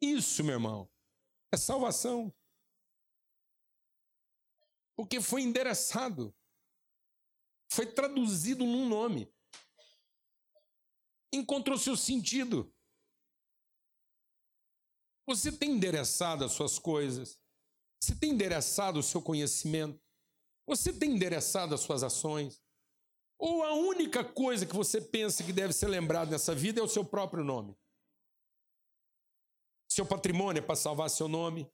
Isso, 0.00 0.42
meu 0.42 0.54
irmão, 0.54 0.90
é 1.52 1.56
salvação. 1.56 2.32
Porque 4.96 5.20
foi 5.20 5.42
endereçado, 5.42 6.34
foi 7.70 7.86
traduzido 7.86 8.64
num 8.64 8.88
nome, 8.88 9.32
encontrou 11.32 11.78
seu 11.78 11.96
sentido. 11.96 12.72
Você 15.26 15.52
tem 15.52 15.72
endereçado 15.72 16.44
as 16.44 16.52
suas 16.52 16.78
coisas, 16.78 17.38
você 18.02 18.14
tem 18.14 18.30
endereçado 18.32 18.98
o 18.98 19.02
seu 19.02 19.22
conhecimento, 19.22 20.00
você 20.66 20.92
tem 20.92 21.12
endereçado 21.12 21.74
as 21.74 21.80
suas 21.80 22.02
ações. 22.02 22.62
Ou 23.38 23.62
a 23.62 23.72
única 23.72 24.22
coisa 24.22 24.66
que 24.66 24.74
você 24.74 25.00
pensa 25.00 25.42
que 25.42 25.52
deve 25.52 25.72
ser 25.72 25.88
lembrado 25.88 26.30
nessa 26.30 26.54
vida 26.54 26.80
é 26.80 26.82
o 26.82 26.88
seu 26.88 27.04
próprio 27.04 27.42
nome. 27.42 27.74
Seu 29.90 30.06
patrimônio 30.06 30.60
é 30.60 30.62
para 30.62 30.76
salvar 30.76 31.10
seu 31.10 31.26
nome. 31.26 31.68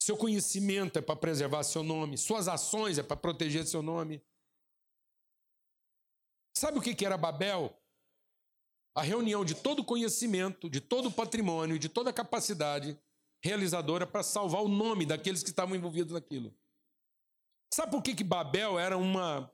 Seu 0.00 0.16
conhecimento 0.16 0.98
é 0.98 1.02
para 1.02 1.16
preservar 1.16 1.64
seu 1.64 1.82
nome. 1.82 2.16
Suas 2.16 2.46
ações 2.46 2.96
é 2.98 3.02
para 3.02 3.16
proteger 3.16 3.66
seu 3.66 3.82
nome. 3.82 4.22
Sabe 6.56 6.78
o 6.78 6.82
que 6.82 7.04
era 7.04 7.16
Babel? 7.16 7.76
A 8.94 9.02
reunião 9.02 9.44
de 9.44 9.56
todo 9.56 9.84
conhecimento, 9.84 10.70
de 10.70 10.80
todo 10.80 11.10
patrimônio, 11.10 11.78
de 11.78 11.88
toda 11.88 12.12
capacidade 12.12 12.96
realizadora 13.42 14.06
para 14.06 14.22
salvar 14.22 14.62
o 14.62 14.68
nome 14.68 15.04
daqueles 15.04 15.42
que 15.42 15.50
estavam 15.50 15.74
envolvidos 15.74 16.12
naquilo. 16.12 16.54
Sabe 17.72 17.90
por 17.90 18.02
que, 18.02 18.14
que 18.14 18.22
Babel 18.22 18.78
era 18.78 18.96
uma. 18.96 19.52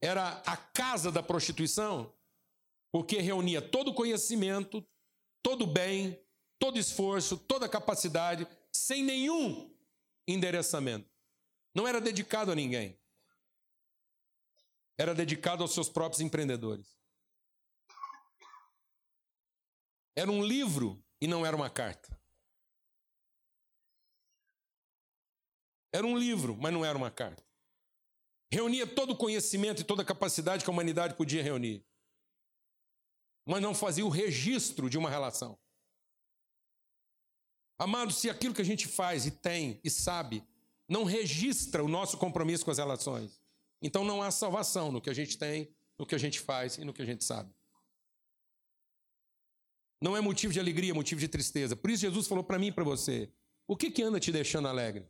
era 0.00 0.40
a 0.46 0.56
casa 0.56 1.10
da 1.10 1.22
prostituição? 1.22 2.14
Porque 2.94 3.18
reunia 3.18 3.60
todo 3.60 3.88
o 3.88 3.92
conhecimento, 3.94 4.80
todo 5.42 5.64
o 5.64 5.66
bem, 5.66 6.16
todo 6.60 6.78
esforço, 6.78 7.36
toda 7.36 7.68
capacidade, 7.68 8.46
sem 8.72 9.02
nenhum 9.02 9.76
endereçamento. 10.28 11.10
Não 11.74 11.88
era 11.88 12.00
dedicado 12.00 12.52
a 12.52 12.54
ninguém. 12.54 12.96
Era 14.96 15.12
dedicado 15.12 15.64
aos 15.64 15.74
seus 15.74 15.88
próprios 15.88 16.20
empreendedores. 16.20 16.96
Era 20.14 20.30
um 20.30 20.44
livro 20.44 21.04
e 21.20 21.26
não 21.26 21.44
era 21.44 21.56
uma 21.56 21.68
carta. 21.68 22.16
Era 25.92 26.06
um 26.06 26.16
livro, 26.16 26.56
mas 26.56 26.72
não 26.72 26.84
era 26.84 26.96
uma 26.96 27.10
carta. 27.10 27.44
Reunia 28.52 28.86
todo 28.86 29.14
o 29.14 29.16
conhecimento 29.16 29.80
e 29.80 29.84
toda 29.84 30.02
a 30.02 30.06
capacidade 30.06 30.62
que 30.62 30.70
a 30.70 30.72
humanidade 30.72 31.14
podia 31.14 31.42
reunir 31.42 31.84
mas 33.44 33.62
não 33.62 33.74
fazia 33.74 34.04
o 34.04 34.08
registro 34.08 34.88
de 34.88 34.96
uma 34.96 35.10
relação. 35.10 35.58
Amado, 37.78 38.12
se 38.12 38.30
aquilo 38.30 38.54
que 38.54 38.62
a 38.62 38.64
gente 38.64 38.86
faz 38.86 39.26
e 39.26 39.30
tem 39.30 39.80
e 39.82 39.90
sabe 39.90 40.44
não 40.88 41.04
registra 41.04 41.82
o 41.82 41.88
nosso 41.88 42.18
compromisso 42.18 42.64
com 42.64 42.70
as 42.70 42.78
relações, 42.78 43.40
então 43.80 44.04
não 44.04 44.22
há 44.22 44.30
salvação 44.30 44.92
no 44.92 45.00
que 45.00 45.10
a 45.10 45.14
gente 45.14 45.36
tem, 45.36 45.74
no 45.98 46.06
que 46.06 46.14
a 46.14 46.18
gente 46.18 46.40
faz 46.40 46.78
e 46.78 46.84
no 46.84 46.92
que 46.92 47.02
a 47.02 47.06
gente 47.06 47.24
sabe. 47.24 47.54
Não 50.00 50.16
é 50.16 50.20
motivo 50.20 50.52
de 50.52 50.60
alegria, 50.60 50.90
é 50.90 50.94
motivo 50.94 51.20
de 51.20 51.28
tristeza. 51.28 51.74
Por 51.74 51.90
isso 51.90 52.02
Jesus 52.02 52.26
falou 52.26 52.44
para 52.44 52.58
mim 52.58 52.66
e 52.66 52.72
para 52.72 52.84
você: 52.84 53.32
o 53.66 53.76
que, 53.76 53.90
que 53.90 54.02
anda 54.02 54.20
te 54.20 54.30
deixando 54.30 54.68
alegre? 54.68 55.08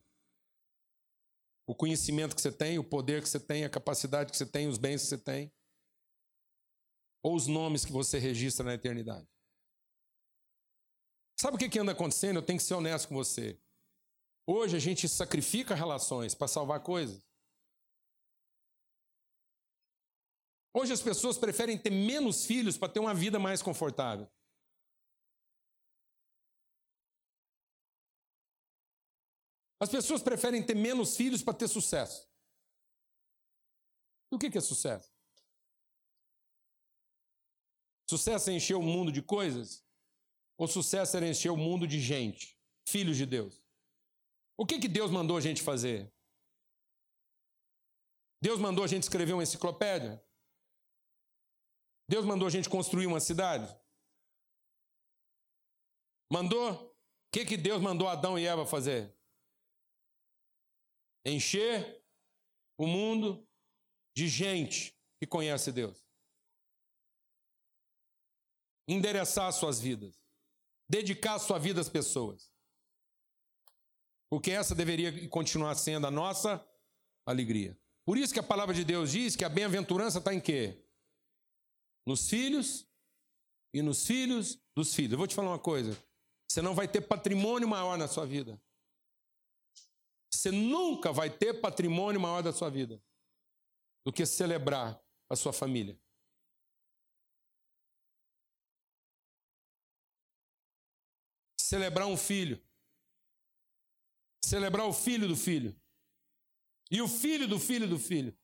O 1.67 1.75
conhecimento 1.75 2.35
que 2.37 2.43
você 2.43 2.53
tem, 2.53 2.79
o 2.79 2.85
poder 2.85 3.23
que 3.23 3.29
você 3.29 3.41
tem, 3.41 3.65
a 3.65 3.71
capacidade 3.71 4.31
que 4.31 4.37
você 4.37 4.47
tem, 4.47 4.69
os 4.69 4.79
bens 4.79 5.03
que 5.03 5.09
você 5.09 5.19
tem? 5.19 5.53
Ou 7.25 7.35
os 7.35 7.47
nomes 7.47 7.87
que 7.87 7.93
você 7.93 8.19
registra 8.19 8.67
na 8.67 8.75
eternidade. 8.75 9.27
Sabe 11.41 11.57
o 11.57 11.59
que, 11.59 11.71
que 11.71 11.79
anda 11.79 11.93
acontecendo? 11.93 12.37
Eu 12.37 12.43
tenho 12.45 12.59
que 12.59 12.65
ser 12.65 12.75
honesto 12.75 13.09
com 13.09 13.15
você. 13.15 13.59
Hoje 14.47 14.77
a 14.77 14.79
gente 14.79 15.09
sacrifica 15.09 15.75
relações 15.75 16.35
para 16.35 16.47
salvar 16.47 16.83
coisas. 16.83 17.27
Hoje 20.75 20.93
as 20.93 21.01
pessoas 21.01 21.39
preferem 21.39 21.79
ter 21.79 21.91
menos 21.91 22.45
filhos 22.45 22.77
para 22.77 22.93
ter 22.93 23.01
uma 23.01 23.15
vida 23.15 23.39
mais 23.39 23.63
confortável. 23.63 24.31
As 29.81 29.89
pessoas 29.89 30.23
preferem 30.23 30.65
ter 30.65 30.75
menos 30.75 31.17
filhos 31.17 31.43
para 31.43 31.55
ter 31.55 31.69
sucesso. 31.69 32.29
E 34.31 34.37
o 34.37 34.39
que 34.39 34.59
é 34.59 34.61
sucesso? 34.61 35.14
Sucesso 38.17 38.49
é 38.49 38.53
encher 38.53 38.77
o 38.77 38.83
mundo 38.83 39.11
de 39.11 39.21
coisas? 39.21 39.85
Ou 40.57 40.69
sucesso 40.69 41.17
era 41.17 41.27
encher 41.27 41.51
o 41.51 41.57
mundo 41.57 41.85
de 41.85 41.99
gente, 41.99 42.57
filhos 42.87 43.17
de 43.17 43.27
Deus? 43.27 43.61
O 44.57 44.65
que, 44.65 44.79
que 44.79 44.87
Deus 44.87 45.11
mandou 45.11 45.37
a 45.37 45.41
gente 45.41 45.61
fazer? 45.61 46.15
Deus 48.41 48.61
mandou 48.61 48.85
a 48.85 48.87
gente 48.87 49.03
escrever 49.03 49.33
uma 49.33 49.43
enciclopédia? 49.43 50.25
Deus 52.09 52.25
mandou 52.25 52.47
a 52.47 52.51
gente 52.53 52.71
construir 52.71 53.09
uma 53.09 53.19
cidade? 53.19 53.77
Mandou? 56.31 56.73
O 56.73 56.97
que, 57.33 57.45
que 57.45 57.57
Deus 57.57 57.83
mandou 57.83 58.07
Adão 58.07 58.39
e 58.39 58.47
Eva 58.47 58.65
fazer? 58.65 59.13
Encher 61.27 62.01
o 62.79 62.87
mundo 62.87 63.45
de 64.17 64.29
gente 64.29 64.97
que 65.19 65.27
conhece 65.27 65.73
Deus 65.73 66.04
endereçar 68.87 69.53
suas 69.53 69.81
vidas, 69.81 70.21
dedicar 70.89 71.39
sua 71.39 71.59
vida 71.59 71.81
às 71.81 71.89
pessoas. 71.89 72.51
Porque 74.31 74.51
essa 74.51 74.75
deveria 74.75 75.29
continuar 75.29 75.75
sendo 75.75 76.07
a 76.07 76.11
nossa 76.11 76.65
alegria. 77.27 77.79
Por 78.05 78.19
isso 78.19 78.33
que 78.33 78.41
a 78.41 78.43
palavra 78.43 78.75
de 78.75 78.85
Deus 78.85 79.11
diz 79.11 79.37
que 79.37 79.45
a 79.45 79.49
bem-aventurança 79.49 80.19
está 80.19 80.35
em 80.35 80.41
quê? 80.41 80.85
Nos 82.07 82.29
filhos 82.29 82.87
e 83.73 83.81
nos 83.81 84.07
filhos 84.07 84.59
dos 84.75 84.95
filhos. 84.95 85.13
Eu 85.13 85.19
vou 85.19 85.27
te 85.27 85.35
falar 85.35 85.49
uma 85.49 85.59
coisa: 85.59 85.97
você 86.49 86.61
não 86.61 86.75
vai 86.75 86.87
ter 86.87 87.01
patrimônio 87.01 87.69
maior 87.69 87.97
na 87.97 88.07
sua 88.07 88.27
vida. 88.27 88.61
Você 90.33 90.51
nunca 90.51 91.13
vai 91.13 91.31
ter 91.31 91.61
patrimônio 91.61 92.21
maior 92.21 92.43
da 92.43 92.53
sua 92.53 92.69
vida 92.69 93.03
do 94.05 94.13
que 94.13 94.27
celebrar 94.27 95.01
a 95.31 95.37
sua 95.37 95.53
família. 95.53 95.99
Celebrar 101.75 102.07
um 102.07 102.17
filho, 102.17 102.63
celebrar 104.45 104.87
o 104.87 104.93
filho 104.93 105.27
do 105.27 105.37
filho, 105.37 105.75
e 106.89 107.03
o 107.03 107.09
filho 107.09 107.49
do 107.49 107.59
filho 107.59 107.89
do 107.89 107.99
filho, 107.99 108.37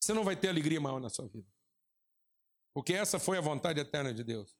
você 0.00 0.14
não 0.14 0.24
vai 0.24 0.34
ter 0.34 0.48
alegria 0.48 0.80
maior 0.80 1.00
na 1.00 1.10
sua 1.10 1.28
vida. 1.28 1.46
Porque 2.74 2.94
essa 2.94 3.18
foi 3.18 3.36
a 3.36 3.42
vontade 3.42 3.78
eterna 3.78 4.14
de 4.14 4.24
Deus. 4.24 4.56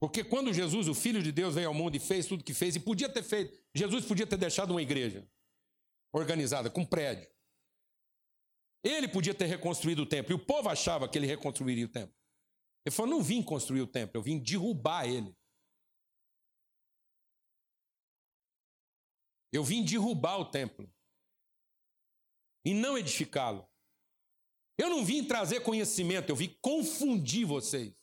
Porque 0.00 0.22
quando 0.22 0.54
Jesus, 0.54 0.86
o 0.86 0.94
Filho 0.94 1.20
de 1.20 1.32
Deus, 1.32 1.56
veio 1.56 1.68
ao 1.68 1.74
mundo 1.74 1.96
e 1.96 2.00
fez 2.00 2.26
tudo 2.26 2.44
que 2.44 2.54
fez, 2.54 2.76
e 2.76 2.80
podia 2.80 3.08
ter 3.08 3.24
feito, 3.24 3.60
Jesus 3.74 4.06
podia 4.06 4.26
ter 4.26 4.38
deixado 4.38 4.70
uma 4.70 4.80
igreja 4.80 5.28
organizada, 6.14 6.70
com 6.70 6.86
prédio. 6.86 7.28
Ele 8.84 9.08
podia 9.08 9.34
ter 9.34 9.46
reconstruído 9.46 10.02
o 10.02 10.06
templo, 10.06 10.32
e 10.32 10.36
o 10.36 10.38
povo 10.38 10.68
achava 10.68 11.08
que 11.08 11.18
ele 11.18 11.26
reconstruiria 11.26 11.84
o 11.84 11.88
templo. 11.88 12.16
Ele 12.86 12.94
falou: 12.94 13.10
não 13.10 13.22
vim 13.22 13.42
construir 13.42 13.82
o 13.82 13.86
templo, 13.86 14.16
eu 14.16 14.22
vim 14.22 14.38
derrubar 14.38 15.06
ele. 15.06 15.36
Eu 19.52 19.64
vim 19.64 19.84
derrubar 19.84 20.38
o 20.38 20.50
templo 20.50 20.92
e 22.64 22.72
não 22.72 22.96
edificá-lo. 22.96 23.68
Eu 24.78 24.88
não 24.88 25.04
vim 25.04 25.26
trazer 25.26 25.62
conhecimento, 25.62 26.30
eu 26.30 26.36
vim 26.36 26.56
confundir 26.62 27.44
vocês. 27.44 27.94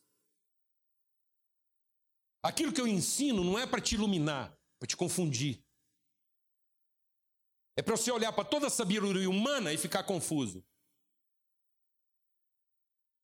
Aquilo 2.44 2.72
que 2.72 2.80
eu 2.80 2.88
ensino 2.88 3.44
não 3.44 3.58
é 3.58 3.66
para 3.66 3.82
te 3.82 3.96
iluminar, 3.96 4.56
para 4.80 4.88
te 4.88 4.96
confundir. 4.96 5.66
É 7.76 7.82
para 7.82 7.96
você 7.96 8.12
olhar 8.12 8.34
para 8.34 8.48
toda 8.48 8.68
a 8.68 8.70
sabedoria 8.70 9.30
humana 9.30 9.72
e 9.72 9.78
ficar 9.78 10.04
confuso. 10.04 10.66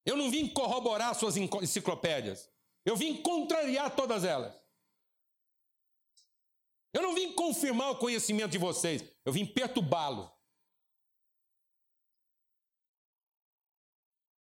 Eu 0.05 0.17
não 0.17 0.29
vim 0.29 0.47
corroborar 0.47 1.15
suas 1.15 1.37
enciclopédias. 1.37 2.51
Eu 2.85 2.95
vim 2.95 3.21
contrariar 3.21 3.95
todas 3.95 4.23
elas. 4.23 4.62
Eu 6.93 7.01
não 7.01 7.15
vim 7.15 7.33
confirmar 7.33 7.89
o 7.91 7.97
conhecimento 7.97 8.51
de 8.51 8.57
vocês, 8.59 9.03
eu 9.25 9.33
vim 9.33 9.45
perturbá-lo. 9.45 10.31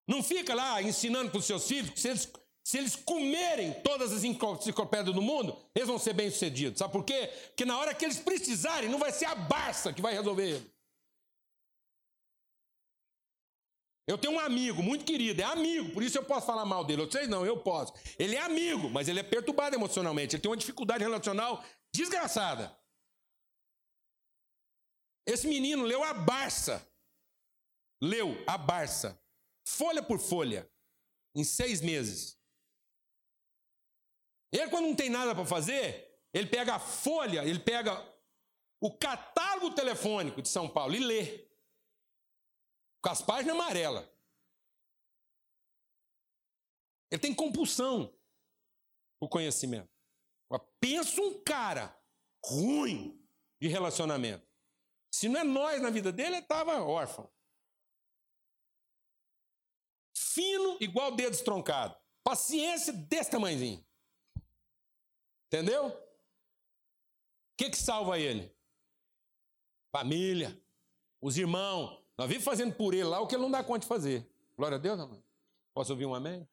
Não 0.08 0.24
fica 0.24 0.56
lá 0.56 0.82
ensinando 0.82 1.30
para 1.30 1.40
os 1.40 1.46
seus 1.46 1.68
filhos 1.68 1.90
que 1.90 2.00
se 2.00 2.08
eles, 2.08 2.32
se 2.64 2.78
eles 2.78 2.96
comerem 2.96 3.74
todas 3.82 4.14
as 4.14 4.24
enciclopédias 4.24 5.14
do 5.14 5.22
mundo, 5.22 5.58
eles 5.76 5.90
vão 5.90 6.00
ser 6.00 6.14
bem-sucedidos. 6.14 6.80
Sabe 6.80 6.94
por 6.94 7.04
quê? 7.04 7.28
Porque 7.48 7.66
na 7.66 7.78
hora 7.78 7.94
que 7.94 8.06
eles 8.06 8.18
precisarem, 8.18 8.90
não 8.90 9.00
vai 9.00 9.12
ser 9.12 9.26
a 9.26 9.36
Barça 9.36 9.92
que 9.92 10.02
vai 10.02 10.14
resolver 10.14 10.50
ele. 10.50 10.78
Eu 14.08 14.18
tenho 14.18 14.36
um 14.36 14.40
amigo 14.40 14.82
muito 14.82 15.04
querido, 15.04 15.42
é 15.42 15.44
amigo, 15.44 15.92
por 15.92 16.02
isso 16.02 16.18
eu 16.18 16.24
posso 16.24 16.48
falar 16.48 16.64
mal 16.64 16.86
dele. 16.86 17.06
Vocês 17.06 17.28
não, 17.28 17.46
eu 17.46 17.58
posso. 17.58 17.92
Ele 18.18 18.38
é 18.38 18.42
amigo, 18.42 18.90
mas 18.90 19.10
ele 19.10 19.20
é 19.20 19.24
perturbado 19.24 19.76
emocionalmente. 19.76 20.34
Ele 20.34 20.42
tem 20.42 20.50
uma 20.50 20.56
dificuldade 20.56 21.04
relacional 21.04 21.62
desgraçada. 21.98 22.78
Esse 25.26 25.48
menino 25.48 25.84
leu 25.84 26.04
a 26.04 26.14
Barça. 26.14 26.86
Leu 28.02 28.44
a 28.48 28.58
Barça 28.58 29.20
folha 29.68 30.02
por 30.02 30.18
folha, 30.18 30.72
em 31.36 31.44
seis 31.44 31.82
meses. 31.82 32.40
Ele, 34.52 34.70
quando 34.70 34.88
não 34.88 34.96
tem 34.96 35.10
nada 35.10 35.36
para 35.36 35.46
fazer, 35.46 36.18
ele 36.34 36.48
pega 36.48 36.76
a 36.76 36.80
folha, 36.80 37.44
ele 37.44 37.60
pega 37.60 37.92
o 38.80 38.98
catálogo 38.98 39.76
telefônico 39.76 40.42
de 40.42 40.48
São 40.48 40.70
Paulo 40.70 40.96
e 40.96 41.00
lê. 41.00 41.46
Com 43.04 43.10
as 43.10 43.22
páginas 43.22 43.56
amarelas. 43.56 44.08
Ele 47.12 47.22
tem 47.22 47.36
compulsão 47.36 48.14
o 49.20 49.28
conhecimento. 49.28 49.97
Pensa 50.80 51.22
um 51.22 51.42
cara 51.44 51.98
ruim 52.46 53.20
de 53.60 53.68
relacionamento. 53.68 54.46
Se 55.12 55.28
não 55.28 55.40
é 55.40 55.44
nós 55.44 55.82
na 55.82 55.90
vida 55.90 56.12
dele, 56.12 56.36
ele 56.36 56.44
estava 56.44 56.82
órfão 56.82 57.30
fino, 60.38 60.78
igual 60.80 61.16
dedo 61.16 61.34
estroncado. 61.34 61.98
Paciência 62.24 62.94
desse 62.94 63.32
tamanhozinho. 63.32 63.84
Entendeu? 65.48 65.88
O 65.88 65.94
que, 67.58 67.72
que 67.72 67.78
salva 67.78 68.20
ele? 68.20 68.56
Família, 69.92 70.62
os 71.20 71.38
irmãos. 71.38 72.04
Nós 72.16 72.28
vivemos 72.28 72.46
fazendo 72.46 72.76
por 72.76 72.94
ele 72.94 73.06
lá 73.06 73.20
o 73.20 73.26
que 73.26 73.34
ele 73.34 73.42
não 73.42 73.50
dá 73.50 73.64
conta 73.64 73.80
de 73.80 73.88
fazer. 73.88 74.30
Glória 74.56 74.76
a 74.76 74.80
Deus, 74.80 75.00
amém? 75.00 75.24
Posso 75.74 75.94
ouvir 75.94 76.06
um 76.06 76.14
amém? 76.14 76.48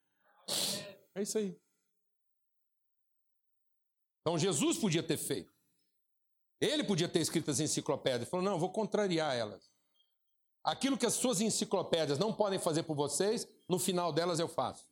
É 1.13 1.21
isso 1.21 1.37
aí. 1.37 1.55
Então 4.25 4.39
Jesus 4.39 4.79
podia 4.79 5.03
ter 5.03 5.17
feito. 5.17 5.53
Ele 6.59 6.83
podia 6.83 7.07
ter 7.07 7.19
escrito 7.19 7.51
as 7.51 7.59
enciclopédias. 7.59 8.23
Ele 8.23 8.29
falou: 8.31 8.43
não, 8.43 8.57
vou 8.57 8.71
contrariar 8.71 9.35
elas. 9.35 9.71
Aquilo 10.63 10.97
que 10.97 11.05
as 11.05 11.13
suas 11.13 11.41
enciclopédias 11.41 12.17
não 12.17 12.33
podem 12.33 12.57
fazer 12.57 12.81
por 12.83 12.95
vocês, 12.95 13.47
no 13.69 13.77
final 13.77 14.11
delas 14.11 14.39
eu 14.39 14.47
faço. 14.47 14.83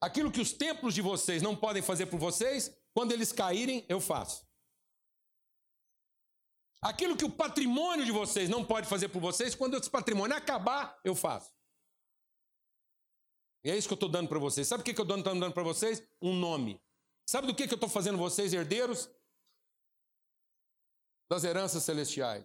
Aquilo 0.00 0.30
que 0.30 0.40
os 0.40 0.52
templos 0.52 0.94
de 0.94 1.02
vocês 1.02 1.42
não 1.42 1.56
podem 1.56 1.82
fazer 1.82 2.06
por 2.06 2.20
vocês, 2.20 2.72
quando 2.94 3.10
eles 3.10 3.32
caírem, 3.32 3.84
eu 3.88 4.00
faço. 4.00 4.48
Aquilo 6.80 7.16
que 7.16 7.24
o 7.24 7.30
patrimônio 7.30 8.06
de 8.06 8.12
vocês 8.12 8.48
não 8.48 8.64
pode 8.64 8.86
fazer 8.86 9.08
por 9.08 9.20
vocês, 9.20 9.56
quando 9.56 9.76
esse 9.76 9.90
patrimônio 9.90 10.36
acabar, 10.36 10.98
eu 11.04 11.16
faço. 11.16 11.52
E 13.62 13.70
é 13.70 13.76
isso 13.76 13.88
que 13.88 13.92
eu 13.92 13.96
estou 13.96 14.08
dando 14.08 14.28
para 14.28 14.38
vocês. 14.38 14.66
Sabe 14.66 14.80
o 14.80 14.84
que 14.84 14.90
eu 14.90 15.02
estou 15.02 15.22
dando 15.22 15.52
para 15.52 15.62
vocês? 15.62 16.02
Um 16.20 16.34
nome. 16.34 16.80
Sabe 17.26 17.46
do 17.46 17.54
que 17.54 17.62
eu 17.62 17.74
estou 17.74 17.88
fazendo 17.88 18.18
vocês, 18.18 18.52
herdeiros? 18.52 19.10
Das 21.28 21.44
heranças 21.44 21.82
celestiais. 21.82 22.44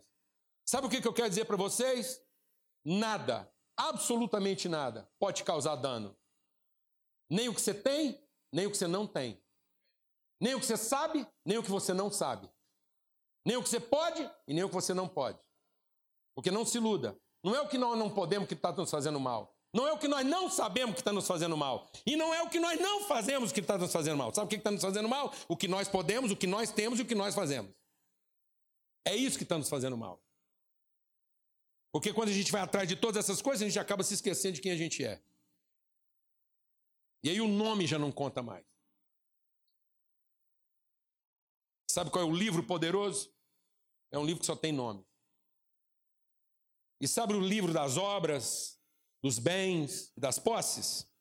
Sabe 0.65 0.87
o 0.87 0.89
que 0.89 1.07
eu 1.07 1.13
quero 1.13 1.29
dizer 1.29 1.45
para 1.45 1.55
vocês? 1.55 2.21
Nada, 2.83 3.51
absolutamente 3.75 4.69
nada, 4.69 5.09
pode 5.17 5.43
causar 5.43 5.75
dano. 5.75 6.15
Nem 7.29 7.49
o 7.49 7.55
que 7.55 7.61
você 7.61 7.73
tem, 7.73 8.23
nem 8.51 8.67
o 8.67 8.71
que 8.71 8.77
você 8.77 8.87
não 8.87 9.07
tem. 9.07 9.41
Nem 10.39 10.53
o 10.53 10.59
que 10.59 10.65
você 10.65 10.77
sabe, 10.77 11.25
nem 11.43 11.57
o 11.57 11.63
que 11.63 11.71
você 11.71 11.93
não 11.93 12.11
sabe. 12.11 12.47
Nem 13.43 13.57
o 13.57 13.63
que 13.63 13.69
você 13.69 13.79
pode 13.79 14.29
e 14.47 14.53
nem 14.53 14.63
o 14.63 14.67
que 14.67 14.75
você 14.75 14.93
não 14.93 15.07
pode. 15.07 15.39
Porque 16.35 16.51
não 16.51 16.65
se 16.65 16.77
iluda. 16.77 17.19
Não 17.43 17.55
é 17.55 17.61
o 17.61 17.67
que 17.67 17.77
nós 17.77 17.97
não 17.97 18.09
podemos 18.09 18.47
que 18.47 18.53
está 18.53 18.71
nos 18.71 18.91
fazendo 18.91 19.19
mal. 19.19 19.54
Não 19.75 19.85
é 19.85 19.91
o 19.91 19.97
que 19.97 20.07
nós 20.07 20.25
não 20.25 20.49
sabemos 20.49 20.95
que 20.95 21.01
está 21.01 21.11
nos 21.11 21.27
fazendo 21.27 21.57
mal. 21.57 21.91
E 22.05 22.15
não 22.15 22.33
é 22.33 22.41
o 22.41 22.49
que 22.49 22.61
nós 22.61 22.79
não 22.79 23.03
fazemos 23.09 23.51
que 23.51 23.59
está 23.59 23.77
nos 23.77 23.91
fazendo 23.91 24.15
mal. 24.15 24.33
Sabe 24.33 24.45
o 24.45 24.49
que 24.49 24.55
está 24.55 24.71
nos 24.71 24.81
fazendo 24.81 25.09
mal? 25.09 25.33
O 25.49 25.57
que 25.57 25.67
nós 25.67 25.89
podemos, 25.89 26.31
o 26.31 26.35
que 26.37 26.47
nós 26.47 26.71
temos 26.71 26.97
e 26.97 27.01
o 27.01 27.05
que 27.05 27.13
nós 27.13 27.35
fazemos. 27.35 27.75
É 29.03 29.13
isso 29.13 29.37
que 29.37 29.43
está 29.43 29.57
nos 29.57 29.67
fazendo 29.67 29.97
mal. 29.97 30.23
Porque 31.91 32.13
quando 32.13 32.29
a 32.29 32.31
gente 32.31 32.53
vai 32.53 32.61
atrás 32.61 32.87
de 32.87 32.95
todas 32.95 33.17
essas 33.17 33.41
coisas, 33.41 33.63
a 33.63 33.65
gente 33.65 33.77
acaba 33.77 34.01
se 34.01 34.13
esquecendo 34.13 34.55
de 34.55 34.61
quem 34.61 34.71
a 34.71 34.77
gente 34.77 35.03
é. 35.03 35.21
E 37.21 37.29
aí 37.29 37.41
o 37.41 37.47
nome 37.47 37.85
já 37.85 37.99
não 37.99 38.13
conta 38.13 38.41
mais. 38.41 38.65
Sabe 41.91 42.11
qual 42.11 42.23
é 42.23 42.27
o 42.27 42.33
livro 42.33 42.63
poderoso? 42.63 43.29
É 44.09 44.17
um 44.17 44.25
livro 44.25 44.39
que 44.39 44.45
só 44.45 44.55
tem 44.55 44.71
nome. 44.71 45.05
E 47.01 47.09
sabe 47.09 47.33
o 47.33 47.41
livro 47.41 47.73
das 47.73 47.97
obras, 47.97 48.74
dos 49.25 49.39
bens, 49.39 50.13
das 50.15 50.37
posses? 50.37 51.11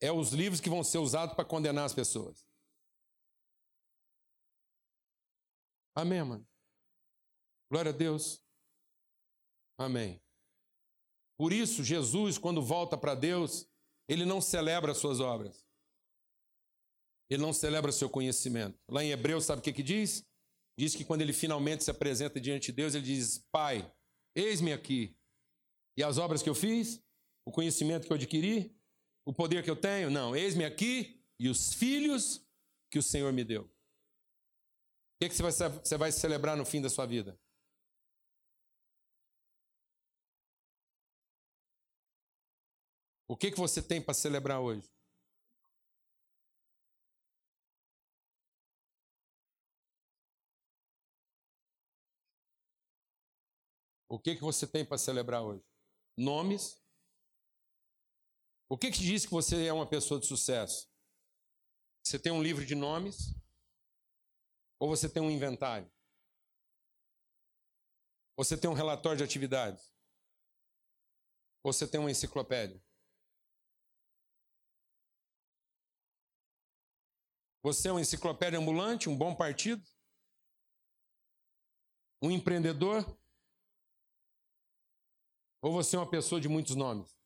É 0.00 0.10
os 0.10 0.32
livros 0.32 0.60
que 0.60 0.68
vão 0.68 0.82
ser 0.82 0.98
usados 0.98 1.36
para 1.36 1.44
condenar 1.44 1.84
as 1.84 1.94
pessoas. 1.94 2.44
Amém, 5.94 6.24
mano? 6.24 6.44
Glória 7.70 7.92
a 7.92 7.94
Deus. 7.96 8.44
Amém. 9.78 10.20
Por 11.38 11.52
isso, 11.52 11.84
Jesus, 11.84 12.36
quando 12.36 12.60
volta 12.60 12.98
para 12.98 13.14
Deus, 13.14 13.64
ele 14.08 14.24
não 14.24 14.40
celebra 14.40 14.90
as 14.90 14.98
suas 14.98 15.20
obras. 15.20 15.64
Ele 17.30 17.42
não 17.42 17.52
celebra 17.52 17.92
seu 17.92 18.10
conhecimento. 18.10 18.76
Lá 18.88 19.04
em 19.04 19.12
Hebreus, 19.12 19.44
sabe 19.44 19.60
o 19.60 19.62
que, 19.62 19.72
que 19.72 19.84
diz? 19.84 20.26
Diz 20.76 20.96
que 20.96 21.04
quando 21.04 21.20
ele 21.20 21.32
finalmente 21.32 21.84
se 21.84 21.92
apresenta 21.92 22.40
diante 22.40 22.72
de 22.72 22.72
Deus, 22.72 22.96
ele 22.96 23.04
diz: 23.04 23.38
Pai, 23.52 23.88
eis-me 24.34 24.72
aqui. 24.72 25.16
E 25.96 26.02
as 26.02 26.18
obras 26.18 26.42
que 26.42 26.48
eu 26.48 26.56
fiz, 26.56 27.00
o 27.44 27.52
conhecimento 27.52 28.06
que 28.06 28.12
eu 28.12 28.16
adquiri, 28.16 28.76
o 29.24 29.32
poder 29.32 29.62
que 29.62 29.70
eu 29.70 29.76
tenho, 29.76 30.10
não, 30.10 30.34
eis-me 30.34 30.64
aqui 30.64 31.22
e 31.38 31.48
os 31.48 31.72
filhos 31.72 32.46
que 32.90 32.98
o 32.98 33.02
Senhor 33.02 33.32
me 33.32 33.44
deu. 33.44 33.62
O 33.62 33.68
que, 35.22 35.28
que 35.28 35.34
você 35.34 35.96
vai 35.96 36.10
celebrar 36.10 36.56
no 36.56 36.64
fim 36.64 36.80
da 36.80 36.88
sua 36.88 37.06
vida? 37.06 37.38
O 43.28 43.36
que, 43.36 43.50
que 43.50 43.58
você 43.58 43.80
tem 43.80 44.02
para 44.02 44.12
celebrar 44.12 44.60
hoje? 44.60 44.90
O 54.08 54.18
que, 54.18 54.34
que 54.34 54.42
você 54.42 54.66
tem 54.66 54.84
para 54.84 54.98
celebrar 54.98 55.42
hoje? 55.42 55.64
Nomes? 56.16 56.79
O 58.72 58.78
que, 58.78 58.92
que 58.92 59.00
diz 59.00 59.26
que 59.26 59.32
você 59.32 59.66
é 59.66 59.72
uma 59.72 59.84
pessoa 59.84 60.20
de 60.20 60.26
sucesso? 60.26 60.88
Você 62.04 62.20
tem 62.20 62.30
um 62.30 62.40
livro 62.40 62.64
de 62.64 62.76
nomes? 62.76 63.34
Ou 64.78 64.88
você 64.88 65.08
tem 65.08 65.20
um 65.20 65.28
inventário? 65.28 65.90
Você 68.36 68.56
tem 68.56 68.70
um 68.70 68.72
relatório 68.72 69.18
de 69.18 69.24
atividades? 69.24 69.92
Ou 71.64 71.72
você 71.72 71.84
tem 71.84 71.98
uma 71.98 72.12
enciclopédia? 72.12 72.80
Você 77.64 77.88
é 77.88 77.90
uma 77.90 78.00
enciclopédia 78.00 78.60
ambulante, 78.60 79.08
um 79.08 79.18
bom 79.18 79.34
partido? 79.34 79.84
Um 82.22 82.30
empreendedor? 82.30 83.04
Ou 85.60 85.72
você 85.72 85.96
é 85.96 85.98
uma 85.98 86.08
pessoa 86.08 86.40
de 86.40 86.48
muitos 86.48 86.76
nomes? 86.76 87.19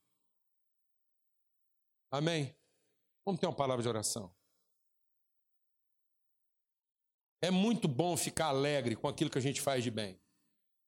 Amém? 2.16 2.56
Vamos 3.26 3.40
ter 3.40 3.46
uma 3.46 3.56
palavra 3.56 3.82
de 3.82 3.88
oração. 3.88 4.32
É 7.42 7.50
muito 7.50 7.88
bom 7.88 8.16
ficar 8.16 8.46
alegre 8.46 8.94
com 8.94 9.08
aquilo 9.08 9.28
que 9.28 9.38
a 9.38 9.40
gente 9.40 9.60
faz 9.60 9.82
de 9.82 9.90
bem. 9.90 10.20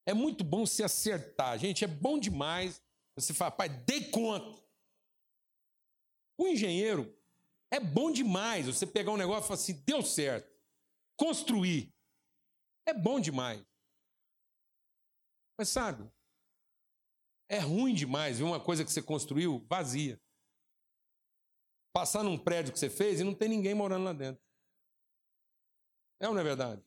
É 0.07 0.15
muito 0.15 0.45
bom 0.45 0.65
se 0.65 0.85
acertar. 0.85 1.59
Gente, 1.59 1.85
é 1.85 1.89
bom 1.89 2.17
demais. 2.17 2.81
Você 3.17 3.35
fala, 3.35 3.51
pai, 3.51 3.69
dei 3.69 4.09
conta. 4.09 4.65
O 6.39 6.47
engenheiro, 6.47 7.13
é 7.73 7.81
bom 7.81 8.13
demais 8.13 8.67
você 8.67 8.87
pegar 8.87 9.11
um 9.11 9.17
negócio 9.17 9.47
e 9.47 9.49
falar 9.49 9.61
assim, 9.61 9.83
deu 9.85 10.03
certo. 10.03 10.49
Construir. 11.17 11.93
É 12.87 12.95
bom 12.95 13.19
demais. 13.19 13.67
Mas 15.59 15.71
sabe, 15.71 16.09
é 17.49 17.59
ruim 17.59 17.95
demais 17.95 18.39
ver 18.39 18.45
uma 18.45 18.61
coisa 18.61 18.85
que 18.85 18.93
você 18.93 19.03
construiu 19.03 19.67
vazia. 19.69 20.21
Passar 21.97 22.23
num 22.23 22.37
prédio 22.37 22.75
que 22.75 22.79
você 22.79 22.91
fez 22.91 23.21
e 23.21 23.25
não 23.25 23.35
tem 23.35 23.49
ninguém 23.49 23.73
morando 23.73 24.05
lá 24.05 24.13
dentro. 24.13 24.45
É 26.21 26.29
ou 26.29 26.35
não 26.35 26.43
é 26.43 26.45
verdade? 26.45 26.85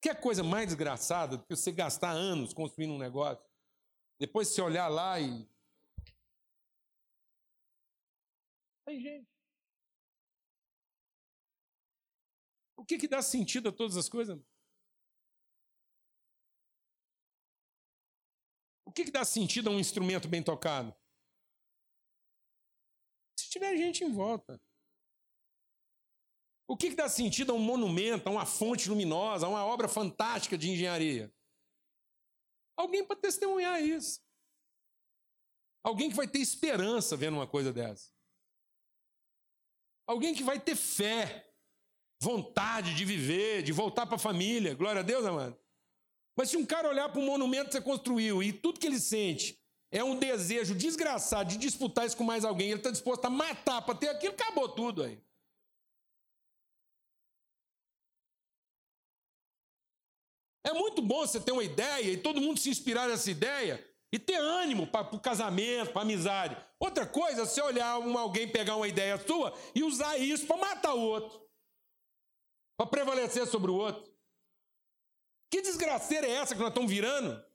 Que 0.00 0.08
é 0.08 0.14
coisa 0.14 0.42
mais 0.42 0.68
desgraçada 0.68 1.36
do 1.36 1.44
que 1.44 1.54
você 1.54 1.70
gastar 1.70 2.12
anos 2.12 2.54
construindo 2.54 2.94
um 2.94 2.98
negócio, 2.98 3.44
depois 4.18 4.48
você 4.48 4.62
olhar 4.62 4.88
lá 4.88 5.20
e. 5.20 5.46
Tem 8.86 8.98
gente. 8.98 9.28
O 12.78 12.84
que, 12.86 12.96
que 12.96 13.06
dá 13.06 13.20
sentido 13.20 13.68
a 13.68 13.72
todas 13.72 13.98
as 13.98 14.08
coisas? 14.08 14.40
O 18.86 18.90
que, 18.90 19.04
que 19.04 19.10
dá 19.10 19.22
sentido 19.22 19.68
a 19.68 19.72
um 19.74 19.78
instrumento 19.78 20.28
bem 20.28 20.42
tocado? 20.42 20.96
Tiver 23.54 23.76
gente 23.76 24.02
em 24.02 24.10
volta. 24.10 24.60
O 26.66 26.76
que, 26.76 26.90
que 26.90 26.96
dá 26.96 27.08
sentido 27.08 27.52
a 27.52 27.54
um 27.54 27.60
monumento, 27.60 28.28
a 28.28 28.32
uma 28.32 28.44
fonte 28.44 28.88
luminosa, 28.88 29.46
a 29.46 29.48
uma 29.48 29.64
obra 29.64 29.86
fantástica 29.86 30.58
de 30.58 30.70
engenharia? 30.70 31.32
Alguém 32.76 33.06
para 33.06 33.14
testemunhar 33.14 33.80
isso. 33.80 34.20
Alguém 35.84 36.10
que 36.10 36.16
vai 36.16 36.26
ter 36.26 36.40
esperança 36.40 37.16
vendo 37.16 37.34
uma 37.34 37.46
coisa 37.46 37.72
dessa. 37.72 38.10
Alguém 40.04 40.34
que 40.34 40.42
vai 40.42 40.58
ter 40.58 40.74
fé, 40.74 41.54
vontade 42.20 42.92
de 42.96 43.04
viver, 43.04 43.62
de 43.62 43.70
voltar 43.70 44.04
para 44.04 44.16
a 44.16 44.18
família. 44.18 44.74
Glória 44.74 44.98
a 44.98 45.04
Deus, 45.04 45.24
amado. 45.24 45.56
Mas 46.36 46.50
se 46.50 46.56
um 46.56 46.66
cara 46.66 46.88
olhar 46.88 47.08
para 47.08 47.20
um 47.20 47.26
monumento 47.26 47.66
que 47.66 47.74
você 47.74 47.80
construiu 47.80 48.42
e 48.42 48.52
tudo 48.52 48.80
que 48.80 48.86
ele 48.88 48.98
sente 48.98 49.63
é 49.94 50.02
um 50.02 50.18
desejo 50.18 50.74
desgraçado 50.74 51.50
de 51.50 51.56
disputar 51.56 52.04
isso 52.04 52.16
com 52.16 52.24
mais 52.24 52.44
alguém, 52.44 52.70
ele 52.70 52.80
está 52.80 52.90
disposto 52.90 53.24
a 53.26 53.30
matar 53.30 53.80
para 53.80 53.94
ter 53.94 54.08
aquilo, 54.08 54.34
acabou 54.34 54.68
tudo 54.68 55.04
aí. 55.04 55.22
É 60.64 60.72
muito 60.72 61.00
bom 61.00 61.20
você 61.20 61.38
ter 61.38 61.52
uma 61.52 61.62
ideia 61.62 62.10
e 62.10 62.16
todo 62.16 62.40
mundo 62.40 62.58
se 62.58 62.70
inspirar 62.70 63.06
nessa 63.06 63.30
ideia 63.30 63.86
e 64.10 64.18
ter 64.18 64.34
ânimo 64.34 64.84
para 64.84 65.14
o 65.14 65.20
casamento, 65.20 65.92
para 65.92 66.02
amizade. 66.02 66.56
Outra 66.80 67.06
coisa 67.06 67.42
é 67.42 67.46
você 67.46 67.62
olhar 67.62 67.98
um, 68.00 68.18
alguém 68.18 68.50
pegar 68.50 68.74
uma 68.74 68.88
ideia 68.88 69.16
sua 69.24 69.56
e 69.76 69.84
usar 69.84 70.18
isso 70.18 70.44
para 70.44 70.56
matar 70.56 70.94
o 70.94 71.00
outro, 71.00 71.40
para 72.76 72.86
prevalecer 72.86 73.46
sobre 73.46 73.70
o 73.70 73.76
outro. 73.76 74.12
Que 75.52 75.62
desgraceira 75.62 76.26
é 76.26 76.32
essa 76.32 76.52
que 76.52 76.60
nós 76.60 76.70
estamos 76.70 76.90
virando? 76.90 77.53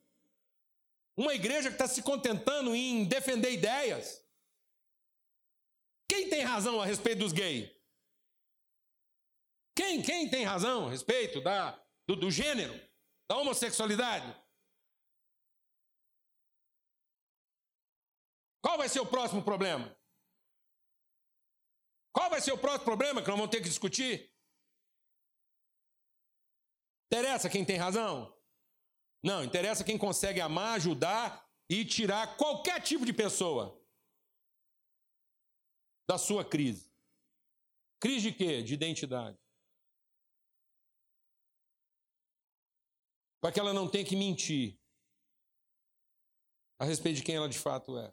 Uma 1.19 1.33
igreja 1.33 1.67
que 1.67 1.75
está 1.75 1.87
se 1.87 2.01
contentando 2.01 2.73
em 2.73 3.03
defender 3.03 3.51
ideias. 3.51 4.25
Quem 6.09 6.29
tem 6.29 6.41
razão 6.41 6.81
a 6.81 6.85
respeito 6.85 7.19
dos 7.19 7.33
gays? 7.33 7.69
Quem, 9.75 10.01
quem 10.01 10.29
tem 10.29 10.43
razão 10.43 10.87
a 10.87 10.89
respeito 10.89 11.41
da, 11.41 11.71
do, 12.07 12.15
do 12.15 12.31
gênero? 12.31 12.89
da 13.29 13.37
homossexualidade? 13.37 14.25
Qual 18.61 18.77
vai 18.77 18.89
ser 18.89 18.99
o 18.99 19.05
próximo 19.05 19.43
problema? 19.43 19.95
Qual 22.11 22.29
vai 22.29 22.41
ser 22.41 22.51
o 22.51 22.57
próximo 22.57 22.85
problema 22.85 23.21
que 23.21 23.27
nós 23.27 23.37
vamos 23.37 23.51
ter 23.51 23.61
que 23.61 23.69
discutir? 23.69 24.35
Interessa 27.05 27.49
quem 27.49 27.63
tem 27.63 27.77
razão? 27.77 28.35
Não, 29.23 29.43
interessa 29.43 29.83
quem 29.83 29.97
consegue 29.97 30.39
amar, 30.39 30.75
ajudar 30.75 31.47
e 31.69 31.83
tirar 31.83 32.37
qualquer 32.37 32.81
tipo 32.81 33.05
de 33.05 33.13
pessoa 33.13 33.79
da 36.07 36.17
sua 36.17 36.43
crise. 36.43 36.89
Crise 37.99 38.31
de 38.31 38.37
quê? 38.37 38.63
De 38.63 38.73
identidade. 38.73 39.37
para 43.41 43.53
que 43.53 43.59
ela 43.59 43.73
não 43.73 43.89
tenha 43.89 44.05
que 44.05 44.15
mentir 44.15 44.77
a 46.77 46.85
respeito 46.85 47.17
de 47.17 47.23
quem 47.23 47.35
ela 47.35 47.49
de 47.49 47.57
fato 47.57 47.97
é. 47.97 48.11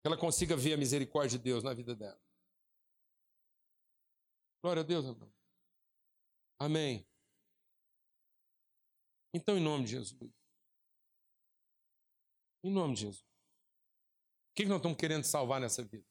Que 0.00 0.08
ela 0.08 0.18
consiga 0.18 0.56
ver 0.56 0.74
a 0.74 0.76
misericórdia 0.76 1.38
de 1.38 1.44
Deus 1.44 1.62
na 1.62 1.72
vida 1.72 1.94
dela. 1.94 2.20
Glória 4.62 4.82
a 4.82 4.84
Deus. 4.84 5.04
Amém. 6.58 7.06
Então, 9.34 9.56
em 9.56 9.62
nome 9.62 9.84
de 9.84 9.92
Jesus. 9.92 10.30
Em 12.64 12.70
nome 12.70 12.94
de 12.94 13.00
Jesus. 13.02 13.20
O 13.20 14.54
que 14.54 14.66
nós 14.66 14.76
estamos 14.76 14.98
querendo 14.98 15.24
salvar 15.24 15.60
nessa 15.60 15.82
vida? 15.82 16.06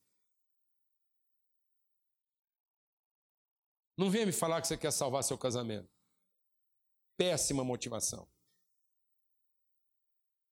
Não 3.97 4.09
venha 4.09 4.25
me 4.25 4.31
falar 4.31 4.59
que 4.61 4.67
você 4.67 4.77
quer 4.77 4.91
salvar 4.91 5.23
seu 5.23 5.37
casamento. 5.37 5.89
Péssima 7.15 7.63
motivação. 7.63 8.27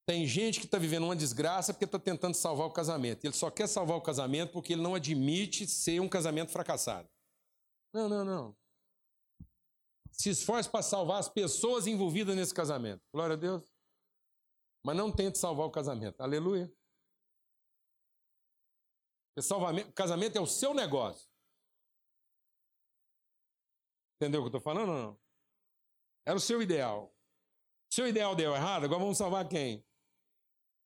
Tem 0.05 0.25
gente 0.25 0.59
que 0.59 0.65
está 0.65 0.77
vivendo 0.77 1.05
uma 1.05 1.15
desgraça 1.15 1.73
porque 1.73 1.85
está 1.85 1.99
tentando 1.99 2.35
salvar 2.35 2.67
o 2.67 2.71
casamento. 2.71 3.25
Ele 3.25 3.33
só 3.33 3.49
quer 3.49 3.67
salvar 3.67 3.97
o 3.97 4.01
casamento 4.01 4.51
porque 4.51 4.73
ele 4.73 4.81
não 4.81 4.95
admite 4.95 5.67
ser 5.67 5.99
um 5.99 6.09
casamento 6.09 6.51
fracassado. 6.51 7.09
Não, 7.93 8.07
não, 8.07 8.25
não. 8.25 8.57
Se 10.19 10.29
esforce 10.29 10.69
para 10.69 10.83
salvar 10.83 11.19
as 11.19 11.29
pessoas 11.29 11.87
envolvidas 11.87 12.35
nesse 12.35 12.53
casamento. 12.53 13.01
Glória 13.13 13.35
a 13.35 13.39
Deus. 13.39 13.73
Mas 14.83 14.97
não 14.97 15.11
tente 15.11 15.37
salvar 15.37 15.65
o 15.65 15.71
casamento. 15.71 16.19
Aleluia. 16.19 16.69
O 19.37 19.93
casamento 19.93 20.37
é 20.37 20.41
o 20.41 20.45
seu 20.45 20.73
negócio. 20.73 21.29
Entendeu 24.17 24.41
o 24.41 24.43
que 24.43 24.47
eu 24.47 24.57
estou 24.57 24.61
falando 24.61 24.89
ou 24.89 24.97
não? 24.97 25.21
Era 26.25 26.35
o 26.35 26.41
seu 26.41 26.61
ideal. 26.61 27.15
Seu 27.89 28.05
ideal 28.05 28.35
deu 28.35 28.53
errado, 28.53 28.83
agora 28.83 28.99
vamos 28.99 29.17
salvar 29.17 29.47
quem? 29.47 29.85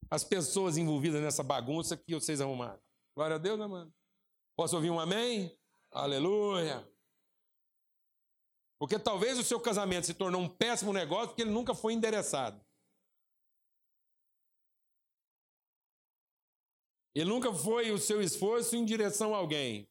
As 0.08 0.22
pessoas 0.22 0.76
envolvidas 0.76 1.20
nessa 1.20 1.42
bagunça 1.42 1.96
que 1.96 2.14
vocês 2.14 2.40
arrumaram. 2.40 2.80
Glória 3.16 3.34
a 3.34 3.38
Deus, 3.38 3.58
né, 3.58 3.66
mano? 3.66 3.92
Posso 4.56 4.76
ouvir 4.76 4.90
um 4.90 5.00
amém? 5.00 5.58
Aleluia. 5.90 6.88
Porque 8.78 8.98
talvez 8.98 9.38
o 9.38 9.44
seu 9.44 9.60
casamento 9.60 10.06
se 10.06 10.14
tornou 10.14 10.40
um 10.40 10.48
péssimo 10.48 10.92
negócio 10.92 11.28
porque 11.28 11.42
ele 11.42 11.50
nunca 11.50 11.74
foi 11.74 11.92
endereçado. 11.92 12.64
Ele 17.14 17.30
nunca 17.30 17.52
foi 17.54 17.92
o 17.92 17.98
seu 17.98 18.20
esforço 18.20 18.74
em 18.74 18.84
direção 18.84 19.34
a 19.34 19.38
alguém, 19.38 19.88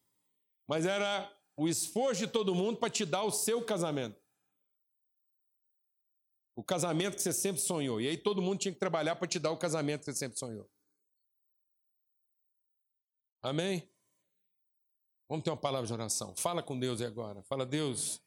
mas 0.67 0.85
era 0.85 1.33
o 1.55 1.67
esforço 1.67 2.25
de 2.25 2.27
todo 2.27 2.53
mundo 2.53 2.77
para 2.77 2.89
te 2.89 3.05
dar 3.05 3.23
o 3.23 3.31
seu 3.31 3.63
casamento. 3.63 4.21
O 6.55 6.63
casamento 6.63 7.15
que 7.15 7.21
você 7.21 7.33
sempre 7.33 7.61
sonhou. 7.61 7.99
E 8.01 8.07
aí 8.07 8.17
todo 8.17 8.41
mundo 8.41 8.59
tinha 8.59 8.73
que 8.73 8.79
trabalhar 8.79 9.15
para 9.15 9.27
te 9.27 9.39
dar 9.39 9.51
o 9.51 9.57
casamento 9.57 10.01
que 10.01 10.05
você 10.05 10.13
sempre 10.13 10.37
sonhou. 10.37 10.69
Amém? 13.41 13.89
Vamos 15.27 15.43
ter 15.43 15.49
uma 15.49 15.57
palavra 15.57 15.87
de 15.87 15.93
oração. 15.93 16.35
Fala 16.35 16.61
com 16.61 16.77
Deus 16.77 17.01
agora. 17.01 17.41
Fala, 17.43 17.65
Deus, 17.65 18.22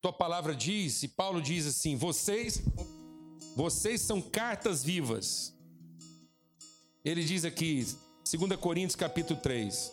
tua 0.00 0.12
palavra 0.12 0.54
diz, 0.54 1.02
e 1.02 1.08
Paulo 1.08 1.42
diz 1.42 1.66
assim: 1.66 1.96
vocês, 1.96 2.62
vocês 3.56 4.00
são 4.00 4.20
cartas 4.20 4.84
vivas. 4.84 5.54
Ele 7.04 7.24
diz 7.24 7.44
aqui, 7.44 7.86
2 8.30 8.60
Coríntios 8.60 8.96
capítulo 8.96 9.40
3. 9.40 9.92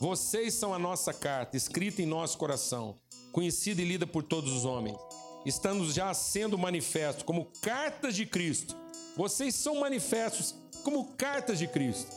Vocês 0.00 0.54
são 0.54 0.72
a 0.72 0.78
nossa 0.78 1.12
carta, 1.12 1.56
escrita 1.56 2.00
em 2.00 2.06
nosso 2.06 2.38
coração, 2.38 2.98
conhecida 3.32 3.82
e 3.82 3.84
lida 3.84 4.06
por 4.06 4.22
todos 4.22 4.52
os 4.52 4.64
homens. 4.64 4.96
Estamos 5.44 5.94
já 5.94 6.12
sendo 6.14 6.56
manifestos 6.56 7.22
como 7.22 7.50
cartas 7.60 8.14
de 8.14 8.26
Cristo. 8.26 8.76
Vocês 9.16 9.54
são 9.54 9.80
manifestos 9.80 10.54
como 10.84 11.12
cartas 11.16 11.58
de 11.58 11.66
Cristo. 11.66 12.10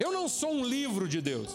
Eu 0.00 0.10
não 0.10 0.28
sou 0.28 0.52
um 0.52 0.64
livro 0.64 1.08
de 1.08 1.20
Deus. 1.20 1.50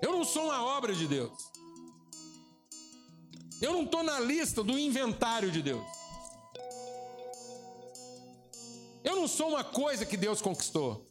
Eu 0.00 0.12
não 0.12 0.24
sou 0.24 0.44
uma 0.44 0.64
obra 0.64 0.94
de 0.94 1.06
Deus. 1.06 1.49
Eu 3.60 3.72
não 3.74 3.82
estou 3.82 4.02
na 4.02 4.18
lista 4.18 4.62
do 4.62 4.78
inventário 4.78 5.50
de 5.50 5.60
Deus. 5.62 5.84
Eu 9.04 9.16
não 9.16 9.28
sou 9.28 9.50
uma 9.50 9.64
coisa 9.64 10.06
que 10.06 10.16
Deus 10.16 10.40
conquistou. 10.40 11.06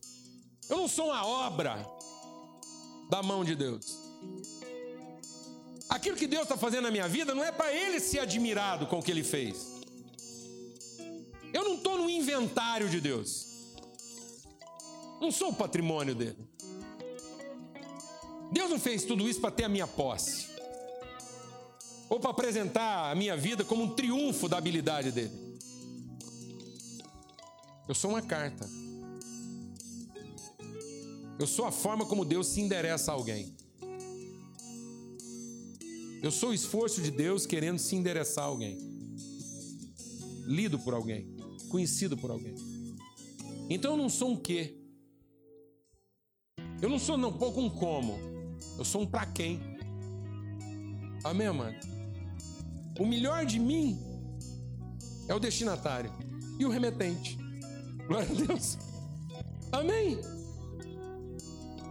Eu 0.67 0.77
não 0.77 0.87
sou 0.87 1.07
uma 1.07 1.25
obra 1.25 1.85
da 3.09 3.21
mão 3.21 3.43
de 3.43 3.55
Deus. 3.55 3.97
Aquilo 5.87 6.15
que 6.15 6.27
Deus 6.27 6.43
está 6.43 6.57
fazendo 6.57 6.83
na 6.83 6.91
minha 6.91 7.07
vida 7.07 7.33
não 7.33 7.43
é 7.43 7.51
para 7.51 7.73
Ele 7.73 7.99
ser 7.99 8.19
admirado 8.19 8.87
com 8.87 8.99
o 8.99 9.03
que 9.03 9.11
Ele 9.11 9.23
fez. 9.23 9.79
Eu 11.51 11.63
não 11.63 11.75
estou 11.75 11.97
no 11.97 12.09
inventário 12.09 12.89
de 12.89 13.01
Deus. 13.01 13.47
Não 15.19 15.31
sou 15.31 15.49
o 15.49 15.53
patrimônio 15.53 16.15
dele. 16.15 16.37
Deus 18.51 18.69
não 18.69 18.79
fez 18.79 19.03
tudo 19.03 19.27
isso 19.27 19.41
para 19.41 19.51
ter 19.51 19.65
a 19.65 19.69
minha 19.69 19.87
posse. 19.87 20.48
Ou 22.09 22.19
para 22.19 22.31
apresentar 22.31 23.11
a 23.11 23.15
minha 23.15 23.37
vida 23.37 23.63
como 23.63 23.83
um 23.83 23.95
triunfo 23.95 24.49
da 24.49 24.57
habilidade 24.57 25.11
dele. 25.11 25.49
Eu 27.87 27.95
sou 27.95 28.11
uma 28.11 28.21
carta. 28.21 28.67
Eu 31.39 31.47
sou 31.47 31.65
a 31.65 31.71
forma 31.71 32.05
como 32.05 32.25
Deus 32.25 32.47
se 32.47 32.59
endereça 32.59 33.11
a 33.11 33.15
alguém. 33.15 33.55
Eu 36.21 36.31
sou 36.31 36.49
o 36.49 36.53
esforço 36.53 37.01
de 37.01 37.11
Deus 37.11 37.45
querendo 37.45 37.79
se 37.79 37.95
endereçar 37.95 38.43
a 38.43 38.47
alguém. 38.47 38.77
Lido 40.45 40.77
por 40.79 40.93
alguém, 40.93 41.33
conhecido 41.69 42.17
por 42.17 42.29
alguém. 42.29 42.55
Então 43.69 43.91
eu 43.91 43.97
não 43.97 44.09
sou 44.09 44.31
um 44.31 44.35
quê. 44.35 44.75
Eu 46.81 46.89
não 46.89 46.99
sou 46.99 47.17
não 47.17 47.31
pouco 47.31 47.61
um 47.61 47.69
como. 47.69 48.19
Eu 48.77 48.83
sou 48.83 49.01
um 49.01 49.05
para 49.05 49.25
quem. 49.27 49.61
Amém, 51.23 51.51
mano? 51.51 51.88
O 52.99 53.05
melhor 53.05 53.45
de 53.45 53.57
mim 53.57 53.97
é 55.29 55.33
o 55.33 55.39
destinatário 55.39 56.11
e 56.59 56.65
o 56.65 56.69
remetente. 56.69 57.37
Glória 58.05 58.29
a 58.29 58.33
Deus. 58.33 58.77
Amém? 59.71 60.19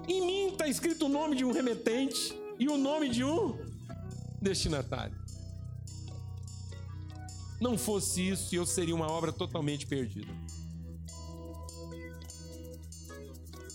Em 0.06 0.20
mim 0.26 0.52
está 0.52 0.68
escrito 0.68 1.06
o 1.06 1.08
nome 1.08 1.34
de 1.34 1.44
um 1.46 1.52
remetente 1.52 2.38
e 2.58 2.68
o 2.68 2.76
nome 2.76 3.08
de 3.08 3.24
um 3.24 3.56
destinatário. 4.40 5.16
Não 7.58 7.78
fosse 7.78 8.28
isso, 8.28 8.54
eu 8.54 8.66
seria 8.66 8.94
uma 8.94 9.10
obra 9.10 9.32
totalmente 9.32 9.86
perdida. 9.86 10.32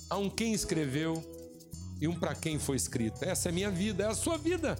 Há 0.07 0.17
um 0.17 0.29
quem 0.29 0.53
escreveu 0.53 1.21
e 1.99 2.07
um 2.07 2.13
para 2.13 2.36
quem 2.36 2.59
foi 2.59 2.75
escrito. 2.75 3.25
Essa 3.25 3.49
é 3.49 3.51
a 3.51 3.53
minha 3.53 3.71
vida, 3.71 4.03
é 4.03 4.07
a 4.07 4.15
sua 4.15 4.38
vida. 4.38 4.77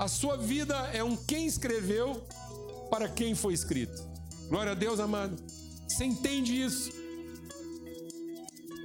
A 0.00 0.08
sua 0.08 0.34
vida 0.34 0.74
é 0.94 1.04
um 1.04 1.14
quem 1.14 1.46
escreveu 1.46 2.26
para 2.90 3.06
quem 3.06 3.34
foi 3.34 3.52
escrito. 3.52 4.02
Glória 4.48 4.72
a 4.72 4.74
Deus, 4.74 4.98
amado. 4.98 5.36
Você 5.86 6.06
entende 6.06 6.58
isso? 6.58 6.90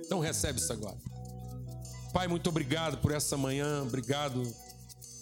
Então 0.01 0.19
recebe 0.19 0.59
isso 0.59 0.73
agora. 0.73 0.97
Pai, 2.11 2.27
muito 2.27 2.49
obrigado 2.49 2.97
por 2.97 3.13
essa 3.13 3.37
manhã, 3.37 3.83
obrigado 3.83 4.43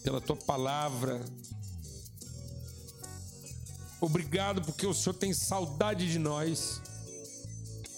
pela 0.01 0.19
tua 0.19 0.35
palavra. 0.35 1.23
Obrigado 4.01 4.63
porque 4.63 4.87
o 4.87 4.95
Senhor 4.95 5.13
tem 5.13 5.31
saudade 5.31 6.11
de 6.11 6.17
nós. 6.17 6.81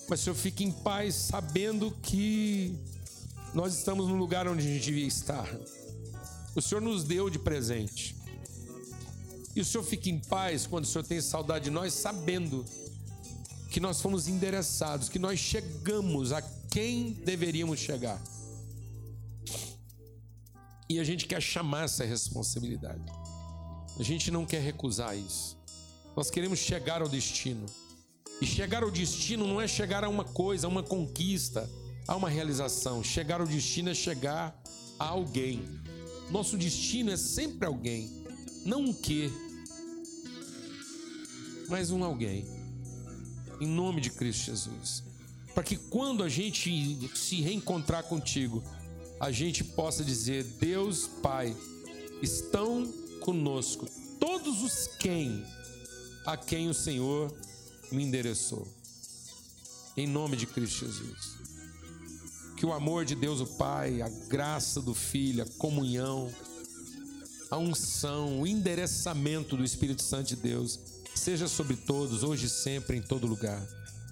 Mas 0.10 0.20
o 0.20 0.24
Senhor 0.26 0.36
fique 0.36 0.66
em 0.66 0.72
paz 0.74 1.16
sabendo 1.16 1.92
que 2.04 2.78
nós 3.54 3.74
estamos 3.74 4.10
no 4.10 4.16
lugar 4.16 4.50
onde 4.50 4.68
a 4.68 4.70
gente 4.70 4.84
devia 4.84 5.08
estar 5.08 5.48
o 6.56 6.62
Senhor 6.62 6.82
nos 6.82 7.04
deu 7.04 7.30
de 7.30 7.38
presente. 7.38 8.16
E 9.56 9.62
o 9.62 9.66
Senhor 9.66 9.84
fica 9.84 10.10
em 10.10 10.20
paz 10.20 10.66
quando 10.66 10.86
o 10.86 10.88
Senhor 10.88 11.04
tem 11.04 11.22
saudade 11.22 11.66
de 11.66 11.70
nós, 11.70 11.94
sabendo 11.94 12.66
que 13.70 13.80
nós 13.80 14.02
fomos 14.02 14.28
endereçados, 14.28 15.10
que 15.10 15.20
nós 15.20 15.40
chegamos 15.40 16.32
a 16.32 16.42
quem 16.42 17.12
deveríamos 17.12 17.80
chegar. 17.80 18.22
E 20.90 21.00
a 21.00 21.04
gente 21.04 21.26
quer 21.26 21.42
chamar 21.42 21.86
essa 21.86 22.06
responsabilidade. 22.06 23.04
A 24.00 24.04
gente 24.04 24.30
não 24.30 24.46
quer 24.46 24.62
recusar 24.62 25.18
isso. 25.18 25.58
Nós 26.16 26.30
queremos 26.30 26.60
chegar 26.60 27.02
ao 27.02 27.10
destino. 27.10 27.66
E 28.42 28.46
chegar 28.46 28.84
ao 28.84 28.92
destino 28.92 29.48
não 29.48 29.60
é 29.60 29.68
chegar 29.68 30.04
a 30.04 30.10
uma 30.10 30.24
coisa, 30.24 30.68
a 30.68 30.70
uma 30.70 30.84
conquista, 30.84 31.70
a 32.08 32.16
uma 32.16 32.30
realização. 32.30 33.04
Chegar 33.04 33.42
ao 33.42 33.48
destino 33.48 33.90
é 33.90 33.94
chegar 33.94 34.62
a 35.00 35.06
alguém. 35.06 35.64
Nosso 36.30 36.58
destino 36.58 37.12
é 37.12 37.18
sempre 37.18 37.66
alguém, 37.66 38.10
não 38.66 38.86
um 38.86 38.94
quê, 38.94 39.32
mas 41.70 41.92
um 41.92 42.04
alguém. 42.04 42.46
Em 43.62 43.68
nome 43.68 44.02
de 44.02 44.10
Cristo 44.10 44.46
Jesus. 44.46 45.04
Para 45.54 45.64
que 45.64 45.78
quando 45.78 46.24
a 46.24 46.30
gente 46.30 47.00
se 47.16 47.42
reencontrar 47.42 48.04
contigo, 48.04 48.62
a 49.20 49.32
gente 49.32 49.64
possa 49.64 50.04
dizer: 50.04 50.44
Deus 50.60 51.08
Pai, 51.22 51.56
estão 52.22 52.92
conosco 53.22 53.88
todos 54.20 54.62
os 54.62 54.88
quem 54.98 55.44
a 56.26 56.36
quem 56.36 56.68
o 56.70 56.74
Senhor 56.74 57.34
me 57.92 58.04
endereçou. 58.04 58.68
Em 59.96 60.08
nome 60.08 60.36
de 60.36 60.46
Cristo 60.46 60.86
Jesus 60.86 61.35
que 62.66 62.70
o 62.70 62.74
amor 62.74 63.06
de 63.06 63.14
Deus 63.14 63.40
o 63.42 63.46
Pai, 63.46 64.02
a 64.02 64.10
graça 64.10 64.82
do 64.82 64.96
Filho, 64.96 65.44
a 65.44 65.60
comunhão, 65.60 66.34
a 67.52 67.58
unção, 67.58 68.42
o 68.42 68.48
endereçamento 68.48 69.56
do 69.56 69.64
Espírito 69.64 70.02
Santo 70.02 70.30
de 70.30 70.36
Deus 70.36 70.80
seja 71.14 71.48
sobre 71.48 71.76
todos, 71.76 72.24
hoje 72.24 72.48
e 72.48 72.50
sempre, 72.50 72.98
em 72.98 73.04
todo 73.04 73.28
lugar. 73.28 73.62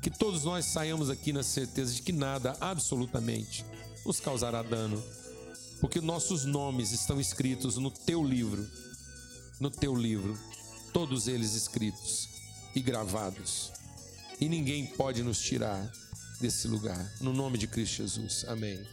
Que 0.04 0.12
todos 0.12 0.44
nós 0.44 0.66
saiamos 0.66 1.10
aqui 1.10 1.34
na 1.34 1.42
certeza 1.42 1.96
de 1.96 2.04
que 2.04 2.12
nada, 2.12 2.56
absolutamente, 2.62 3.66
nos 4.06 4.20
causará 4.20 4.62
dano, 4.62 5.04
porque 5.82 6.00
nossos 6.00 6.46
nomes 6.46 6.92
estão 6.92 7.20
escritos 7.20 7.78
no 7.78 7.90
teu 7.90 8.24
livro, 8.24 8.70
no 9.60 9.72
teu 9.72 9.96
livro, 9.96 10.38
todos 10.94 11.28
eles 11.28 11.56
escritos 11.56 12.30
e 12.76 12.82
gravados, 12.82 13.72
e 14.40 14.48
ninguém 14.48 14.86
pode 14.86 15.24
nos 15.24 15.40
tirar 15.40 15.92
desse 16.44 16.68
lugar. 16.68 17.10
No 17.22 17.32
nome 17.32 17.58
de 17.58 17.68
Cristo 17.68 17.98
Jesus. 18.04 18.44
Amém. 18.50 18.86